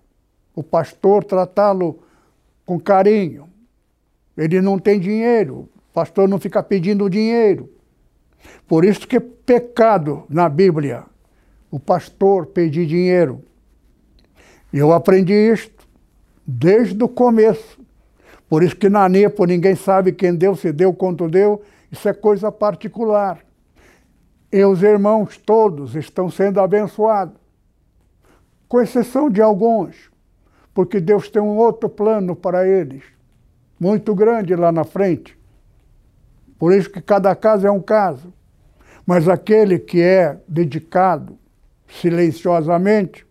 O 0.52 0.64
pastor 0.64 1.22
tratá-lo 1.22 2.02
com 2.66 2.80
carinho. 2.80 3.48
Ele 4.36 4.60
não 4.60 4.80
tem 4.80 4.98
dinheiro. 4.98 5.68
Pastor 5.92 6.28
não 6.28 6.38
fica 6.38 6.62
pedindo 6.62 7.10
dinheiro. 7.10 7.70
Por 8.66 8.84
isso 8.84 9.06
que 9.06 9.16
é 9.16 9.20
pecado 9.20 10.24
na 10.28 10.48
Bíblia 10.48 11.04
o 11.70 11.80
pastor 11.80 12.46
pedir 12.46 12.86
dinheiro. 12.86 13.42
Eu 14.70 14.92
aprendi 14.92 15.32
isto 15.32 15.88
desde 16.46 17.02
o 17.02 17.08
começo. 17.08 17.80
Por 18.46 18.62
isso 18.62 18.76
que 18.76 18.90
na 18.90 19.08
NEPO 19.08 19.46
ninguém 19.46 19.74
sabe 19.74 20.12
quem 20.12 20.34
deu, 20.34 20.54
se 20.54 20.70
deu, 20.70 20.92
quanto 20.92 21.28
deu. 21.28 21.62
Isso 21.90 22.06
é 22.06 22.12
coisa 22.12 22.52
particular. 22.52 23.38
E 24.52 24.62
os 24.64 24.82
irmãos 24.82 25.38
todos 25.38 25.96
estão 25.96 26.30
sendo 26.30 26.60
abençoados. 26.60 27.40
Com 28.68 28.80
exceção 28.80 29.30
de 29.30 29.40
alguns, 29.40 30.10
porque 30.74 31.00
Deus 31.00 31.30
tem 31.30 31.40
um 31.40 31.56
outro 31.56 31.88
plano 31.88 32.36
para 32.36 32.66
eles, 32.66 33.02
muito 33.80 34.14
grande 34.14 34.54
lá 34.54 34.70
na 34.70 34.84
frente. 34.84 35.38
Por 36.62 36.72
isso 36.72 36.88
que 36.88 37.00
cada 37.02 37.34
caso 37.34 37.66
é 37.66 37.70
um 37.72 37.82
caso. 37.82 38.32
Mas 39.04 39.28
aquele 39.28 39.80
que 39.80 40.00
é 40.00 40.40
dedicado, 40.46 41.36
silenciosamente, 41.88 43.26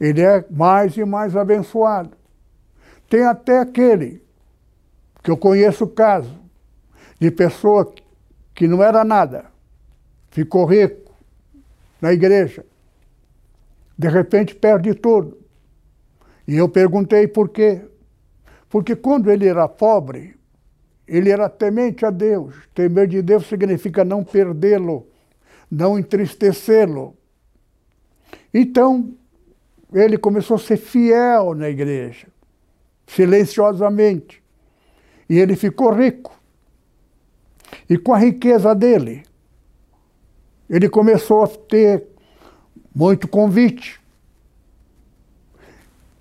ele 0.00 0.20
é 0.20 0.44
mais 0.50 0.96
e 0.96 1.04
mais 1.04 1.36
abençoado. 1.36 2.16
Tem 3.08 3.24
até 3.24 3.60
aquele 3.60 4.20
que 5.22 5.30
eu 5.30 5.36
conheço 5.36 5.84
o 5.84 5.88
caso 5.88 6.36
de 7.20 7.30
pessoa 7.30 7.94
que 8.52 8.66
não 8.66 8.82
era 8.82 9.04
nada, 9.04 9.44
ficou 10.32 10.64
rico 10.64 11.14
na 12.02 12.12
igreja, 12.12 12.66
de 13.96 14.08
repente 14.08 14.56
perde 14.56 14.92
tudo. 14.92 15.38
E 16.48 16.56
eu 16.56 16.68
perguntei 16.68 17.28
por 17.28 17.48
quê. 17.48 17.82
Porque 18.68 18.96
quando 18.96 19.30
ele 19.30 19.46
era 19.46 19.68
pobre, 19.68 20.35
ele 21.06 21.30
era 21.30 21.48
temente 21.48 22.04
a 22.04 22.10
Deus. 22.10 22.54
Temer 22.74 23.06
de 23.06 23.22
Deus 23.22 23.46
significa 23.46 24.04
não 24.04 24.24
perdê-lo, 24.24 25.06
não 25.70 25.98
entristecê-lo. 25.98 27.16
Então, 28.52 29.14
ele 29.92 30.18
começou 30.18 30.56
a 30.56 30.58
ser 30.58 30.76
fiel 30.76 31.54
na 31.54 31.68
igreja, 31.68 32.26
silenciosamente. 33.06 34.42
E 35.28 35.38
ele 35.38 35.54
ficou 35.54 35.92
rico. 35.92 36.34
E 37.88 37.96
com 37.96 38.12
a 38.12 38.18
riqueza 38.18 38.74
dele, 38.74 39.24
ele 40.68 40.88
começou 40.88 41.44
a 41.44 41.48
ter 41.48 42.04
muito 42.94 43.28
convite. 43.28 44.00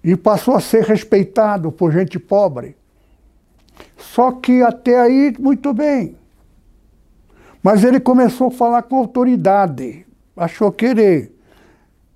E 0.04 0.16
passou 0.16 0.56
a 0.56 0.60
ser 0.60 0.84
respeitado 0.84 1.72
por 1.72 1.92
gente 1.92 2.20
pobre. 2.20 2.76
Só 4.16 4.32
que 4.32 4.62
até 4.62 4.98
aí, 4.98 5.36
muito 5.38 5.74
bem. 5.74 6.16
Mas 7.62 7.84
ele 7.84 8.00
começou 8.00 8.48
a 8.48 8.52
falar 8.52 8.84
com 8.84 8.96
autoridade. 8.96 10.06
Achou 10.38 10.72
querer 10.72 11.36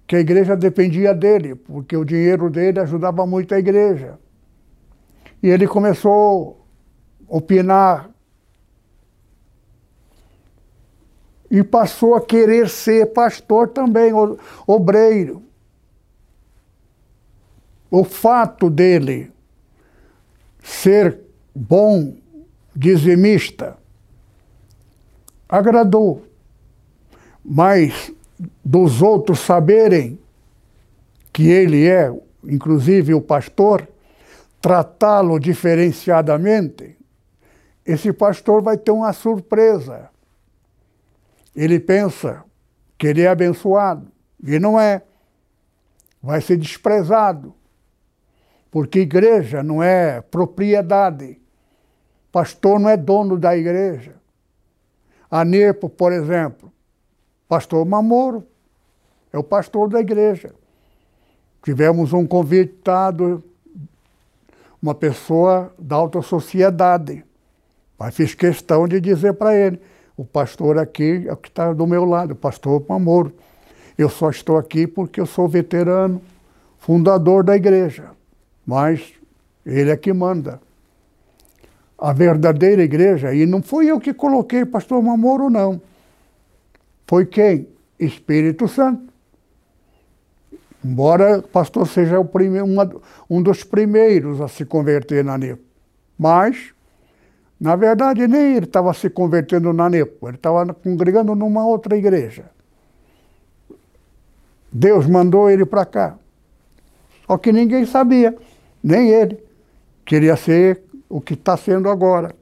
que 0.07 0.15
a 0.15 0.19
igreja 0.21 0.55
dependia 0.55 1.13
dele, 1.13 1.55
porque 1.55 1.97
o 1.97 2.05
dinheiro 2.05 2.49
dele 2.49 2.79
ajudava 2.79 3.25
muito 3.25 3.53
a 3.53 3.59
igreja. 3.59 4.17
E 5.43 5.49
ele 5.49 5.67
começou 5.67 6.65
a 7.29 7.35
opinar 7.35 8.09
e 11.51 11.61
passou 11.65 12.15
a 12.15 12.21
querer 12.21 12.69
ser 12.69 13.07
pastor 13.07 13.67
também, 13.67 14.13
obreiro. 14.65 15.43
O 17.91 18.05
fato 18.05 18.69
dele 18.69 19.33
ser 20.63 21.27
bom 21.59 22.15
dizimista 22.75 23.77
agradou, 25.47 26.25
mas 27.43 28.13
dos 28.63 29.01
outros 29.01 29.39
saberem 29.39 30.19
que 31.33 31.49
ele 31.49 31.87
é, 31.87 32.13
inclusive 32.43 33.13
o 33.13 33.21
pastor, 33.21 33.87
tratá-lo 34.61 35.39
diferenciadamente, 35.39 36.95
esse 37.85 38.13
pastor 38.13 38.61
vai 38.61 38.77
ter 38.77 38.91
uma 38.91 39.11
surpresa 39.13 40.09
ele 41.55 41.79
pensa 41.79 42.43
que 42.97 43.07
ele 43.07 43.21
é 43.21 43.27
abençoado 43.27 44.07
e 44.43 44.59
não 44.59 44.79
é. 44.79 45.01
Vai 46.21 46.41
ser 46.41 46.57
desprezado. 46.57 47.53
Porque 48.71 48.99
igreja 48.99 49.63
não 49.63 49.81
é 49.81 50.21
propriedade. 50.21 51.38
Pastor 52.31 52.79
não 52.79 52.89
é 52.89 52.95
dono 52.95 53.37
da 53.37 53.57
igreja. 53.57 54.15
A 55.29 55.45
Nepo, 55.45 55.89
por 55.89 56.11
exemplo, 56.11 56.71
pastor 57.47 57.85
Mamoro 57.85 58.43
é 59.31 59.37
o 59.37 59.43
pastor 59.43 59.89
da 59.89 59.99
igreja. 59.99 60.53
Tivemos 61.63 62.13
um 62.13 62.25
convidado, 62.25 63.43
uma 64.81 64.95
pessoa 64.95 65.73
da 65.77 65.95
alta 65.95 66.21
sociedade. 66.21 67.23
Mas 67.97 68.15
fiz 68.15 68.33
questão 68.33 68.87
de 68.87 68.99
dizer 68.99 69.33
para 69.33 69.55
ele: 69.55 69.79
o 70.15 70.23
pastor 70.23 70.77
aqui 70.77 71.25
é 71.27 71.33
o 71.33 71.37
que 71.37 71.49
está 71.49 71.73
do 71.73 71.85
meu 71.85 72.05
lado, 72.05 72.31
o 72.31 72.35
pastor 72.35 72.83
Mamoro. 72.87 73.33
Eu 73.97 74.09
só 74.09 74.29
estou 74.29 74.57
aqui 74.57 74.87
porque 74.87 75.19
eu 75.19 75.25
sou 75.25 75.47
veterano, 75.47 76.21
fundador 76.77 77.43
da 77.43 77.55
igreja. 77.55 78.11
Mas 78.65 79.13
ele 79.65 79.91
é 79.91 79.97
que 79.97 80.13
manda. 80.13 80.61
A 81.99 82.13
verdadeira 82.13 82.81
igreja, 82.81 83.33
e 83.33 83.45
não 83.45 83.61
fui 83.61 83.91
eu 83.91 83.99
que 83.99 84.13
coloquei 84.13 84.65
pastor 84.65 85.01
Mamoro, 85.03 85.49
não. 85.49 85.81
Foi 87.05 87.25
quem? 87.25 87.67
Espírito 87.99 88.67
Santo. 88.67 89.11
Embora 90.83 91.41
pastor 91.41 91.85
seja 91.87 92.23
primeiro, 92.23 92.65
uma, 92.65 92.89
um 93.29 93.43
dos 93.43 93.65
primeiros 93.65 94.39
a 94.39 94.47
se 94.47 94.63
converter 94.63 95.25
na 95.25 95.37
NEP. 95.37 95.61
Mas 96.17 96.73
na 97.59 97.75
verdade, 97.75 98.25
nem 98.25 98.55
ele 98.55 98.65
estava 98.65 98.93
se 98.93 99.09
convertendo 99.09 99.73
na 99.73 99.89
NEPO, 99.89 100.29
ele 100.29 100.37
estava 100.37 100.73
congregando 100.73 101.35
numa 101.35 101.65
outra 101.65 101.97
igreja. 101.97 102.45
Deus 104.71 105.05
mandou 105.05 105.49
ele 105.49 105.65
para 105.65 105.85
cá. 105.85 106.17
Só 107.27 107.37
que 107.37 107.51
ninguém 107.51 107.85
sabia, 107.85 108.35
nem 108.81 109.09
ele. 109.09 109.43
Queria 110.05 110.37
ser 110.37 110.83
o 111.09 111.19
que 111.19 111.33
está 111.33 111.57
sendo 111.57 111.89
agora. 111.89 112.35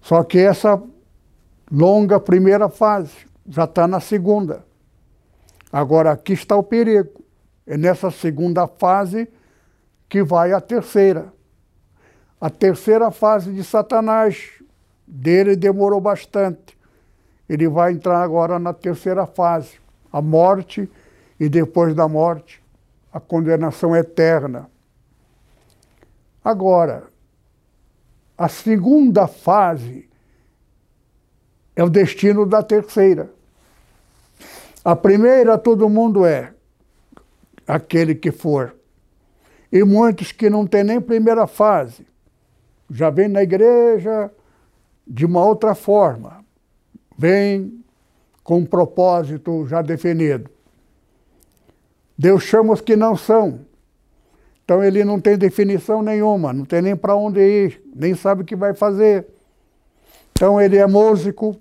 Só 0.00 0.22
que 0.22 0.38
essa 0.38 0.80
longa 1.70 2.20
primeira 2.20 2.68
fase 2.68 3.26
já 3.46 3.64
está 3.64 3.88
na 3.88 3.98
segunda. 3.98 4.64
Agora 5.72 6.12
aqui 6.12 6.32
está 6.32 6.56
o 6.56 6.62
perigo. 6.62 7.24
É 7.66 7.76
nessa 7.76 8.10
segunda 8.10 8.68
fase 8.68 9.28
que 10.08 10.22
vai 10.22 10.52
a 10.52 10.60
terceira. 10.60 11.32
A 12.40 12.50
terceira 12.50 13.10
fase 13.10 13.52
de 13.52 13.64
Satanás 13.64 14.62
dele 15.06 15.56
demorou 15.56 16.00
bastante. 16.00 16.78
Ele 17.48 17.68
vai 17.68 17.92
entrar 17.92 18.22
agora 18.22 18.58
na 18.58 18.72
terceira 18.72 19.26
fase, 19.26 19.78
a 20.12 20.20
morte 20.22 20.88
e 21.40 21.48
depois 21.48 21.94
da 21.94 22.06
morte, 22.06 22.62
a 23.12 23.18
condenação 23.18 23.96
eterna. 23.96 24.70
Agora, 26.44 27.04
a 28.36 28.48
segunda 28.48 29.26
fase 29.26 30.08
é 31.76 31.82
o 31.82 31.90
destino 31.90 32.46
da 32.46 32.62
terceira. 32.62 33.30
A 34.84 34.94
primeira, 34.94 35.56
todo 35.56 35.88
mundo 35.88 36.26
é 36.26 36.52
aquele 37.66 38.14
que 38.14 38.30
for. 38.30 38.74
E 39.72 39.82
muitos 39.82 40.30
que 40.30 40.50
não 40.50 40.66
têm 40.66 40.84
nem 40.84 41.00
primeira 41.00 41.46
fase 41.46 42.06
já 42.90 43.10
vem 43.10 43.28
na 43.28 43.42
igreja 43.42 44.30
de 45.06 45.24
uma 45.24 45.44
outra 45.44 45.74
forma, 45.74 46.44
vem 47.16 47.82
com 48.42 48.58
um 48.58 48.66
propósito 48.66 49.66
já 49.66 49.82
definido. 49.82 50.50
Deus 52.16 52.42
chama 52.42 52.72
os 52.72 52.80
que 52.80 52.94
não 52.94 53.16
são. 53.16 53.60
Então 54.64 54.82
ele 54.82 55.04
não 55.04 55.20
tem 55.20 55.36
definição 55.36 56.02
nenhuma, 56.02 56.52
não 56.52 56.64
tem 56.64 56.80
nem 56.80 56.96
para 56.96 57.14
onde 57.14 57.40
ir, 57.40 57.82
nem 57.94 58.14
sabe 58.14 58.42
o 58.42 58.44
que 58.44 58.56
vai 58.56 58.72
fazer. 58.72 59.26
Então 60.32 60.60
ele 60.60 60.78
é 60.78 60.86
músico, 60.86 61.54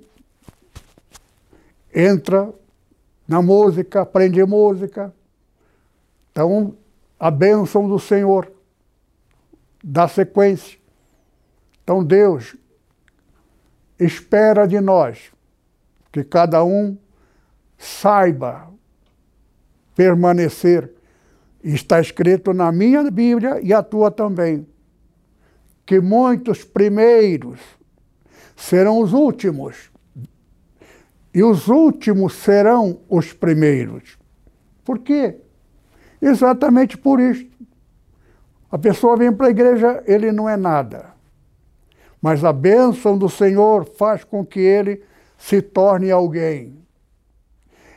entra 1.94 2.52
na 3.28 3.42
música, 3.42 4.02
aprende 4.02 4.44
música. 4.46 5.14
Então 6.32 6.76
a 7.20 7.30
bênção 7.30 7.88
do 7.88 8.00
Senhor 8.00 8.52
dá 9.84 10.08
sequência. 10.08 10.80
Então 11.84 12.04
Deus 12.04 12.56
espera 14.00 14.66
de 14.66 14.80
nós 14.80 15.32
que 16.12 16.24
cada 16.24 16.64
um 16.64 16.98
saiba 17.78 18.70
permanecer. 19.96 20.90
Está 21.64 22.00
escrito 22.00 22.54
na 22.54 22.72
minha 22.72 23.10
Bíblia 23.10 23.60
e 23.62 23.74
a 23.74 23.82
tua 23.82 24.12
também, 24.12 24.68
que 25.86 26.00
muitos 26.00 26.64
primeiros 26.64 27.60
serão 28.56 29.00
os 29.00 29.14
últimos, 29.14 29.90
e 31.34 31.44
os 31.44 31.68
últimos 31.68 32.34
serão 32.34 33.00
os 33.10 33.32
primeiros. 33.34 34.18
Por 34.84 35.00
quê? 35.00 35.38
Exatamente 36.22 36.98
por 36.98 37.20
isso. 37.20 37.48
A 38.70 38.78
pessoa 38.78 39.16
vem 39.16 39.32
para 39.32 39.48
a 39.48 39.52
igreja, 39.52 40.04
ele 40.06 40.32
não 40.32 40.50
é 40.50 40.58
nada 40.58 41.14
mas 42.24 42.46
a 42.46 42.54
bênção 42.54 43.18
do 43.18 43.28
Senhor 43.28 43.84
faz 43.84 44.24
com 44.24 44.46
que 44.46 44.62
ele 44.62 45.04
se 45.38 45.62
torne 45.62 46.10
alguém. 46.10 46.74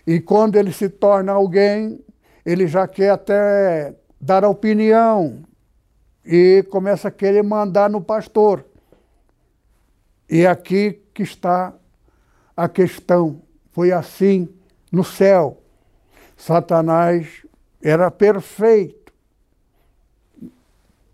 E 0.05 0.19
quando 0.19 0.57
ele 0.57 0.73
se 0.73 0.89
torna 0.89 1.31
alguém, 1.31 2.05
ele 2.47 2.67
já 2.67 2.89
quer 2.89 3.11
até 3.11 3.95
dar 4.19 4.45
a 4.45 4.49
opinião 4.49 5.43
e 6.25 6.65
começa 6.71 7.09
a 7.09 7.11
querer 7.11 7.43
mandar 7.43 7.91
no 7.91 8.01
pastor. 8.01 8.65
E 10.31 10.41
é 10.41 10.47
aqui 10.47 11.03
que 11.13 11.23
está 11.23 11.75
a 12.57 12.69
questão. 12.69 13.43
Foi 13.73 13.93
assim 13.93 14.49
no 14.91 15.05
céu. 15.05 15.61
Satanás 16.37 17.45
era 17.83 18.11
perfeito. 18.11 19.13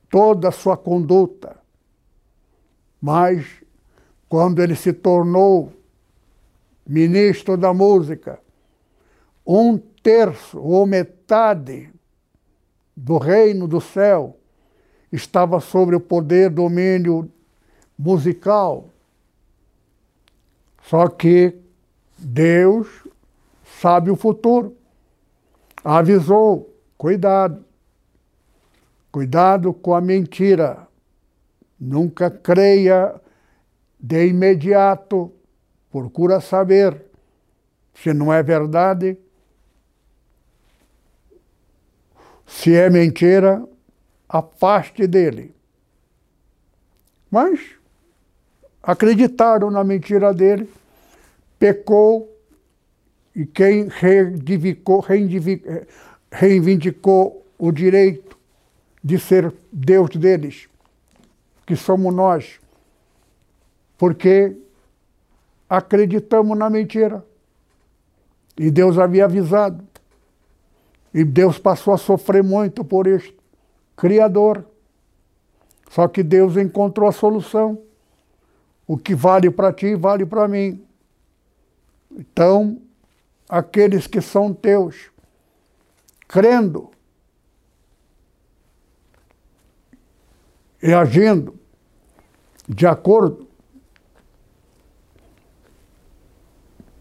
Toda 0.08 0.50
a 0.50 0.52
sua 0.52 0.76
conduta 0.76 1.62
mas 3.02 3.44
quando 4.28 4.62
ele 4.62 4.76
se 4.76 4.92
tornou 4.92 5.72
ministro 6.86 7.56
da 7.56 7.74
música, 7.74 8.38
um 9.44 9.76
terço 9.76 10.60
ou 10.60 10.86
metade 10.86 11.21
do 12.96 13.18
reino 13.18 13.66
do 13.66 13.80
céu 13.80 14.38
estava 15.10 15.60
sobre 15.60 15.94
o 15.94 16.00
poder, 16.00 16.50
domínio 16.50 17.30
musical. 17.98 18.88
Só 20.82 21.08
que 21.08 21.54
Deus 22.18 22.88
sabe 23.80 24.10
o 24.10 24.16
futuro. 24.16 24.76
Avisou, 25.84 26.74
cuidado. 26.96 27.64
Cuidado 29.10 29.72
com 29.72 29.94
a 29.94 30.00
mentira. 30.00 30.86
Nunca 31.78 32.30
creia 32.30 33.20
de 33.98 34.26
imediato. 34.26 35.32
Procura 35.90 36.40
saber 36.40 37.04
se 37.94 38.14
não 38.14 38.32
é 38.32 38.42
verdade. 38.42 39.18
Se 42.54 42.76
é 42.76 42.88
mentira, 42.88 43.66
afaste 44.28 45.06
dele. 45.06 45.54
Mas 47.30 47.60
acreditaram 48.82 49.70
na 49.70 49.82
mentira 49.82 50.32
dele, 50.32 50.70
pecou, 51.58 52.28
e 53.34 53.46
quem 53.46 53.88
reivindicou, 53.88 55.04
reivindicou 56.30 57.44
o 57.58 57.72
direito 57.72 58.38
de 59.02 59.18
ser 59.18 59.52
Deus 59.72 60.10
deles, 60.10 60.68
que 61.66 61.74
somos 61.74 62.14
nós, 62.14 62.60
porque 63.96 64.56
acreditamos 65.68 66.56
na 66.56 66.68
mentira. 66.68 67.24
E 68.56 68.70
Deus 68.70 68.98
havia 68.98 69.24
avisado. 69.24 69.91
E 71.14 71.24
Deus 71.24 71.58
passou 71.58 71.92
a 71.92 71.98
sofrer 71.98 72.42
muito 72.42 72.84
por 72.84 73.06
isso. 73.06 73.32
Criador. 73.96 74.64
Só 75.90 76.08
que 76.08 76.22
Deus 76.22 76.56
encontrou 76.56 77.08
a 77.08 77.12
solução. 77.12 77.78
O 78.86 78.96
que 78.96 79.14
vale 79.14 79.50
para 79.50 79.72
ti, 79.72 79.94
vale 79.94 80.24
para 80.24 80.48
mim. 80.48 80.82
Então, 82.10 82.80
aqueles 83.48 84.06
que 84.06 84.20
são 84.20 84.52
teus, 84.52 85.10
crendo 86.28 86.90
e 90.82 90.92
agindo 90.92 91.54
de 92.68 92.86
acordo, 92.86 93.46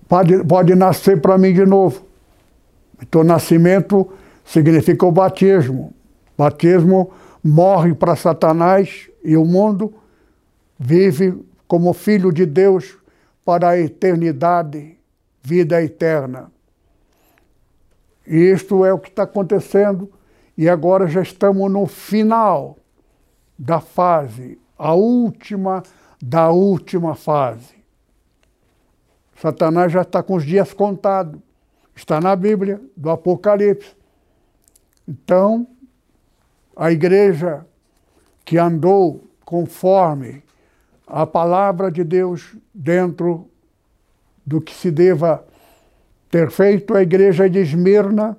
pode, 0.08 0.44
pode 0.46 0.76
nascer 0.76 1.22
para 1.22 1.38
mim 1.38 1.54
de 1.54 1.66
novo. 1.66 2.11
Então, 3.02 3.24
nascimento 3.24 4.12
significa 4.46 5.06
o 5.06 5.12
batismo. 5.12 5.94
Batismo 6.38 7.12
morre 7.44 7.94
para 7.94 8.16
Satanás 8.16 9.10
e 9.24 9.36
o 9.36 9.46
mundo 9.46 9.94
vive 10.80 11.44
como 11.68 11.94
filho 11.94 12.32
de 12.32 12.46
Deus 12.46 12.98
para 13.46 13.70
a 13.70 13.80
eternidade, 13.80 14.98
vida 15.42 15.82
eterna. 15.82 16.52
E 18.26 18.38
isto 18.38 18.86
é 18.86 18.94
o 18.94 19.00
que 19.00 19.10
está 19.10 19.24
acontecendo, 19.24 20.12
e 20.58 20.70
agora 20.70 21.08
já 21.08 21.22
estamos 21.22 21.72
no 21.72 21.88
final 21.88 22.78
da 23.58 23.80
fase, 23.80 24.60
a 24.78 24.94
última 24.94 25.84
da 26.22 26.52
última 26.52 27.16
fase. 27.16 27.76
Satanás 29.36 29.92
já 29.92 30.04
está 30.04 30.22
com 30.22 30.36
os 30.36 30.46
dias 30.46 30.72
contados. 30.72 31.42
Está 32.02 32.20
na 32.20 32.36
Bíblia, 32.36 32.82
do 32.98 33.12
Apocalipse. 33.12 33.96
Então, 35.08 35.68
a 36.76 36.92
igreja 36.92 37.64
que 38.44 38.58
andou 38.58 39.24
conforme 39.46 40.42
a 41.06 41.28
palavra 41.28 41.92
de 41.92 42.04
Deus 42.04 42.56
dentro 42.74 43.48
do 44.44 44.60
que 44.60 44.74
se 44.74 44.90
deva 44.90 45.46
ter 46.32 46.50
feito, 46.50 46.96
a 46.96 47.04
igreja 47.04 47.48
de 47.48 47.60
Esmirna, 47.60 48.36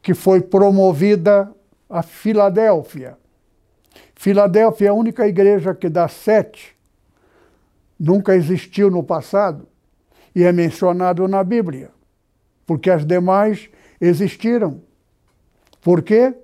que 0.00 0.14
foi 0.14 0.40
promovida 0.40 1.52
a 1.90 2.02
Filadélfia. 2.02 3.18
Filadélfia 4.14 4.86
é 4.86 4.88
a 4.88 4.94
única 4.94 5.28
igreja 5.28 5.74
que 5.74 5.90
dá 5.90 6.08
sete, 6.08 6.74
nunca 8.00 8.34
existiu 8.34 8.90
no 8.90 9.02
passado 9.02 9.68
e 10.34 10.42
é 10.42 10.50
mencionado 10.52 11.28
na 11.28 11.44
Bíblia, 11.44 11.90
porque 12.68 12.90
as 12.90 13.06
demais 13.06 13.70
existiram. 13.98 14.82
Por 15.80 16.02
quê? 16.02 16.34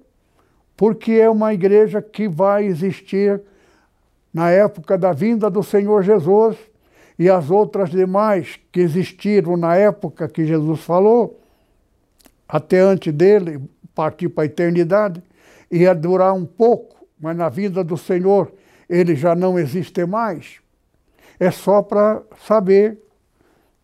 Porque 0.74 1.12
é 1.12 1.28
uma 1.28 1.52
igreja 1.52 2.00
que 2.00 2.26
vai 2.26 2.64
existir 2.64 3.42
na 4.32 4.50
época 4.50 4.96
da 4.96 5.12
vinda 5.12 5.50
do 5.50 5.62
Senhor 5.62 6.02
Jesus 6.02 6.56
e 7.18 7.28
as 7.28 7.50
outras 7.50 7.90
demais 7.90 8.58
que 8.72 8.80
existiram 8.80 9.54
na 9.54 9.76
época 9.76 10.26
que 10.26 10.46
Jesus 10.46 10.80
falou, 10.80 11.38
até 12.48 12.80
antes 12.80 13.12
dele 13.12 13.60
partir 13.94 14.30
para 14.30 14.44
a 14.44 14.46
eternidade, 14.46 15.22
ia 15.70 15.94
durar 15.94 16.32
um 16.32 16.46
pouco, 16.46 17.06
mas 17.20 17.36
na 17.36 17.50
vinda 17.50 17.84
do 17.84 17.98
Senhor 17.98 18.50
ele 18.88 19.14
já 19.14 19.34
não 19.34 19.58
existe 19.58 20.06
mais. 20.06 20.58
É 21.38 21.50
só 21.50 21.82
para 21.82 22.22
saber 22.46 22.98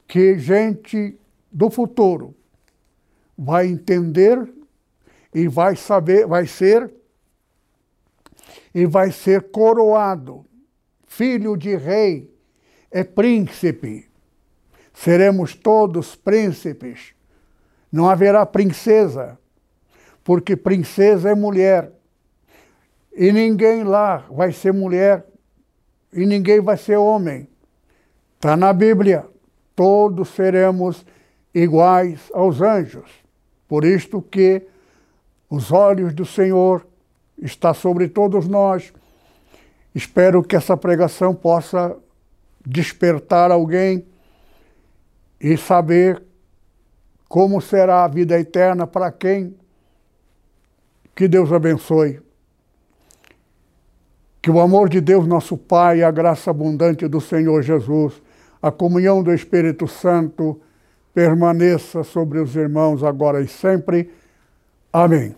que 0.09 0.39
gente 0.39 1.20
do 1.51 1.71
futuro 1.71 2.35
vai 3.37 3.67
entender 3.67 4.53
e 5.35 5.49
vai 5.49 5.77
saber, 5.77 6.27
vai 6.27 6.47
ser 6.47 6.93
e 8.75 8.87
vai 8.87 9.11
ser 9.11 9.51
coroado, 9.51 10.45
filho 11.07 11.57
de 11.57 11.77
rei, 11.77 12.33
é 12.91 13.03
príncipe. 13.03 14.09
Seremos 14.93 15.55
todos 15.55 16.15
príncipes. 16.15 17.15
Não 17.91 18.09
haverá 18.09 18.45
princesa, 18.45 19.39
porque 20.23 20.57
princesa 20.57 21.31
é 21.31 21.35
mulher. 21.35 21.93
E 23.13 23.33
ninguém 23.33 23.83
lá 23.83 24.27
vai 24.31 24.53
ser 24.53 24.73
mulher, 24.73 25.27
e 26.13 26.27
ninguém 26.27 26.61
vai 26.61 26.77
ser 26.77 26.97
homem. 26.97 27.49
Está 28.37 28.57
na 28.57 28.73
Bíblia 28.73 29.31
todos 29.81 30.29
seremos 30.29 31.07
iguais 31.55 32.31
aos 32.33 32.61
anjos. 32.61 33.11
Por 33.69 33.85
isto 33.85 34.21
que 34.23 34.63
os 35.49 35.73
olhos 35.73 36.13
do 36.15 36.25
Senhor 36.25 36.87
está 37.41 37.75
sobre 37.75 38.09
todos 38.09 38.47
nós. 38.47 38.93
Espero 39.95 40.43
que 40.43 40.57
essa 40.57 40.77
pregação 40.77 41.35
possa 41.35 41.97
despertar 42.65 43.51
alguém 43.51 44.05
e 45.41 45.57
saber 45.57 46.23
como 47.29 47.61
será 47.61 48.05
a 48.05 48.09
vida 48.09 48.39
eterna 48.39 48.87
para 48.87 49.11
quem. 49.11 49.55
Que 51.15 51.27
Deus 51.27 51.53
abençoe. 51.53 52.21
Que 54.43 54.51
o 54.51 54.61
amor 54.61 54.89
de 54.89 55.01
Deus, 55.01 55.27
nosso 55.27 55.57
Pai, 55.57 56.03
a 56.03 56.11
graça 56.11 56.51
abundante 56.51 57.07
do 57.07 57.21
Senhor 57.21 57.63
Jesus 57.63 58.21
a 58.63 58.71
comunhão 58.71 59.23
do 59.23 59.33
Espírito 59.33 59.89
Santo 59.89 60.61
permaneça 61.15 62.03
sobre 62.03 62.39
os 62.39 62.55
irmãos 62.57 63.03
agora 63.03 63.41
e 63.41 63.49
sempre. 63.49 64.11
Amém. 64.93 65.35